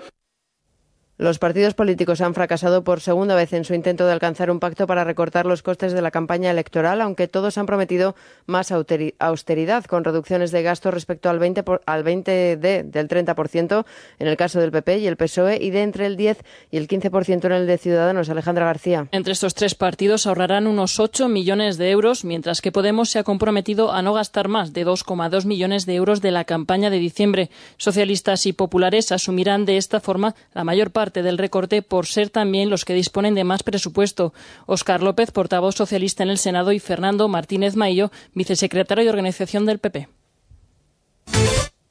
[1.18, 4.86] Los partidos políticos han fracasado por segunda vez en su intento de alcanzar un pacto
[4.86, 10.04] para recortar los costes de la campaña electoral, aunque todos han prometido más austeridad, con
[10.04, 13.84] reducciones de gasto respecto al 20, por- al 20 de, del 30%
[14.18, 16.38] en el caso del PP y el PSOE y de entre el 10
[16.70, 18.30] y el 15% en el de Ciudadanos.
[18.30, 19.06] Alejandra García.
[19.12, 23.22] Entre estos tres partidos ahorrarán unos 8 millones de euros, mientras que Podemos se ha
[23.22, 27.50] comprometido a no gastar más de 2,2 millones de euros de la campaña de diciembre.
[27.76, 32.70] Socialistas y populares asumirán de esta forma la mayor parte del recorte por ser también
[32.70, 34.32] los que disponen de más presupuesto.
[34.66, 39.80] Óscar López, portavoz socialista en el Senado, y Fernando Martínez Maillo, vicesecretario de organización del
[39.80, 40.08] PP.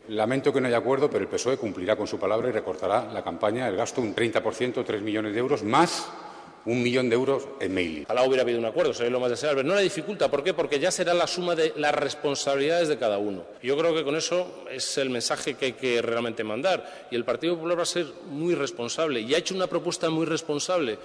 [0.07, 3.23] Lamento que no haya acuerdo, pero el PSOE cumplirá con su palabra y recortará la
[3.23, 6.09] campaña el gasto un 30%, 3 millones de euros, más
[6.65, 8.03] un millón de euros en mailing.
[8.03, 9.63] Ojalá hubiera habido un acuerdo, sería lo más deseable.
[9.63, 10.53] No le dificulta, ¿por qué?
[10.53, 13.43] Porque ya será la suma de las responsabilidades de cada uno.
[13.63, 17.07] Yo creo que con eso es el mensaje que hay que realmente mandar.
[17.11, 20.25] Y el Partido Popular va a ser muy responsable y ha hecho una propuesta muy
[20.25, 20.99] responsable.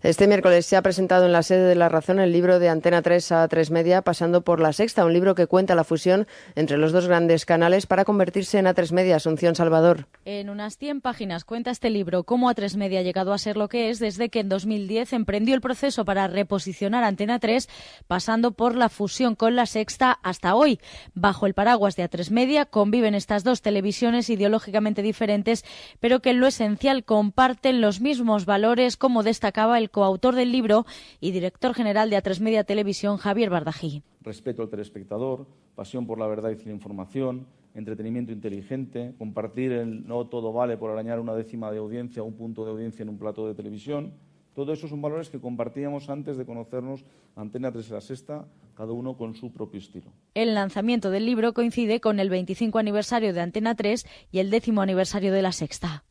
[0.00, 3.02] Este miércoles se ha presentado en la sede de La Razón el libro de Antena
[3.02, 6.78] 3 a 3 Media, pasando por La Sexta, un libro que cuenta la fusión entre
[6.78, 9.16] los dos grandes canales para convertirse en A3 Media.
[9.16, 10.06] Asunción Salvador.
[10.24, 13.68] En unas 100 páginas cuenta este libro cómo A3 Media ha llegado a ser lo
[13.68, 17.68] que es desde que en 2010 emprendió el proceso para reposicionar Antena 3,
[18.06, 20.78] pasando por la fusión con La Sexta hasta hoy.
[21.14, 25.64] Bajo el paraguas de A3 Media conviven estas dos televisiones ideológicamente diferentes,
[25.98, 30.86] pero que en lo esencial comparten los mismos valores, como destacaba el coautor del libro
[31.20, 34.02] y director general de A3 Media Televisión, Javier Bardají.
[34.20, 40.26] respeto al telespectador, pasión por la verdad y la información, entretenimiento inteligente, compartir el no
[40.26, 43.46] todo vale por arañar una décima de audiencia un punto de audiencia en un plato
[43.46, 44.14] de televisión.
[44.54, 47.04] Todo eso son valores que compartíamos antes de conocernos
[47.36, 50.12] Antena 3 y la Sexta, cada uno con su propio estilo.
[50.34, 54.82] El lanzamiento del libro coincide con el 25 aniversario de Antena 3 y el décimo
[54.82, 56.04] aniversario de La Sexta.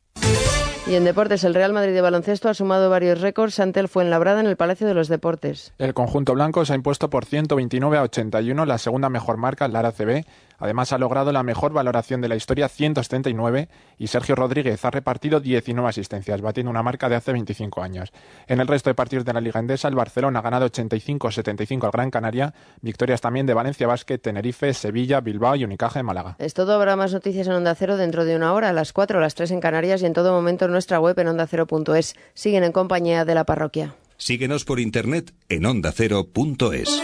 [0.89, 4.39] Y en deportes, el Real Madrid de baloncesto ha sumado varios récords ante el Fuenlabrada
[4.39, 5.73] en el Palacio de los Deportes.
[5.79, 9.73] El conjunto blanco se ha impuesto por 129 a 81, la segunda mejor marca en
[9.73, 10.23] la ACB.
[10.57, 15.39] Además, ha logrado la mejor valoración de la historia, 179, y Sergio Rodríguez ha repartido
[15.39, 18.11] 19 asistencias, batiendo una marca de hace 25 años.
[18.47, 21.91] En el resto de partidos de la Liga Endesa, el Barcelona ha ganado 85-75 al
[21.91, 26.35] Gran Canaria, victorias también de Valencia Basket, Tenerife, Sevilla, Bilbao y Unicaja de Málaga.
[26.39, 29.19] Es todo, habrá más noticias en Onda Cero dentro de una hora, a las 4
[29.19, 32.15] a las 3 en Canarias y en todo momento en nuestra web en ondacero.es.
[32.33, 33.95] Siguen en compañía de la parroquia.
[34.17, 37.03] Síguenos por internet en ondacero.es.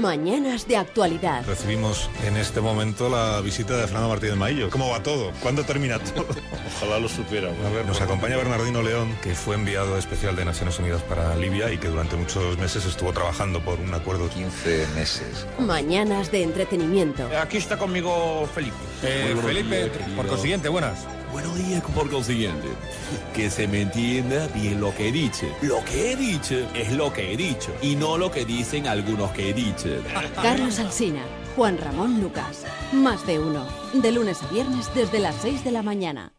[0.00, 1.44] Mañanas de actualidad.
[1.46, 4.70] Recibimos en este momento la visita de Fernando Martínez Maillo.
[4.70, 5.30] ¿Cómo va todo?
[5.42, 6.26] ¿Cuándo termina todo?
[6.76, 7.58] Ojalá lo supiéramos.
[7.66, 11.70] A ver, nos acompaña Bernardino León, que fue enviado especial de Naciones Unidas para Libia
[11.70, 14.30] y que durante muchos meses estuvo trabajando por un acuerdo.
[14.30, 15.46] 15 meses.
[15.58, 17.28] Mañanas de entretenimiento.
[17.38, 18.76] Aquí está conmigo Felipe.
[19.02, 21.06] Eh, Felipe, por consiguiente, buenas.
[21.32, 22.68] Buenos días, por consiguiente.
[23.34, 25.46] Que se me entienda bien lo que he dicho.
[25.62, 29.30] Lo que he dicho es lo que he dicho y no lo que dicen algunos
[29.30, 29.88] que he dicho.
[30.34, 31.22] Carlos Alsina,
[31.54, 32.64] Juan Ramón Lucas.
[32.92, 33.64] Más de uno.
[33.92, 36.32] De lunes a viernes desde las 6 de la mañana.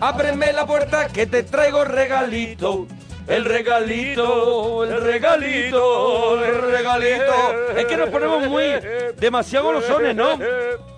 [0.00, 2.86] Ábreme la puerta que te traigo regalito.
[3.28, 7.76] El regalito, el regalito, el regalito.
[7.76, 8.64] Es que nos ponemos muy
[9.16, 10.36] demasiado golosones, ¿no?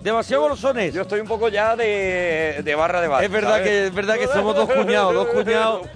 [0.01, 0.91] Demasiado golosones.
[0.93, 3.23] Yo estoy un poco ya de, de barra de bar.
[3.23, 3.67] Es verdad ¿sabes?
[3.67, 5.81] que es verdad que somos dos cuñados, dos cuñados.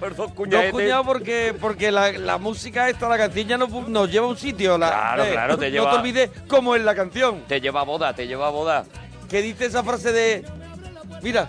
[0.62, 4.28] Dos cuñados porque, porque la, la música esta, la canción ya nos, nos lleva a
[4.28, 4.78] un sitio.
[4.78, 7.42] La, Claro, eh, claro, te no lleva- te olvides cómo es la canción.
[7.48, 8.84] Te lleva a boda, te lleva a boda.
[9.30, 10.44] ¿Qué dice esa frase de...
[11.22, 11.48] Mira,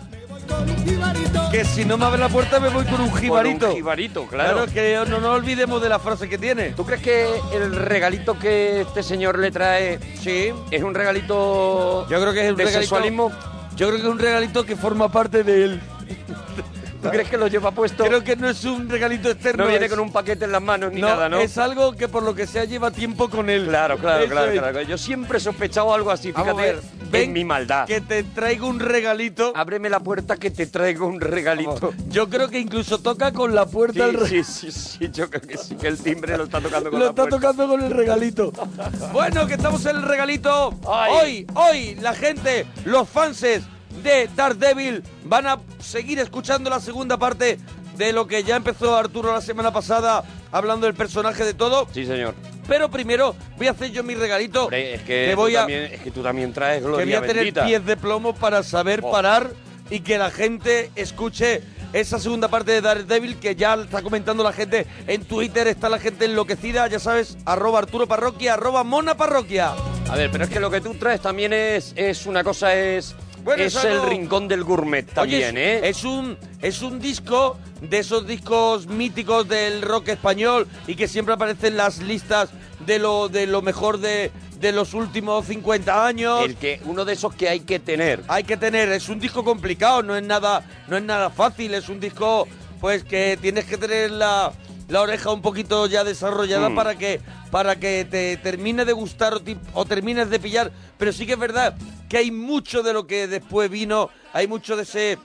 [1.52, 3.70] que si no me abre la puerta me voy con un jibarito.
[3.70, 4.66] un jibarito, claro.
[4.66, 6.70] Claro, que no nos olvidemos de la frase que tiene.
[6.72, 10.52] ¿Tú crees que el regalito que este señor le trae sí.
[10.70, 13.32] es un regalito Yo creo que es un de regalito- sexualismo?
[13.76, 15.82] Yo creo que es un regalito que forma parte de él.
[17.02, 18.04] ¿Tú crees que lo lleva puesto?
[18.06, 19.64] Creo que no es un regalito externo.
[19.64, 21.40] No viene es- con un paquete en las manos ni no, nada, ¿no?
[21.40, 23.68] Es algo que por lo que sea lleva tiempo con él.
[23.68, 24.60] Claro, claro, Eso claro, es.
[24.60, 24.82] claro.
[24.84, 27.88] Yo siempre he sospechado algo así, fíjate, ver, en ven mi maldad.
[27.88, 29.54] Que te traigo un regalito.
[29.56, 31.94] Ábreme la puerta que te traigo un regalito.
[32.10, 35.30] Yo creo que incluso toca con la puerta Sí, el re- sí, sí, sí, yo
[35.30, 37.38] creo que sí, que el timbre lo está tocando con Lo la está puerta.
[37.40, 38.52] tocando con el regalito.
[39.12, 40.74] Bueno, que estamos en el regalito.
[40.88, 41.12] Ay.
[41.14, 43.64] Hoy, hoy, la gente, los fanses
[44.04, 47.60] de Daredevil van a seguir escuchando la segunda parte
[47.98, 51.88] de lo que ya empezó Arturo la semana pasada, hablando del personaje de todo.
[51.94, 52.34] Sí, señor.
[52.68, 54.64] Pero primero voy a hacer yo mi regalito.
[54.64, 56.98] Hombre, es que, que voy tú a, también, es que tú también traes que voy
[56.98, 57.66] gloria a tener bendita.
[57.66, 59.12] pies de plomo para saber Oh.
[59.12, 59.52] parar
[59.90, 61.62] y que la gente escuche
[61.92, 66.00] esa segunda parte de Daredevil que ya está comentando la gente en Twitter, está la
[66.00, 69.74] gente enloquecida, ya sabes, arroba Arturo Parroquia, arroba Mona Parroquia.
[70.10, 73.14] A ver, pero es que lo que tú traes también es, es una cosa, es,
[73.44, 75.90] Bueno, es el rincón del gourmet también, Oye, es, ¿eh?
[75.90, 81.34] es un es un disco de esos discos míticos del rock español y que siempre
[81.34, 82.50] aparece en las listas
[82.86, 86.46] de lo de lo mejor de, de los últimos 50 años.
[86.46, 88.22] El que, uno de esos que hay que tener.
[88.28, 91.90] Hay que tener, es un disco complicado, no es nada, no es nada fácil, es
[91.90, 92.48] un disco
[92.80, 94.54] pues que tienes que tener la,
[94.92, 96.76] la oreja un poquito ya desarrollada Mm.
[96.76, 99.42] para que para que te termine de gustar
[99.74, 101.76] o, termines de pillar, pero sí que es verdad
[102.10, 105.18] que hay mucho de lo que después vino, hay mucho de ese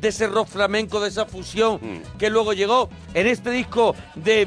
[0.00, 2.18] de ese rock flamenco, de esa fusión Mm.
[2.18, 4.46] que luego llegó en este disco de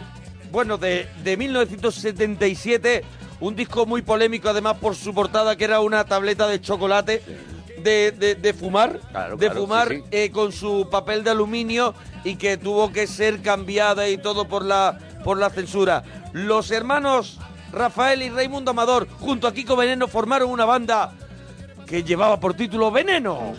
[0.52, 3.04] bueno, de, de 1977,
[3.42, 7.22] un disco muy polémico además por su portada que era una tableta de chocolate
[7.86, 10.04] de, de- de fumar, Claro, de claro, fumar sí, sí.
[10.12, 11.94] eh, con su papel de aluminio
[12.26, 16.04] y que tuvo que ser cambiada y todo por la, por la censura.
[16.34, 17.40] Los hermanos
[17.72, 21.14] Rafael y Raimundo Amador junto a Kiko Veneno formaron una banda
[21.86, 23.54] que llevaba por título Veneno.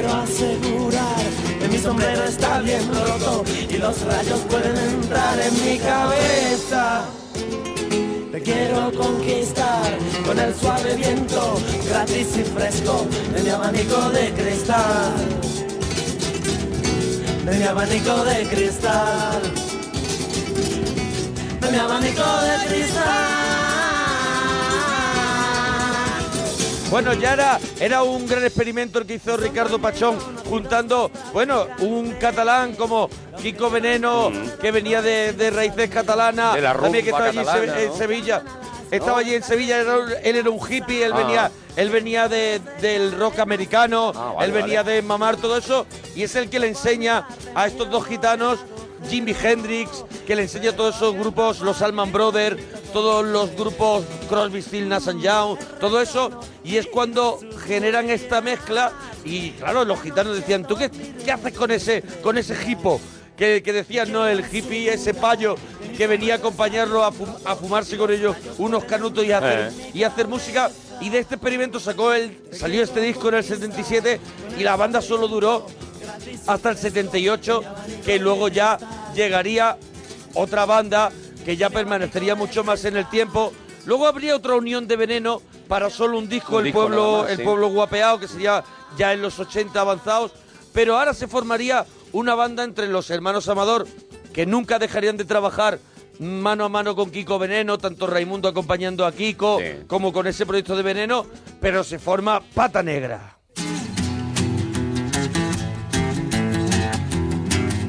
[0.00, 1.22] Quiero asegurar
[1.60, 7.04] que mi sombrero está bien roto y los rayos pueden entrar en mi cabeza.
[8.32, 15.14] Te quiero conquistar con el suave viento gratis y fresco de mi abanico de cristal.
[17.44, 19.42] De mi abanico de cristal
[21.60, 23.39] de mi abanico de cristal.
[26.90, 30.18] Bueno, ya era, era un gran experimento el que hizo Ricardo Pachón,
[30.48, 33.08] juntando, bueno, un catalán como
[33.40, 36.54] Kiko Veneno, que venía de, de raíces catalanas.
[36.54, 37.96] De la también que estaba allí en, Se- catalana, en ¿no?
[37.96, 38.42] Sevilla.
[38.90, 41.16] Estaba allí en Sevilla, él era un hippie, él Ah.
[41.16, 44.96] venía, él venía de- del rock americano, Ah, vale, él venía vale.
[44.96, 45.86] de mamar todo eso,
[46.16, 48.58] y es el que le enseña a estos dos gitanos
[49.08, 52.60] Jimi Hendrix, que le enseña a todos esos grupos, los Allman Brothers,
[52.92, 56.30] todos los grupos Crosby, Still, Nash Young, todo eso,
[56.64, 58.92] y es cuando generan esta mezcla
[59.24, 60.90] y claro, los gitanos decían, ¿tú qué,
[61.24, 63.00] qué haces con ese, con ese hipo?
[63.36, 65.54] Que, que decían, no, el hippie, ese payo
[65.96, 69.72] que venía a acompañarlo a, fum- a fumarse con ellos unos canutos y a hacer,
[69.72, 69.90] Eh.
[69.94, 70.70] y a hacer música.
[71.00, 74.20] Y de este experimento sacó el, salió este disco en el 77
[74.58, 75.64] y la banda solo duró
[76.46, 77.62] hasta el 78,
[78.04, 78.78] que luego ya
[79.14, 79.76] llegaría
[80.34, 81.10] otra banda
[81.44, 83.52] que ya permanecería mucho más en el tiempo.
[83.86, 87.30] Luego habría otra unión de veneno para solo un disco, Un el disco pueblo, más,
[87.30, 87.42] el sí.
[87.44, 88.62] pueblo guapeado, que sería
[88.98, 90.32] ya en los 80 avanzados.
[90.72, 93.86] Pero ahora se formaría una banda entre los hermanos Amador,
[94.32, 95.78] que nunca dejarían de trabajar
[96.18, 100.76] mano a mano con Kiko Veneno, tanto Raimundo acompañando a Kiko como con ese proyecto
[100.76, 101.24] de Veneno,
[101.60, 103.39] pero se forma Pata Negra.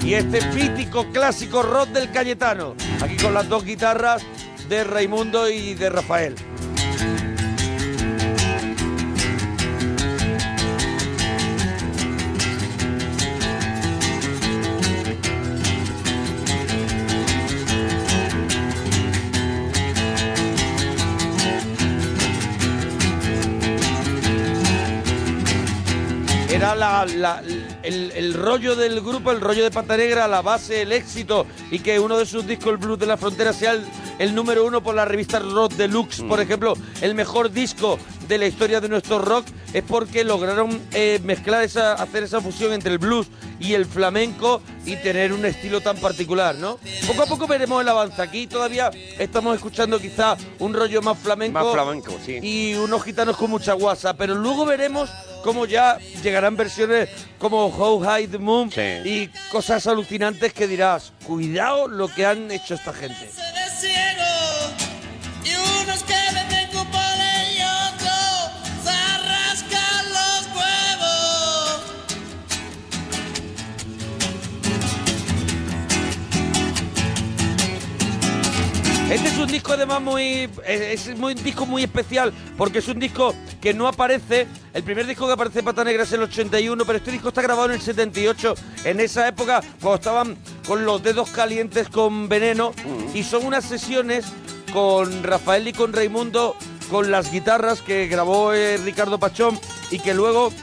[0.04, 4.24] y este mítico clásico rock del Cayetano, aquí con las dos guitarras
[4.68, 6.36] de Raimundo y de Rafael.
[26.50, 27.42] Era la, la
[27.84, 31.80] el, el rollo del grupo, el rollo de Pata Negra, la base, el éxito y
[31.80, 33.86] que uno de sus discos, el Blues de la Frontera, sea el,
[34.22, 38.46] el número uno por la revista Rock Deluxe, por ejemplo, el mejor disco de la
[38.46, 43.00] historia de nuestro rock, es porque lograron eh, mezclar esa, hacer esa fusión entre el
[43.00, 43.30] blues
[43.60, 46.78] y el flamenco y tener un estilo tan particular, ¿no?
[47.08, 48.22] Poco a poco veremos el avance.
[48.22, 51.60] Aquí todavía estamos escuchando quizá un rollo más flamenco.
[51.60, 52.38] Más flamenco, sí.
[52.44, 55.10] Y unos gitanos con mucha guasa, pero luego veremos
[55.44, 58.70] cómo ya llegarán versiones como How High the Moon
[59.04, 63.32] y cosas alucinantes que dirás, cuidado lo que han hecho esta gente
[63.82, 64.31] ciego.
[79.12, 82.88] Este es un disco además muy es, es muy- un disco muy especial porque es
[82.88, 86.86] un disco que no aparece, el primer disco que aparece Pata Negra es el 81,
[86.86, 88.56] pero este disco está grabado en el 78,
[88.86, 92.72] en esa época cuando estaban con los dedos calientes con veneno
[93.14, 94.26] y son unas sesiones
[94.72, 96.56] con Rafael y con Raimundo
[96.90, 99.60] con las guitarras que grabó eh, Ricardo Pachón
[99.92, 100.54] y que luego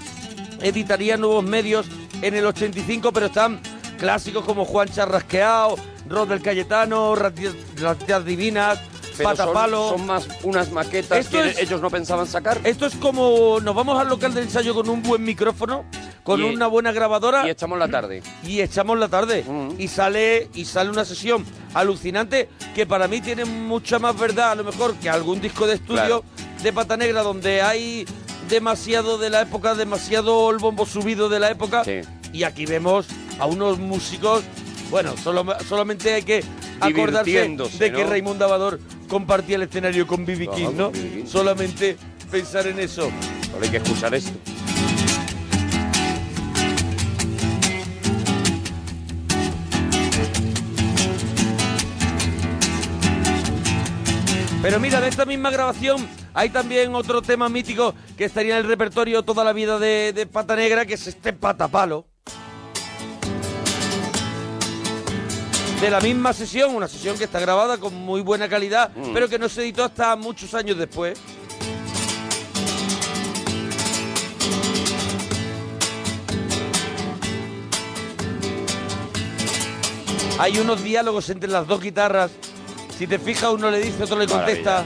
[0.63, 1.87] editaría nuevos medios
[2.23, 3.61] en el 85, pero están
[3.99, 5.77] clásicos como Juan Charrasqueado,
[6.09, 8.79] Rod del Cayetano, Rati- Ratitas Divinas,
[9.17, 9.91] Pero Patapalo.
[9.91, 12.61] son más unas maquetas Esto que es- ellos no pensaban sacar.
[12.65, 15.85] Esto es como nos vamos al local de ensayo con un buen micrófono,
[16.23, 18.23] con Y- una buena grabadora Y echamos la tarde.
[18.45, 19.45] y echamos la tarde
[19.79, 21.45] y sale y sale una sesión
[21.75, 25.75] alucinante que para mí tiene mucha más verdad a lo mejor que algún disco de
[25.75, 26.23] estudio
[26.63, 28.07] de Pata Negra donde hay
[28.49, 31.83] demasiado de la época, demasiado el bombo subido de la época
[32.33, 33.07] y aquí vemos
[33.39, 34.43] a unos músicos
[34.91, 36.45] bueno, solo, solamente hay que
[36.81, 38.11] acordarse de que ¿no?
[38.11, 40.47] Raimundo Abador compartía el escenario con B.B.
[40.47, 40.93] Claro, King, ¿no?
[40.93, 41.27] King.
[41.27, 41.97] Solamente
[42.31, 43.11] pensar en eso.
[43.53, 44.39] Ahora hay que escuchar esto.
[54.61, 58.69] Pero mira, de esta misma grabación hay también otro tema mítico que estaría en el
[58.69, 62.07] repertorio toda la vida de, de Pata Negra, que es este patapalo.
[65.81, 69.13] De la misma sesión, una sesión que está grabada con muy buena calidad, Mm.
[69.15, 71.19] pero que no se editó hasta muchos años después.
[80.39, 82.31] Hay unos diálogos entre las dos guitarras.
[82.97, 84.85] Si te fijas, uno le dice, otro le contesta.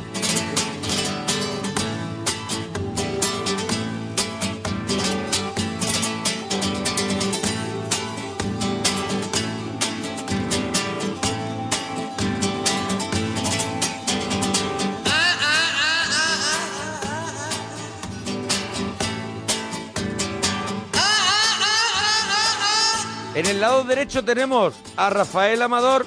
[23.63, 26.05] Lado derecho tenemos a Rafael Amador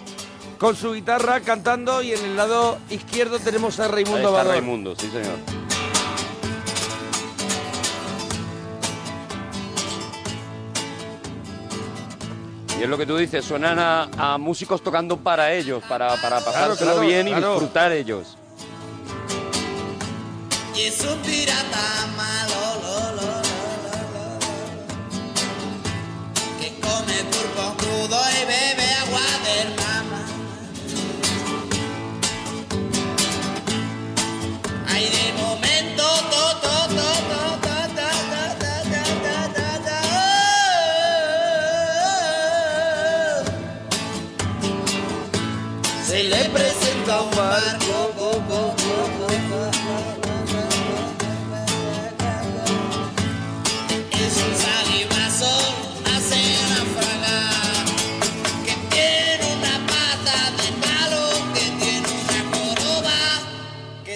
[0.59, 4.47] con su guitarra cantando y en el lado izquierdo tenemos a Raimundo Amador.
[4.47, 5.37] Raimundo, sí señor.
[12.77, 16.41] Y es lo que tú dices, suenan a, a músicos tocando para ellos, para, para
[16.41, 17.51] pasárselo claro, bien y claro.
[17.51, 18.35] disfrutar ellos.
[20.75, 22.64] Y es un pirata malo,
[28.13, 28.74] သောဧဘ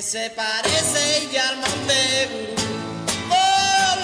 [0.09, 2.55] se parece ya al monte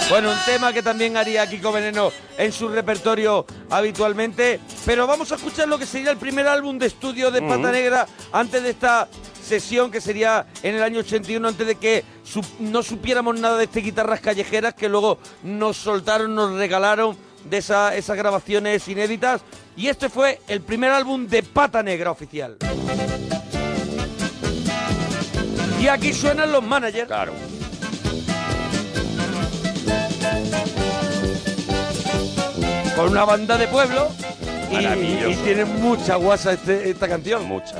[0.07, 4.60] Bueno, un tema que también haría Kiko Veneno en su repertorio habitualmente.
[4.86, 7.72] Pero vamos a escuchar lo que sería el primer álbum de estudio de Pata.
[7.72, 9.07] Negra antes de esta
[9.44, 12.03] sesión que sería en el año 81, antes de que
[12.60, 17.95] no supiéramos nada de estas guitarras callejeras que luego nos soltaron, nos regalaron de esa-
[17.95, 19.41] esas grabaciones inéditas.
[19.76, 22.57] Y este fue el primer álbum de Pata Negra oficial.
[25.80, 27.07] Y aquí suenan los managers.
[27.07, 27.34] Claro.
[32.95, 34.10] con una banda de pueblo
[34.72, 37.45] y, y tiene mucha guasa este- esta canción.
[37.45, 37.76] Mucha.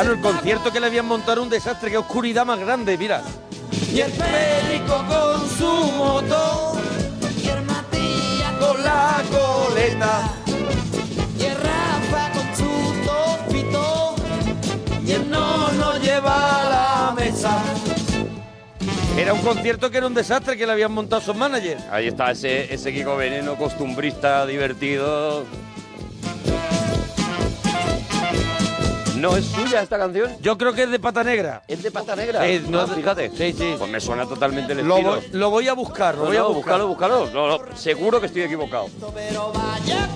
[0.00, 3.20] Claro, el concierto que le habían montado era un desastre, qué oscuridad más grande, mira.
[3.92, 6.76] Y el perico con su moto.
[7.42, 10.34] Y el Matías con la coleta.
[11.36, 14.14] Y el Rafa con su topito.
[15.04, 17.60] Y el no no lleva a la mesa.
[19.16, 21.82] Era un concierto que era un desastre que le habían montado sus managers.
[21.90, 25.44] Ahí está ese, ese Kiko Veneno costumbrista divertido.
[29.18, 30.30] ¿No es suya esta canción?
[30.40, 31.62] Yo creo que es de Pata Negra.
[31.66, 32.46] ¿Es de Pata Negra?
[32.46, 33.30] Eh, no Ah, fíjate.
[33.36, 33.74] Sí, sí.
[33.78, 35.16] Pues me suena totalmente el Lo estilo.
[35.16, 36.80] voy, lo voy a buscar, lo No, voy a no, buscar.
[36.82, 37.48] búscalo, búscalo.
[37.48, 38.86] No, no, seguro que estoy equivocado.
[39.14, 40.07] Pero vaya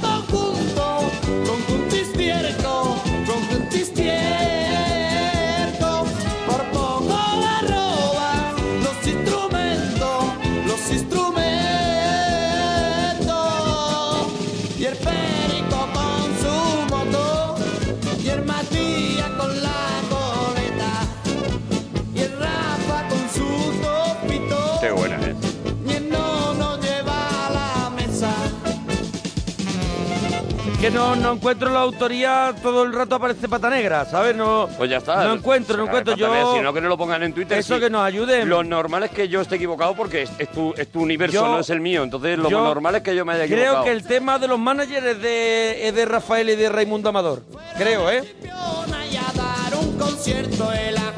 [30.83, 34.35] Que no, no encuentro la autoría, todo el rato aparece Pata Negra, ¿sabes?
[34.35, 35.23] No, Pues ya está.
[35.23, 36.17] No encuentro, no encuentro.
[36.17, 36.57] Yo...
[36.57, 37.57] Si no, que no lo pongan en Twitter.
[37.57, 37.81] Eso sí.
[37.81, 38.49] que nos ayuden.
[38.49, 41.47] Lo normal es que yo esté equivocado porque es, es tu, es tu universo, Yo-
[41.47, 42.03] no es el mío.
[42.03, 43.75] Entonces, lo yo normal es que yo me haya equivocado.
[43.75, 47.11] Creo que el tema de los managers es de, es de Rafael y de Raimundo
[47.11, 47.45] Amador.
[47.79, 48.35] Creo, ¿eh?
[48.43, 51.13] y a dar un concierto y la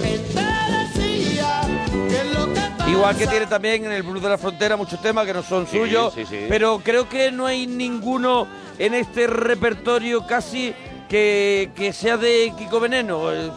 [2.95, 5.67] Igual que tiene también en el Blues de la Frontera muchos temas que no son
[5.67, 6.15] Sí, suyos.
[6.15, 6.47] sí, sí.
[6.49, 8.47] Pero creo que no hay ninguno
[8.79, 10.73] en este repertorio casi
[11.09, 13.33] que, que sea de Kiko Veneno.
[13.33, 13.51] eh,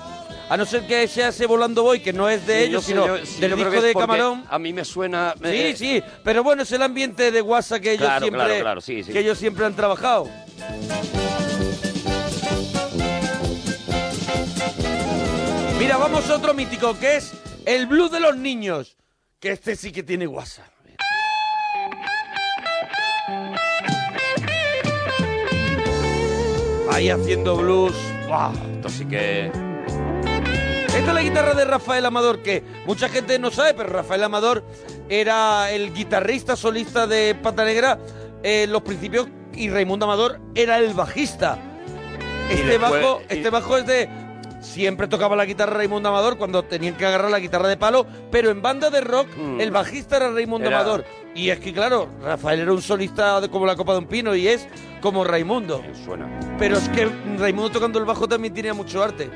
[0.50, 3.06] A no ser que sea ese Volando Boy, que no es de Sí, ellos, sino
[3.06, 4.44] yo- sí, del disco de Camarón.
[4.50, 5.36] A mí me suena.
[5.44, 8.82] Sí, sí, pero bueno, es el ambiente de WhatsApp que ellos Claro, siempre claro, claro,
[8.82, 9.12] sí, sí.
[9.12, 10.28] que ellos siempre han trabajado.
[15.80, 17.34] Mira, vamos a otro mítico que es
[17.66, 18.98] el blues de los niños,
[19.40, 20.72] que este sí que tiene WhatsApp.
[26.92, 27.94] Ahí haciendo blues.
[28.28, 28.52] ¡Wow!
[28.76, 29.52] Esto sí que.
[30.88, 34.64] Esta es la guitarra de Rafael Amador, que mucha gente no sabe, pero Rafael Amador
[35.10, 38.00] era el guitarrista solista de Pata Negra
[38.42, 41.60] en los principios y Raimundo Amador era el bajista.
[42.50, 44.10] Este después- bajo, y- este bajo es de
[44.60, 48.50] siempre tocaba la guitarra Raimundo Amador cuando tenían que agarrar la guitarra de palo, pero
[48.50, 49.28] en banda de rock
[49.60, 50.68] el bajista era Raimundo Mm.
[50.68, 51.06] Era- Amador.
[51.36, 54.34] Y es que claro, Rafael era un solista de- como la copa de un pino
[54.36, 54.68] y es
[55.02, 55.84] como Raimundo.
[56.04, 56.28] Suena.
[56.58, 57.08] Pero es que
[57.38, 59.30] Raimundo tocando el bajo también tenía mucho arte.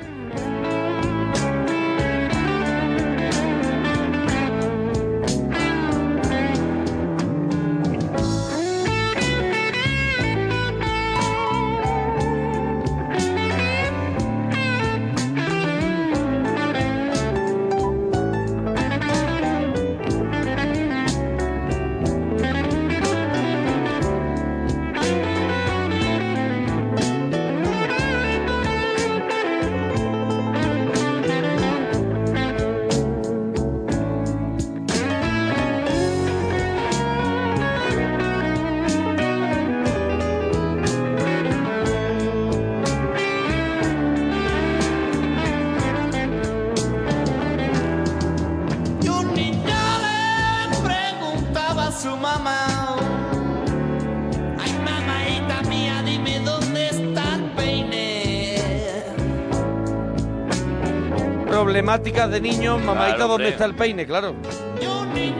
[61.92, 64.06] Problemáticas de niños, mamaita, Claro, ¿dónde está el peine?
[64.06, 64.34] Claro.
[64.80, 65.36] Y un niño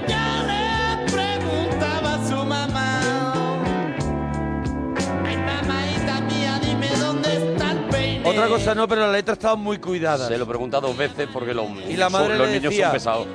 [0.47, 3.01] le preguntaba a su mamá.
[5.27, 8.29] Ay, mamaita mía, dime dónde está el peine.
[8.29, 10.29] Otra cosa no, pero la letra estaba muy cuidada.
[10.29, 12.93] Se lo pregunta dos veces porque los, Y la madre son- los niños decía- son
[12.93, 13.27] pesados.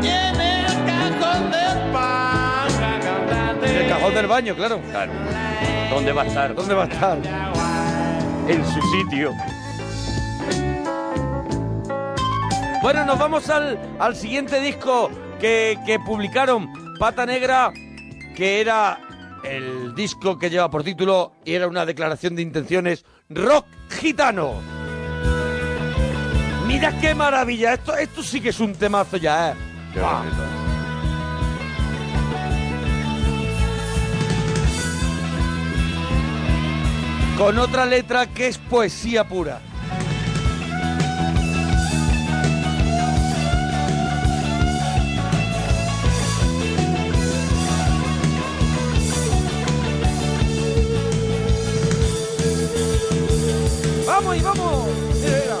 [0.00, 2.68] Y en el cajón del pan.
[3.64, 4.80] En el cajón del baño, claro.
[4.88, 5.10] Claro.
[5.90, 6.54] ¿Dónde va a estar?
[6.54, 7.18] ¿Dónde va a estar?
[8.46, 9.32] En su sitio.
[12.88, 17.70] Bueno, nos vamos al, al siguiente disco que, que publicaron Pata Negra,
[18.34, 18.98] que era
[19.44, 24.54] el disco que lleva por título y era una declaración de intenciones rock gitano.
[26.66, 29.54] Mira qué maravilla, esto, esto sí que es un temazo ya, ¿eh?
[29.92, 30.00] Qué.
[37.36, 39.60] Con otra letra que es poesía pura.
[54.18, 54.86] Vamos ahí, vamos.
[55.14, 55.58] Mira, mira.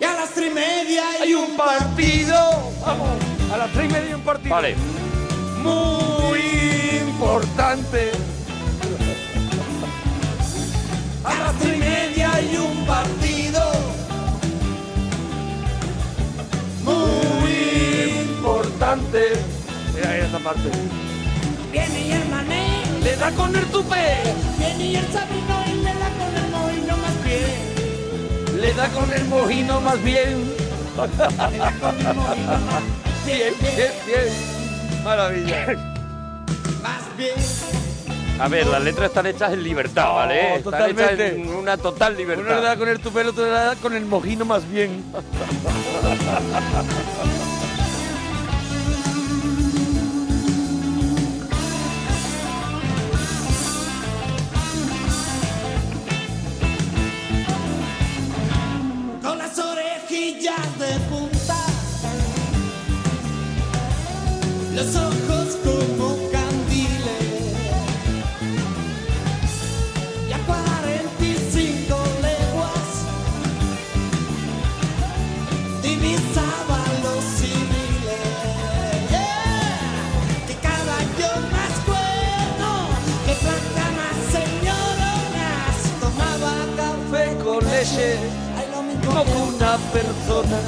[0.00, 2.34] Y a las tres y media Hay un partido.
[2.80, 3.08] Vamos.
[3.52, 4.54] A las tres y media hay un partido.
[4.54, 4.74] Vale.
[5.62, 6.40] Muy
[7.08, 8.37] importante.
[11.28, 13.60] A las tres y media hay un partido
[16.84, 17.52] Muy
[18.30, 19.32] importante.
[19.94, 20.70] Mira, esta parte.
[21.72, 24.22] Viene el mané, Le da con el tupé.
[24.58, 28.60] viene el sabino y le da con el mohino más bien.
[28.60, 30.52] Le da con el mojino más bien.
[33.26, 35.04] Bien, bien, bien.
[35.04, 35.66] Maravilla.
[36.82, 37.87] Más bien.
[38.40, 40.60] A ver, las letras están hechas en libertad, ¿vale?
[40.62, 41.26] Totalmente.
[41.26, 42.78] hechas en una total Uno le da libertad.
[42.78, 45.02] con el tupé, el otro le da con el mojino más bien.
[59.22, 61.56] Con las orejillas de punta,
[64.74, 66.27] los ojos como
[89.68, 90.58] una persona.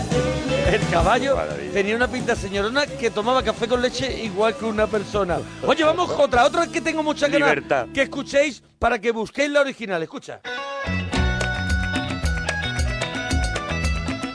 [0.66, 1.36] El caballo
[1.72, 5.38] tenía una pinta señorona que tomaba café con leche igual que una persona.
[5.66, 7.86] Oye, vamos otra, otra que tengo mucha ganas Libertad.
[7.94, 10.02] que escuchéis para que busquéis la original.
[10.02, 10.40] Escucha.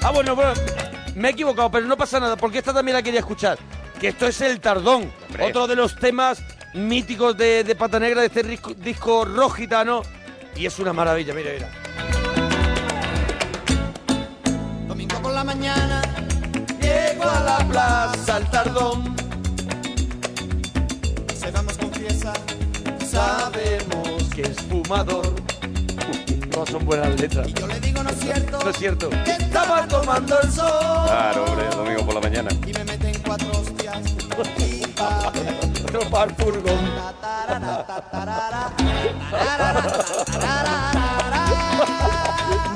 [0.01, 0.53] Ah, bueno, bueno,
[1.15, 3.57] me he equivocado, pero no pasa nada, porque esta también la quería escuchar.
[3.99, 5.11] Que esto es El Tardón,
[5.41, 6.43] otro de los temas
[6.73, 10.01] míticos de, de Pata Negra, de este disco, disco rock gitano.
[10.55, 11.69] Y es una maravilla, mira, mira.
[15.45, 16.01] Mañana
[16.81, 19.15] llego a la plaza al tardón.
[21.37, 22.33] Se vamos confiesa,
[23.07, 25.33] sabemos que es fumador.
[26.55, 27.47] No son buenas letras.
[27.49, 28.59] Y yo le digo no es cierto.
[28.63, 29.09] No es cierto.
[29.09, 31.05] Que estaba tomando el sol.
[31.05, 32.49] Claro, hombre, domingo por la mañana.
[32.65, 33.99] Y me meten cuatro hostias.
[34.57, 35.31] Y pa'.
[35.85, 36.79] Tropar furgón.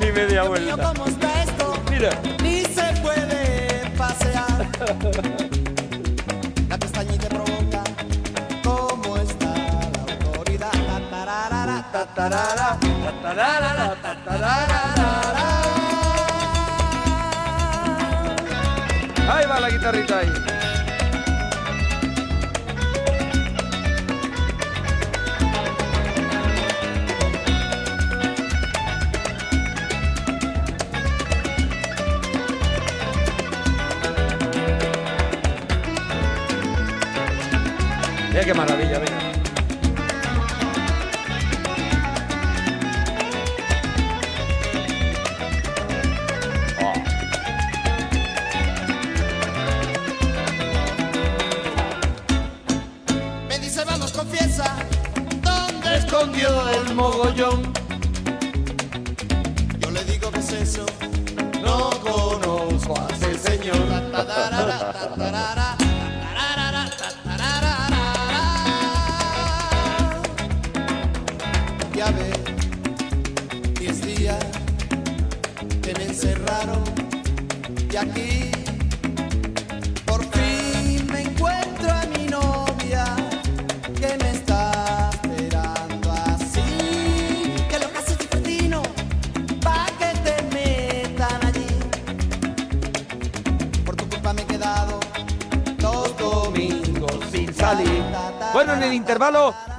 [0.00, 0.92] Ni media vuelta.
[1.90, 2.39] Mira.
[5.02, 7.82] La pestañita provoca
[8.62, 10.70] cómo está la autoridad.
[10.70, 14.80] Tatarara, tatarara, tatarara, tatarara.
[19.32, 20.28] Ahí va la guitarrita ahí.
[38.50, 39.19] Qué maravilla.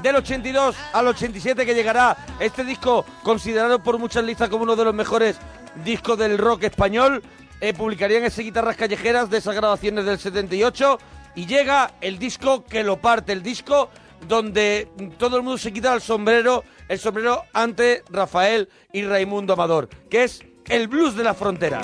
[0.02, 4.86] Del 82 al 87 que llegará este disco considerado por muchas listas como uno de
[4.86, 5.38] los mejores
[5.84, 7.22] discos del rock español,
[7.60, 11.00] eh, publicarían ese guitarras callejeras de esas grabaciones del 78
[11.36, 13.90] y llega el disco que lo parte, el disco
[14.26, 14.88] donde
[15.18, 20.24] todo el mundo se quita el sombrero, el sombrero ante Rafael y Raimundo Amador, que
[20.24, 21.82] es el blues de la frontera.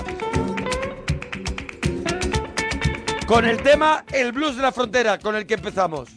[3.25, 6.07] Con el tema El blues de la frontera, con el que empezamos.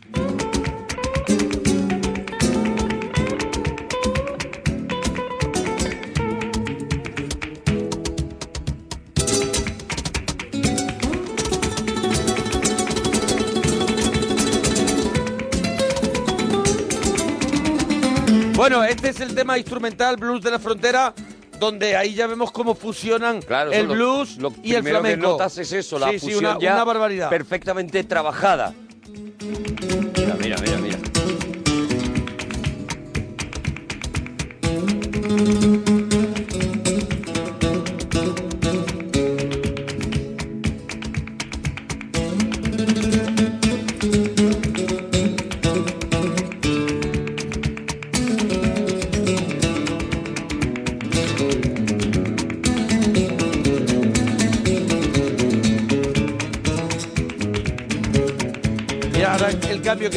[18.61, 21.15] Bueno, este es el tema instrumental Blues de la Frontera,
[21.59, 24.99] donde ahí ya vemos cómo fusionan Claro, el eso lo- blues lo y el primero
[25.03, 25.29] que flamenco.
[25.31, 27.31] notas es eso, la sí, sí, fusión una, ya una barbaridad.
[27.31, 28.75] perfectamente trabajada.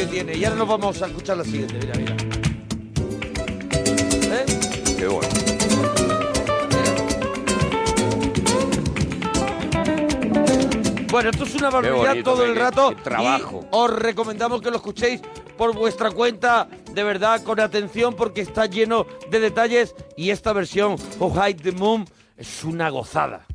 [0.04, 0.36] Que tiene.
[0.36, 1.74] Y ahora nos vamos a escuchar la siguiente.
[1.74, 2.16] Mira, mira.
[4.36, 4.44] ¿Eh?
[4.98, 5.28] Qué bueno.
[11.10, 12.90] Bueno, esto es una barbaridad bonito, todo el rato.
[12.96, 13.60] qué trabajo.
[13.62, 15.22] Y os recomendamos que lo escuchéis
[15.56, 19.94] por vuestra cuenta, de verdad, con atención, porque está lleno de detalles.
[20.16, 22.04] Y esta versión, Oh Hide the Moon,
[22.36, 23.46] es una gozada.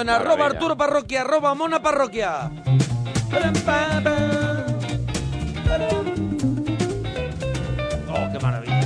[0.00, 0.46] En arroba.
[0.46, 2.50] Arturo Parroquia, arroba Mona Parroquia?
[8.08, 8.80] Oh, qué maravilla.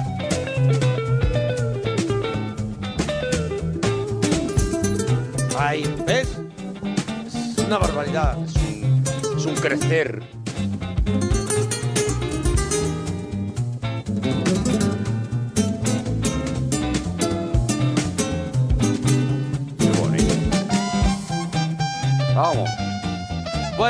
[5.58, 6.38] Ahí, ¿ves?
[7.26, 8.36] Es una barbaridad.
[8.44, 9.04] Es un,
[9.36, 10.39] es un crecer.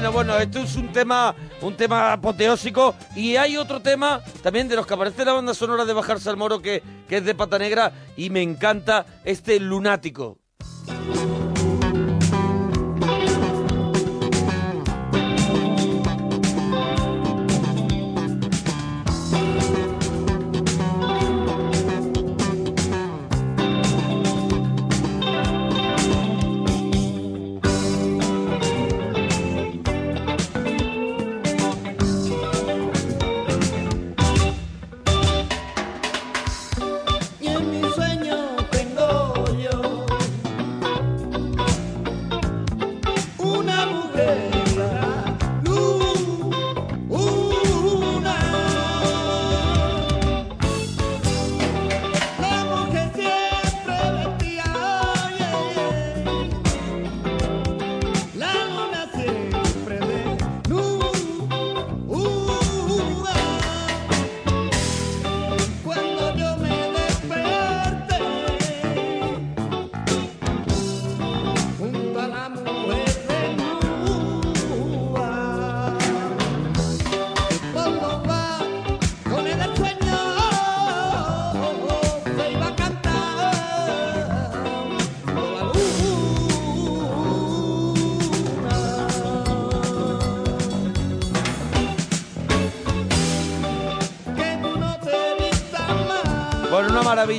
[0.01, 4.75] Bueno, bueno, esto es un tema, un tema apoteósico y hay otro tema también de
[4.75, 7.59] los que aparece la banda sonora de Bajarse al Moro que, que es de Pata
[7.59, 10.39] Negra y me encanta este lunático.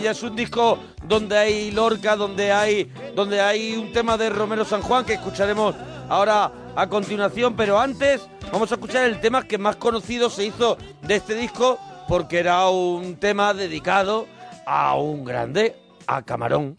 [0.09, 4.81] Es un disco donde hay Lorca, donde hay, donde hay un tema de Romero San
[4.81, 5.75] Juan que escucharemos
[6.09, 10.77] ahora a continuación, pero antes vamos a escuchar el tema que más conocido se hizo
[11.03, 14.27] de este disco porque era un tema dedicado
[14.65, 15.75] a un grande,
[16.07, 16.75] a Camarón.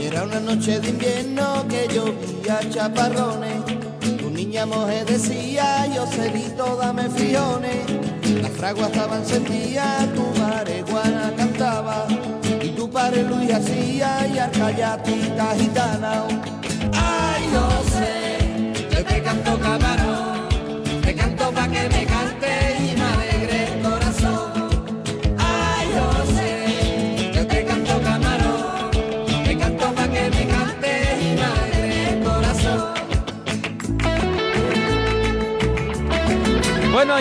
[0.00, 3.89] Era una noche de invierno que llovía chaparrones.
[4.50, 7.88] Tu niña mujer decía, yo cerito, dame friones.
[8.42, 12.08] Las fraguas estaban encendidas, tu marihuana cantaba.
[12.60, 16.24] Y tu padre Luis hacía y arcayatita gitana.
[16.92, 20.48] Ay, yo sé, yo te canto camarón,
[21.00, 22.09] te canto pa' que me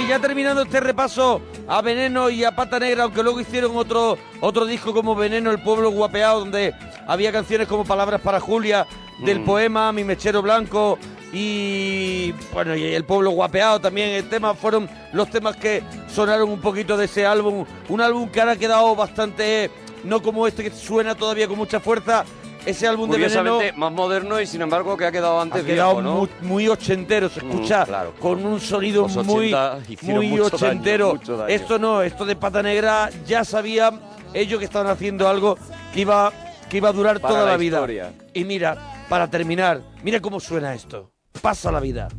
[0.04, 4.18] y ya terminando este repaso a Veneno y a Pata Negra, aunque luego hicieron otro,
[4.40, 6.74] otro disco como Veneno, El Pueblo Guapeado, donde
[7.08, 8.88] había canciones como Palabras para Julia,
[9.20, 9.46] del Mm.
[9.46, 10.98] poema Mi Mechero Blanco
[11.34, 14.10] y bueno, y El Pueblo Guapeado también.
[14.10, 17.66] El tema fueron los temas que sonaron un poquito de ese álbum.
[17.90, 19.70] Un álbum que ahora ha quedado bastante,
[20.06, 22.24] no como este que suena todavía con mucha fuerza.
[22.66, 25.96] Ese álbum de Veneno más moderno y sin embargo que ha quedado antes ha quedado
[25.96, 26.16] viejo, ¿no?
[26.18, 28.14] muy, muy ochentero, se Mm, escucha claro.
[28.20, 31.14] con un sonido muy, 80 hicieron muy ochentero.
[31.26, 31.48] daño.
[31.48, 34.00] Esto no, esto de pata negra ya sabían
[34.34, 35.58] ellos que estaban haciendo algo
[35.94, 36.32] que iba,
[36.70, 38.14] que iba a durar Para toda la la, vida.
[38.34, 38.78] Y mira,
[39.08, 41.12] para terminar, mira cómo suena esto.
[41.42, 42.10] Pasa la vida.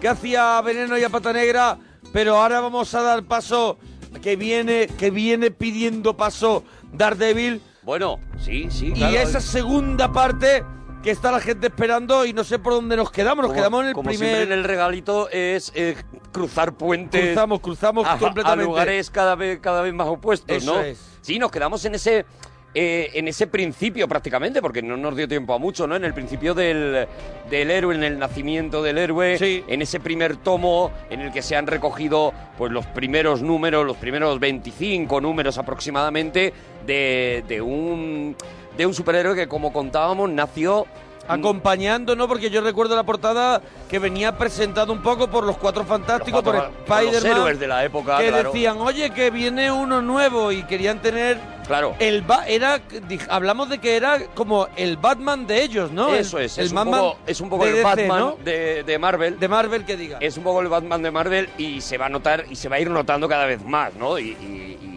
[0.00, 1.78] Que, hacía Veneno y a Pata Negra,
[2.12, 3.78] pero ahora vamos a dar paso
[4.22, 7.60] que viene, que viene pidiendo paso Daredevil.
[7.82, 8.92] Bueno, sí, sí.
[8.94, 10.64] Y esa segunda parte
[11.02, 13.38] que está la gente esperando y no sé por dónde nos quedamos.
[13.42, 14.28] Nos Como- quedamos en el como primer.
[14.28, 15.96] siempre en el regalito es eh,
[16.30, 17.20] cruzar puentes.
[17.20, 18.62] Cruzamos, cruzamos a, completamente.
[18.62, 20.80] a lugares cada vez, cada vez más opuestos, Eso ¿no?
[20.80, 21.00] es.
[21.22, 22.24] Sí, nos quedamos en ese.
[22.74, 25.96] Eh, en ese principio prácticamente, porque no nos dio tiempo a mucho, ¿no?
[25.96, 27.06] En el principio del,
[27.50, 31.54] del héroe, en el nacimiento del héroe, en ese primer tomo en el que se
[31.54, 36.52] han recogido pues los primeros números, los primeros 25 números aproximadamente
[36.86, 38.36] de, de un
[38.76, 40.86] de un superhéroe que como contábamos nació
[41.28, 42.28] Acompañando, ¿no?
[42.28, 46.44] Porque yo recuerdo la portada que venía presentado un poco por los Cuatro Fantásticos, Los
[46.44, 47.36] por cuatro- por los Spider-Man.
[47.42, 48.52] héroes de la época, Que claro.
[48.52, 51.38] decían, oye, que viene uno nuevo y querían tener.
[51.66, 51.94] Claro.
[52.00, 52.80] El ba- era,
[53.28, 56.12] hablamos de que era como el Batman de ellos, ¿no?
[56.14, 58.36] Eso es, el es, un Batman poco, es un poco de el DC, Batman ¿no?
[58.44, 59.38] de, de Marvel.
[59.38, 60.18] De Marvel que diga.
[60.20, 62.76] Es un poco el Batman de Marvel y se va a notar y se va
[62.76, 64.18] a ir notando cada vez más, ¿no?
[64.18, 64.91] Y, y- y-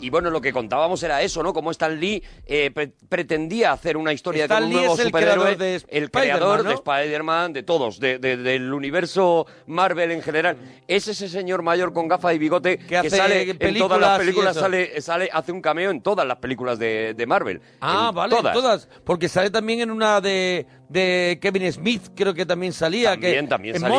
[0.00, 1.52] y, bueno, lo que contábamos era eso, ¿no?
[1.52, 5.00] Cómo Stan Lee eh, pre- pretendía hacer una historia Stan con un Lee nuevo es
[5.00, 5.34] el superhéroe.
[5.34, 6.68] creador de el creador ¿no?
[6.70, 10.56] de Spider-Man, de todos, de- de- del universo Marvel en general.
[10.86, 14.56] Es ese señor mayor con gafas y bigote que, hace sale en todas las películas,
[14.56, 17.60] sale, sale, hace un cameo en todas las películas de, de Marvel.
[17.80, 18.54] Ah, En vale, todas.
[18.54, 18.88] todas.
[19.04, 23.10] Porque sale también en una de, de Kevin Smith, creo que también salía.
[23.12, 23.96] También, que, también en salía.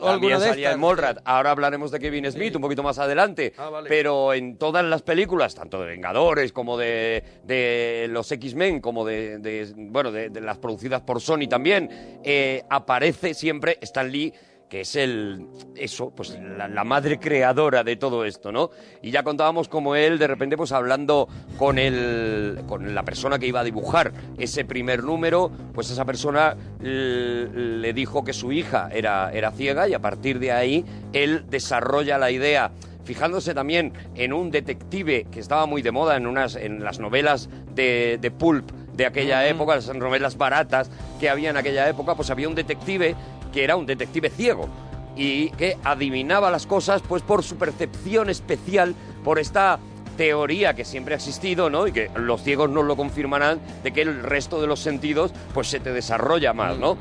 [0.00, 0.74] O También alguna de salía estas.
[0.74, 1.18] en Mallrat.
[1.24, 3.52] Ahora hablaremos de Kevin Smith un poquito más adelante.
[3.56, 3.88] Ah, vale.
[3.88, 9.38] Pero en todas las películas, tanto de Vengadores como de, de los X-Men, como de,
[9.38, 11.88] de- bueno, de, de las producidas por Sony también,
[12.24, 14.32] eh, aparece siempre Stan Lee
[14.74, 15.46] que es el
[15.76, 18.70] eso, pues la, la madre creadora de todo esto, ¿no?
[19.02, 23.46] Y ya contábamos como él de repente pues hablando con el con la persona que
[23.46, 29.30] iba a dibujar ese primer número, pues esa persona le dijo que su hija era
[29.32, 32.72] era ciega y a partir de ahí él desarrolla la idea
[33.04, 37.48] fijándose también en un detective que estaba muy de moda en unas en las novelas
[37.76, 42.30] de, de pulp de aquella época, las novelas baratas que había en aquella época, pues
[42.30, 43.16] había un detective
[43.54, 44.68] que era un detective ciego
[45.16, 49.78] y que adivinaba las cosas pues por su percepción especial, por esta
[50.16, 51.86] teoría que siempre ha existido, ¿no?
[51.86, 55.68] Y que los ciegos nos lo confirmarán de que el resto de los sentidos pues
[55.68, 56.96] se te desarrolla más, ¿no?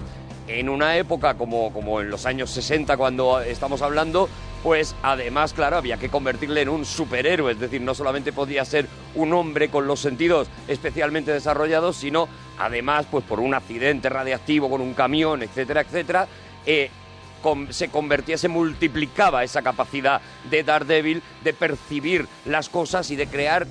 [0.47, 4.27] En una época como, como en los años 60 cuando estamos hablando,
[4.61, 8.87] pues además, claro, había que convertirle en un superhéroe, es decir, no solamente podía ser
[9.15, 12.27] un hombre con los sentidos especialmente desarrollados, sino
[12.59, 16.27] además, pues por un accidente radiactivo con un camión, etcétera, etcétera,
[16.65, 16.89] eh,
[17.71, 23.65] se convertía, se multiplicaba esa capacidad de Daredevil de percibir las cosas y de crear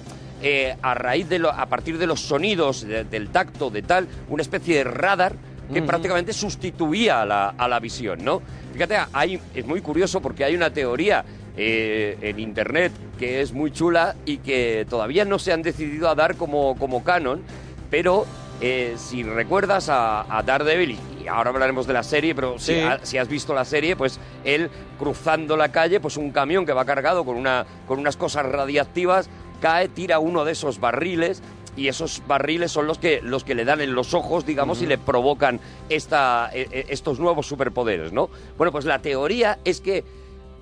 [0.44, 4.09] eh, a raíz de lo- a partir de los sonidos, de- del tacto, de tal,
[4.28, 5.36] una especie de radar
[5.73, 8.41] que prácticamente sustituía a la, a la visión, ¿no?
[8.73, 11.25] Fíjate, hay, es muy curioso porque hay una teoría
[11.57, 16.15] eh, en internet que es muy chula y que todavía no se han decidido a
[16.15, 17.43] dar como, como canon,
[17.91, 18.25] pero
[18.61, 23.05] eh, si recuerdas a, a Daredevil, y ahora hablaremos de la serie, pero si, ha-
[23.05, 26.85] si has visto la serie, pues él cruzando la calle, pues un camión que va
[26.85, 29.29] cargado con, una, con unas cosas radiactivas,
[29.61, 31.43] cae, tira uno de esos barriles
[31.77, 34.86] y esos barriles son los que, los que le dan en los ojos, digamos, y
[34.86, 38.28] le provocan esta, eh, eh, estos nuevos superpoderes, ¿no?
[38.59, 40.05] Bueno, pues la teoría es que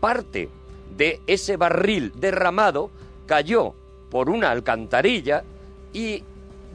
[0.01, 0.49] parte
[0.97, 2.91] de ese barril derramado
[3.27, 3.75] cayó
[4.11, 5.45] por una alcantarilla
[5.93, 6.23] y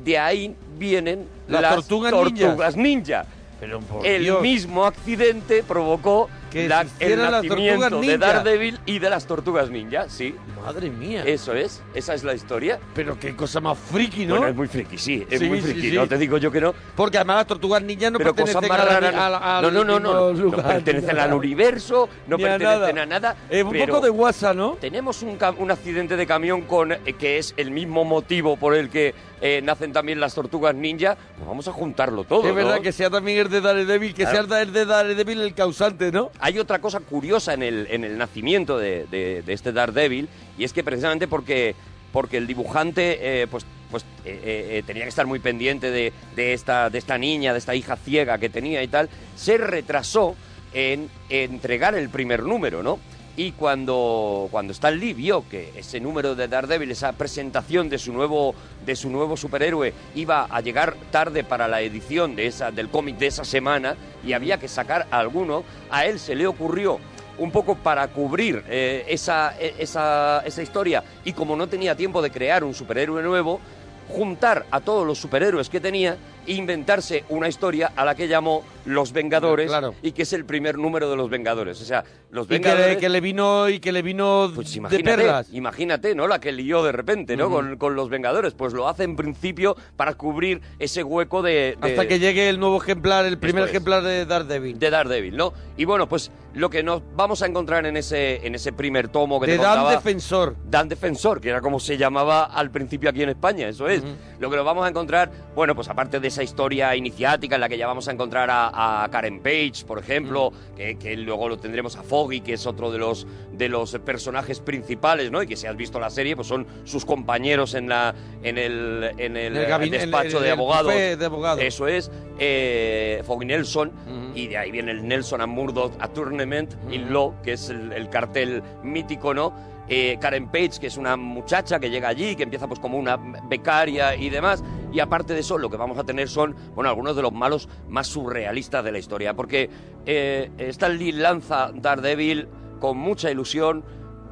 [0.03, 3.26] de ahí vienen Las las tortugas ninja.
[3.60, 4.41] Pero por El Dios.
[4.41, 8.18] mismo accidente provocó Que la- el nacimiento de ninja.
[8.18, 10.36] Daredevil y de las tortugas ninja, sí.
[10.64, 11.23] Madre mía.
[11.26, 12.80] Eso es, esa es la historia.
[12.94, 14.36] Pero qué cosa más friki, ¿no?
[14.38, 15.95] Bueno, es muy friki, sí, es Sí, muy friki, sí.
[15.98, 16.73] no te digo yo que no.
[16.95, 19.99] Porque además las tortugas ninjas no pero pertenecen a la- a la- al no, no,
[19.99, 23.36] no, no, no, pertenecen al universo, no a pertenecen a nada.
[23.49, 24.77] Es un poco de WhatsApp, ¿no?
[24.80, 29.14] Tenemos un accidente de camión con eh, que es el mismo motivo por el que
[29.41, 31.16] eh, nacen también las tortugas ninja.
[31.36, 32.48] Pues vamos a juntarlo todo.
[32.48, 32.82] es verdad ¿no?
[32.82, 34.48] que sea también el de Daredevil, que Claro.
[34.48, 36.32] sea el de Daredevil el causante, ¿no?
[36.40, 40.64] Hay otra cosa curiosa en el, en el nacimiento de, de- de este Daredevil, y
[40.64, 41.76] es que precisamente porque,
[42.12, 46.12] porque el dibujante eh, pues, pues, eh, eh, eh, tenía que estar muy pendiente de,
[46.36, 50.36] de esta, de esta niña, de esta hija ciega que tenía y tal, se retrasó
[50.74, 52.99] en entregar el primer número, ¿no?
[53.38, 58.14] Y cuando, cuando Stan Lee vio que ese número de Daredevil, esa presentación de su
[58.14, 58.56] nuevo,
[58.86, 63.18] de su nuevo superhéroe, iba a llegar tarde para la edición de esa, del cómic
[63.18, 63.95] de esa semana
[64.26, 66.99] y había que sacar alguno, a él se le ocurrió
[67.38, 71.03] un poco para cubrir eh, esa, e- esa, esa historia.
[71.26, 73.60] Y como no tenía tiempo de crear un superhéroe nuevo,
[74.07, 76.18] juntar a todos los superhéroes que tenía
[76.48, 79.94] inventarse una historia a la que llamó Los Vengadores Claro.
[80.02, 81.82] y que es el primer número de Los Vengadores.
[81.82, 82.96] O sea, Los Y que Vengadores...
[82.96, 85.48] le, que le vino y que le vino de Imagínate, perlas.
[85.54, 86.28] imagínate, ¿no?
[86.28, 87.50] La que lió de repente, ¿no?
[87.50, 88.54] Con, con los Vengadores.
[88.54, 91.78] Pues lo hace en principio para cubrir ese hueco de...
[91.82, 93.70] de- Hasta que llegue el nuevo ejemplar, el primer es.
[93.70, 94.78] ejemplar de Daredevil.
[94.80, 95.54] de Daredevil, ¿no?
[95.78, 99.40] Y bueno, pues lo que nos vamos a encontrar en ese, en ese primer tomo
[99.40, 99.92] que De te Dan contaba...
[99.92, 100.56] Defensor.
[100.70, 104.04] Dan Defensor, que era como se llamaba al principio aquí en España, eso es.
[104.40, 107.70] Lo que nos vamos a encontrar, bueno, pues aparte de esa historia iniciática en la
[107.70, 111.57] que ya vamos a encontrar a, a Karen Page, por ejemplo, que, que luego lo
[111.57, 115.41] tendremos a Foggy, que es otro de los, de los personajes principales, ¿no?
[115.41, 118.14] Y que si has visto la serie, pues son sus compañeros en, la,
[118.44, 120.94] en el, en el, el gabinete- despacho el- de el abogados.
[120.94, 121.64] de abogados.
[121.64, 122.12] Eso es.
[122.38, 123.91] Eh, Foggy Nelson,
[124.36, 127.94] y de ahí viene el Nelson and Murdoch a Tournament in Law, que es el,
[127.94, 129.53] el cartel mítico, ¿no?
[129.88, 133.18] Eh, Karen Page, que es una muchacha que llega allí, que empieza pues como una
[133.48, 134.64] becaria y demás.
[134.91, 137.70] Y aparte de eso, lo que vamos a tener son, bueno, algunos de los malos
[137.88, 139.36] más surrealistas de la historia.
[139.36, 139.70] Porque
[140.06, 142.48] eh, Stan Lee lanza Daredevil
[142.80, 143.84] con mucha ilusión,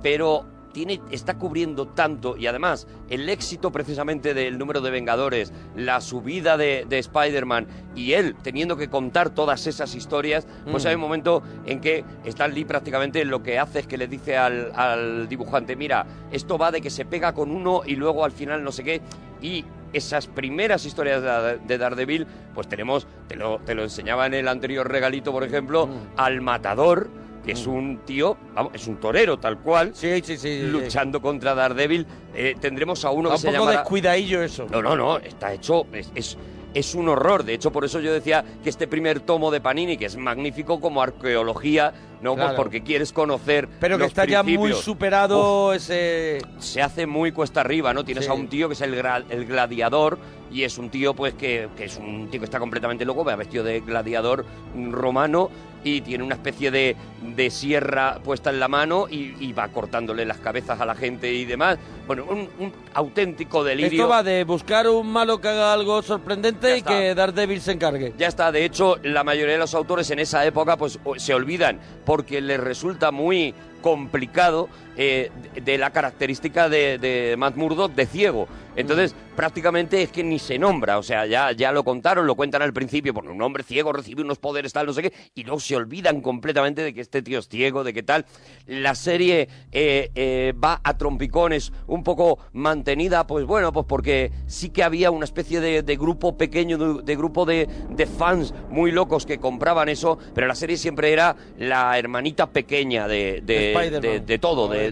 [0.01, 6.01] pero tiene, está cubriendo tanto y además el éxito precisamente del número de Vengadores, la
[6.01, 10.87] subida de, de Spider-Man y él teniendo que contar todas esas historias, pues Mm.
[10.87, 14.35] hay un momento en que Stan Lee prácticamente lo que hace es que le dice
[14.35, 18.31] al, al dibujante, mira, esto va de que se pega con uno y luego al
[18.31, 19.01] final no sé qué,
[19.41, 19.63] y
[19.93, 22.25] esas primeras historias de, de Daredevil,
[22.55, 25.91] pues tenemos, te lo, te lo enseñaba en el anterior regalito, por ejemplo, Mm.
[26.17, 27.09] al matador,
[27.43, 30.21] que es un tío, vamos, es un torero tal cual, sí,
[30.67, 32.05] luchando contra Daredevil.
[32.33, 34.65] Eh, tendremos a uno que se un poco llamará- descuidadillo eso.
[34.71, 36.37] No, no, no, está hecho, es, es,
[36.73, 37.43] es un horror.
[37.43, 40.79] De hecho, por eso yo decía que este primer tomo de Panini, que es magnífico
[40.79, 42.35] como arqueología, ¿no?
[42.35, 46.39] Pues porque quieres conocer Pero que los está ya muy superado ese...
[46.59, 48.05] Se hace muy cuesta arriba, ¿no?
[48.05, 48.31] Tienes Sí.
[48.31, 50.17] a un tío que es el, gra- el gladiador
[50.49, 53.35] y es un tío, pues, que, que es un tío que está completamente loco, va
[53.35, 54.45] vestido de gladiador
[54.91, 55.49] romano
[55.83, 60.25] y tiene una especie de, de sierra puesta en la mano y, y va cortándole
[60.25, 61.77] las cabezas a la gente y demás.
[62.07, 64.01] Bueno, un, un auténtico delirio.
[64.03, 68.13] Esto va de buscar un malo que haga algo sorprendente y que Daredevil se encargue.
[68.17, 71.79] Ya está, de hecho, la mayoría de los autores en esa época pues se olvidan
[72.05, 75.31] porque les resulta muy complicado eh,
[75.63, 78.47] de- la característica de, de Matt Murdock de ciego.
[78.75, 82.63] Entonces, prácticamente es que ni se nombra, o sea, ya, ya lo contaron, lo cuentan
[82.63, 85.59] al principio, porque un hombre ciego recibe unos poderes tal, no sé qué, y luego
[85.59, 88.25] se olvidan completamente de que este tío es ciego, de qué tal.
[88.65, 94.69] La serie eh, eh, va a trompicones, un poco mantenida, pues bueno, pues porque sí
[94.69, 98.91] que había una especie de, de grupo pequeño, de, de grupo de, de fans muy
[98.91, 104.19] locos que compraban eso, pero la serie siempre era la hermanita pequeña de, de, de-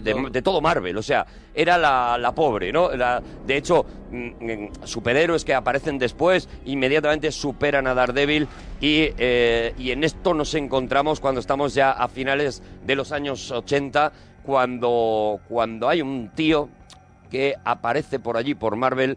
[0.12, 2.90] todo, de, de- de todo Marvel, o sea, era la, la pobre, ¿no?
[2.92, 8.48] La- de hecho, mm, superhéroes que aparecen después inmediatamente superan a Daredevil
[8.80, 13.50] y, eh, y en esto nos encontramos cuando estamos ya a finales de los años
[13.50, 14.12] 80,
[14.42, 16.68] cuando, cuando hay un tío
[17.30, 19.16] que aparece por allí, por Marvel,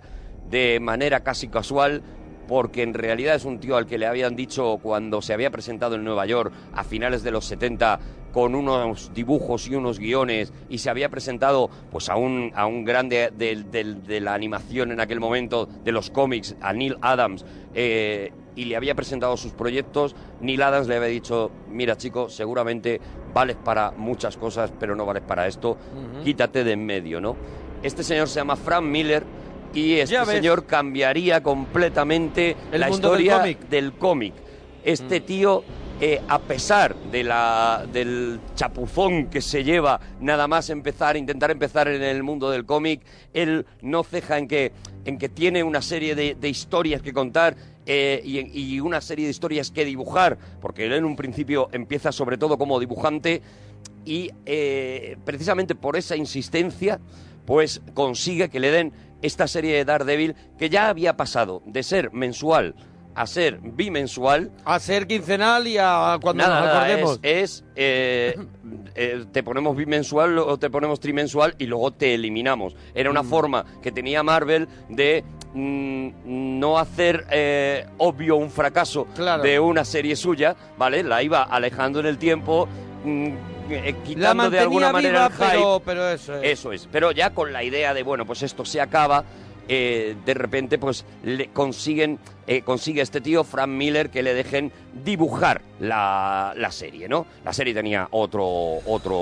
[0.49, 2.01] de manera casi casual,
[2.47, 5.95] porque en realidad es un tío al que le habían dicho cuando se había presentado
[5.95, 7.99] en Nueva York a finales de los 70
[8.31, 12.83] con unos dibujos y unos guiones y se había presentado pues a un, a un
[12.83, 18.31] grande del- de la animación en aquel momento, de los cómics, a Neil Adams, eh,
[18.57, 22.99] y le había presentado sus proyectos, Neil Adams le había dicho, mira chico, seguramente
[23.33, 25.77] vales para muchas cosas, pero no vales para esto,
[26.23, 27.35] quítate de en medio, ¿no?
[27.83, 29.23] Este señor se llama Frank Miller
[29.75, 33.59] y este señor cambiaría completamente El la mundo del historia cómic.
[33.59, 33.69] Mm.
[33.69, 34.33] del cómic.
[34.83, 35.63] Este tío,
[35.99, 41.87] eh, a pesar de la, del chapuzón que se lleva nada más empezar, intentar empezar
[41.87, 43.01] en el mundo del cómic,
[43.33, 44.71] él no ceja en que,
[45.05, 47.55] en que tiene una serie de, de historias que contar
[47.87, 52.11] eh, y, y una serie de historias que dibujar, porque él en un principio empieza
[52.11, 53.41] sobre todo como dibujante
[54.05, 56.99] y eh, precisamente por esa insistencia,
[57.45, 62.11] pues consigue que le den esta serie de Daredevil que ya había pasado de ser
[62.11, 62.75] mensual
[63.17, 64.51] a ser bimensual.
[64.65, 67.19] A ser quincenal y a cuando Nada, nos nada, acordemos.
[67.23, 68.35] es, es, eh,
[68.93, 72.75] eh, te ponemos bimensual o te ponemos trimensual y luego te eliminamos.
[72.93, 73.29] Era una Mm.
[73.29, 75.23] forma que tenía Marvel de
[75.53, 79.43] mm, no hacer eh, obvio un fracaso Claro.
[79.43, 81.01] de una serie suya, ¿vale?
[81.01, 82.67] La iba alejando en el tiempo,
[83.05, 83.27] mm,
[83.69, 85.57] eh, La quitando de alguna manera viva, el hype.
[85.57, 86.59] pero, pero eso es.
[86.59, 89.23] Eso es, pero ya con la idea de, bueno, pues esto se acaba,
[89.67, 94.71] eh, de repente pues le consiguen, eh, consigue este tío, Frank Miller, que le dejen
[95.03, 97.25] dibujar la, la serie, ¿no?
[97.43, 98.45] La serie tenía otro,
[98.85, 99.17] otro,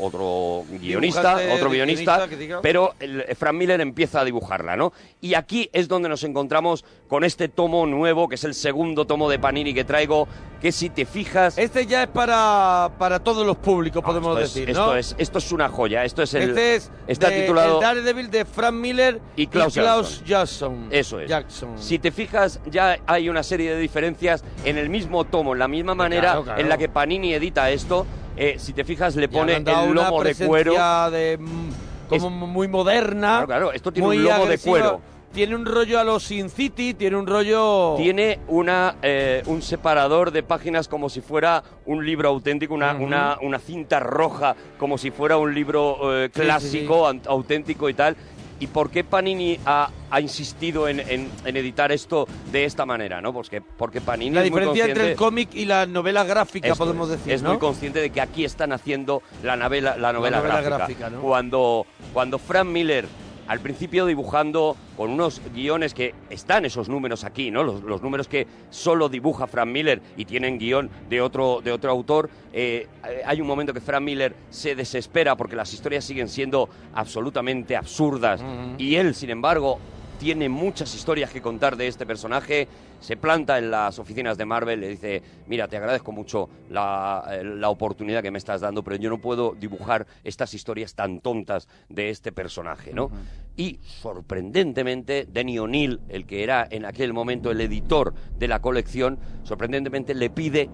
[0.00, 2.28] otro guionista, otro guionista,
[2.62, 4.92] pero el, Frank Miller empieza a dibujarla, ¿no?
[5.20, 9.30] Y aquí es donde nos encontramos con este tomo nuevo, que es el segundo tomo
[9.30, 10.28] de Panini que traigo,
[10.60, 11.56] que si te fijas...
[11.58, 14.96] Este ya es para, para todos los públicos, podemos esto es- decir, esto ¿no?
[14.96, 16.50] es, esto es una joya, esto es el...
[16.50, 17.76] este es está de- titulado...
[17.76, 20.24] el Daredevil de Frank Miller y Klaus, Jackson.
[20.26, 20.88] Jackson.
[20.90, 21.28] Eso es.
[21.28, 21.70] Jackson.
[21.78, 25.68] Si te fijas, ya hay una serie de diferencias en el mismo tomo, en la
[25.68, 26.60] misma manera Claro, claro.
[26.60, 28.06] en la que Panini edita esto.
[28.36, 30.74] eh, si te fijas, le pone el una lomo de cuero.
[31.10, 31.70] de, mm,
[32.08, 33.28] como muy moderna.
[33.38, 35.00] Claro, claro, esto tiene un lomo de cuero.
[35.32, 37.94] Tiene un rollo a los Sin City, tiene un rollo...
[37.98, 43.36] Tiene una, eh, un separador de páginas como si fuera un libro auténtico, una, una,
[43.42, 48.16] una cinta roja, como si fuera un libro eh, Sí, clásico, auténtico y tal.
[48.58, 53.20] ¿Y por qué Panini ha, ha insistido en, en- en editar esto de esta manera?
[53.20, 53.38] ¿no?
[53.42, 56.78] Que, porque Panini La es muy diferencia entre el cómic y la novela gráfica, Esto
[56.84, 57.50] podemos decir, es ¿no?
[57.50, 60.76] muy consciente de que aquí están haciendo la novela, la novela, novela gráfica.
[60.78, 61.20] gráfica, ¿no?
[61.20, 61.84] Cuando,
[62.14, 63.06] cuando Frank Miller,
[63.48, 67.62] al principio dibujando con unos guiones que están esos números aquí, ¿no?
[67.62, 71.90] Los, los números que solo dibuja Frank Miller y tienen guion de otro, de otro
[71.90, 72.30] autor.
[72.52, 72.86] eh,
[73.24, 78.40] hay un momento que Frank Miller se desespera porque las historias siguen siendo absolutamente absurdas
[78.78, 79.78] y él, sin embargo,
[80.18, 82.68] tiene muchas historias que contar de este personaje.
[83.00, 87.44] Se planta en las oficinas de Marvel, le dice, mira, te agradezco mucho la, eh,
[87.44, 91.68] la oportunidad que me estás dando, pero yo no puedo dibujar estas historias tan tontas
[91.88, 93.10] de este personaje, ¿no?
[93.56, 99.18] Y sorprendentemente, Denny O'Neill, el que era en aquel momento el editor de la colección,
[99.44, 100.68] sorprendentemente le pide,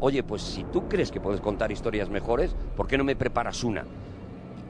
[0.00, 3.62] oye, pues si tú crees que puedes contar historias mejores, ¿por qué no me preparas
[3.64, 3.84] una?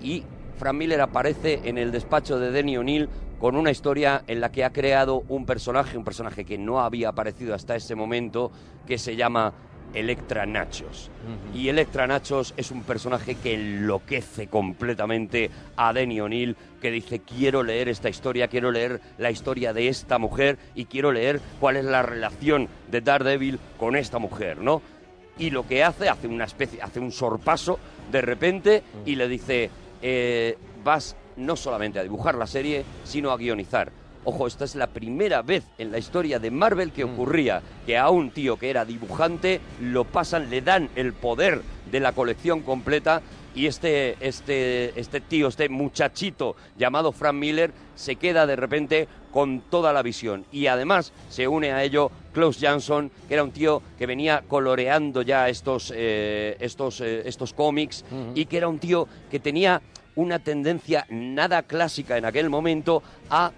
[0.00, 0.24] y
[0.56, 3.08] Frank Miller aparece en el despacho de Denny O'Neill
[3.40, 7.10] con una historia en la que ha creado un personaje, un personaje que no había
[7.10, 8.50] aparecido hasta ese momento,
[8.86, 9.52] que se llama
[9.94, 11.10] Electra Nachos.
[11.54, 17.62] Y Electra Nachos es un personaje que enloquece completamente a Denny O'Neill, que dice, quiero
[17.62, 21.84] leer esta historia, quiero leer la historia de esta mujer y quiero leer cuál es
[21.84, 24.82] la relación de Daredevil con esta mujer, ¿no?
[25.38, 27.78] y lo que hace, hace una especie, hace un sorpaso
[28.10, 29.70] de repente y le dice,
[30.02, 33.90] eh, vas no solamente a dibujar la serie, sino a guionizar.
[34.24, 38.10] Ojo, esta es la primera vez en la historia de Marvel que ocurría que a
[38.10, 43.22] un tío que era dibujante lo pasan, le dan el poder de la colección completa
[43.54, 49.60] y este, este, este tío, este muchachito llamado Frank Miller se queda de repente con
[49.60, 50.44] toda la visión.
[50.52, 55.22] Y además se une a ello Klaus Jansson, que era un tío que venía coloreando
[55.22, 58.04] ya estos, eh, estos, eh, estos cómics
[58.34, 59.80] y que era un tío que tenía
[60.16, 63.52] una tendencia nada clásica en aquel momento a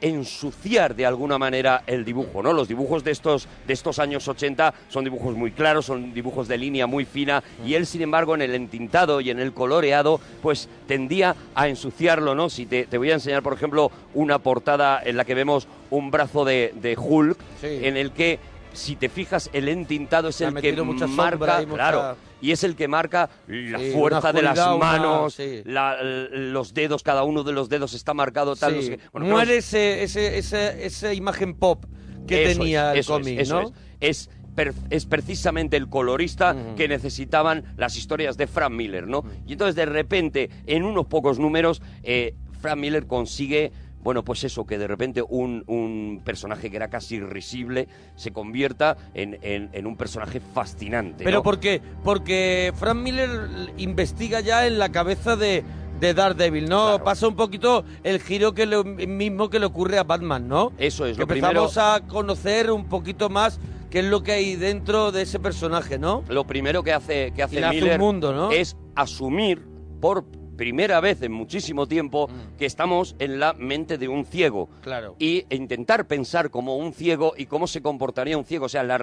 [0.00, 2.52] ensuciar de alguna manera el dibujo, ¿no?
[2.52, 6.58] Los dibujos de estos, de estos años 80 son dibujos muy claros, son dibujos de
[6.58, 10.68] línea muy fina y él, sin embargo, en el entintado y en el coloreado, pues
[10.86, 12.50] tendía a ensuciarlo, ¿no?
[12.50, 16.10] Si te, te voy a enseñar, por ejemplo, una portada en la que vemos un
[16.10, 18.38] brazo de, de Hulk, en el que,
[18.74, 22.76] si te fijas, el entintado es el que sombra marca, mucha- claro, y es el
[22.76, 25.62] que marca la Sí, fuerza de las una- manos, sí.
[25.64, 28.72] la- los dedos, cada uno de los dedos está marcado tal.
[28.72, 28.76] Sí.
[28.90, 29.00] no sé.
[29.12, 31.84] Bueno, Muere Klaus- ese, ese, ese- esa imagen pop
[32.26, 33.72] que Eso tenía es, el es, cómic, eso ¿no?
[34.00, 39.24] Es, Es es precisamente el colorista que necesitaban las historias de Frank Miller, ¿no?
[39.48, 43.72] Y entonces de repente, en unos pocos números, eh, Frank Miller consigue
[44.04, 48.96] bueno, pues eso, que de repente un, un personaje que era casi irrisible se convierta
[49.14, 51.24] en, en- en un personaje fascinante.
[51.24, 51.42] Pero ¿no?
[51.42, 51.80] ¿por qué?
[52.04, 53.30] Porque Frank Miller
[53.78, 55.64] investiga ya en la cabeza de,
[56.00, 57.02] de Daredevil, ¿no?
[57.02, 60.72] Pasa un poquito el giro que lo mismo que le ocurre a Batman, ¿no?
[60.78, 63.58] Eso es, que lo primero- empezamos a conocer un poquito más
[63.90, 66.24] qué es lo que hay dentro de ese personaje, ¿no?
[66.28, 68.50] Lo primero que hace, que hace le hace un Miller mundo, ¿no?
[68.50, 69.62] es asumir
[70.00, 70.24] por
[70.56, 72.56] primera vez en muchísimo tiempo Mm.
[72.58, 74.68] que estamos en la mente de un ciego.
[74.82, 75.16] Claro.
[75.18, 78.66] Y intentar pensar como un ciego y cómo se comportaría un ciego.
[78.66, 78.98] O sea, la,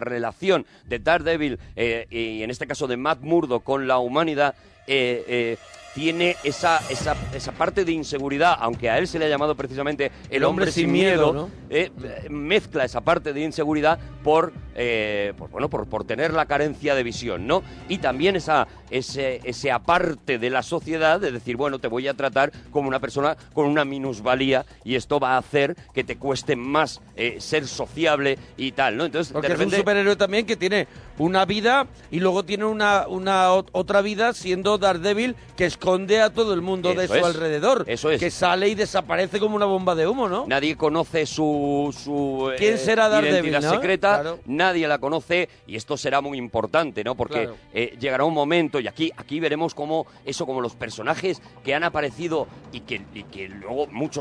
[0.00, 4.54] relación de Daredevil eh, y en este caso de Matt Murdo con la humanidad
[4.86, 5.56] eh, eh,
[5.94, 10.10] tiene esa, esa, esa parte de inseguridad, aunque a él se le ha llamado precisamente
[10.28, 11.50] el, hombre, sin miedo, ¿no?
[11.70, 11.90] eh,
[12.28, 17.02] mezcla esa parte de inseguridad por, eh, por, bueno, por, por tener la carencia de
[17.02, 17.62] visión, ¿no?
[17.88, 22.14] Y también esa, ese, ese aparte de la sociedad de decir, bueno, te voy a
[22.14, 26.56] tratar como una persona con una minusvalía y esto va a hacer que te cueste
[26.56, 29.04] más eh, ser sociable y tal, ¿no?
[29.04, 30.88] Entonces, Porque de es un repente, superhéroe también que tiene
[31.18, 36.30] una vida y luego tiene una, una ot- otra vida siendo Daredevil que esconde a
[36.32, 37.24] todo el mundo de su es.
[37.24, 37.84] alrededor.
[37.86, 38.18] Eso es.
[38.20, 40.46] Que sale y desaparece como una bomba de humo, ¿no?
[40.46, 43.70] Nadie conoce su, su eh, ¿Quién será Daredevil, identidad no?
[43.80, 44.38] secreta, Claro.
[44.46, 47.14] nadie la conoce y esto será muy importante, ¿no?
[47.14, 47.56] Porque Claro.
[47.72, 51.84] eh, llegará un momento y aquí, aquí veremos cómo eso, como los personajes que han
[51.84, 54.14] aparecido y que, y que luego muchos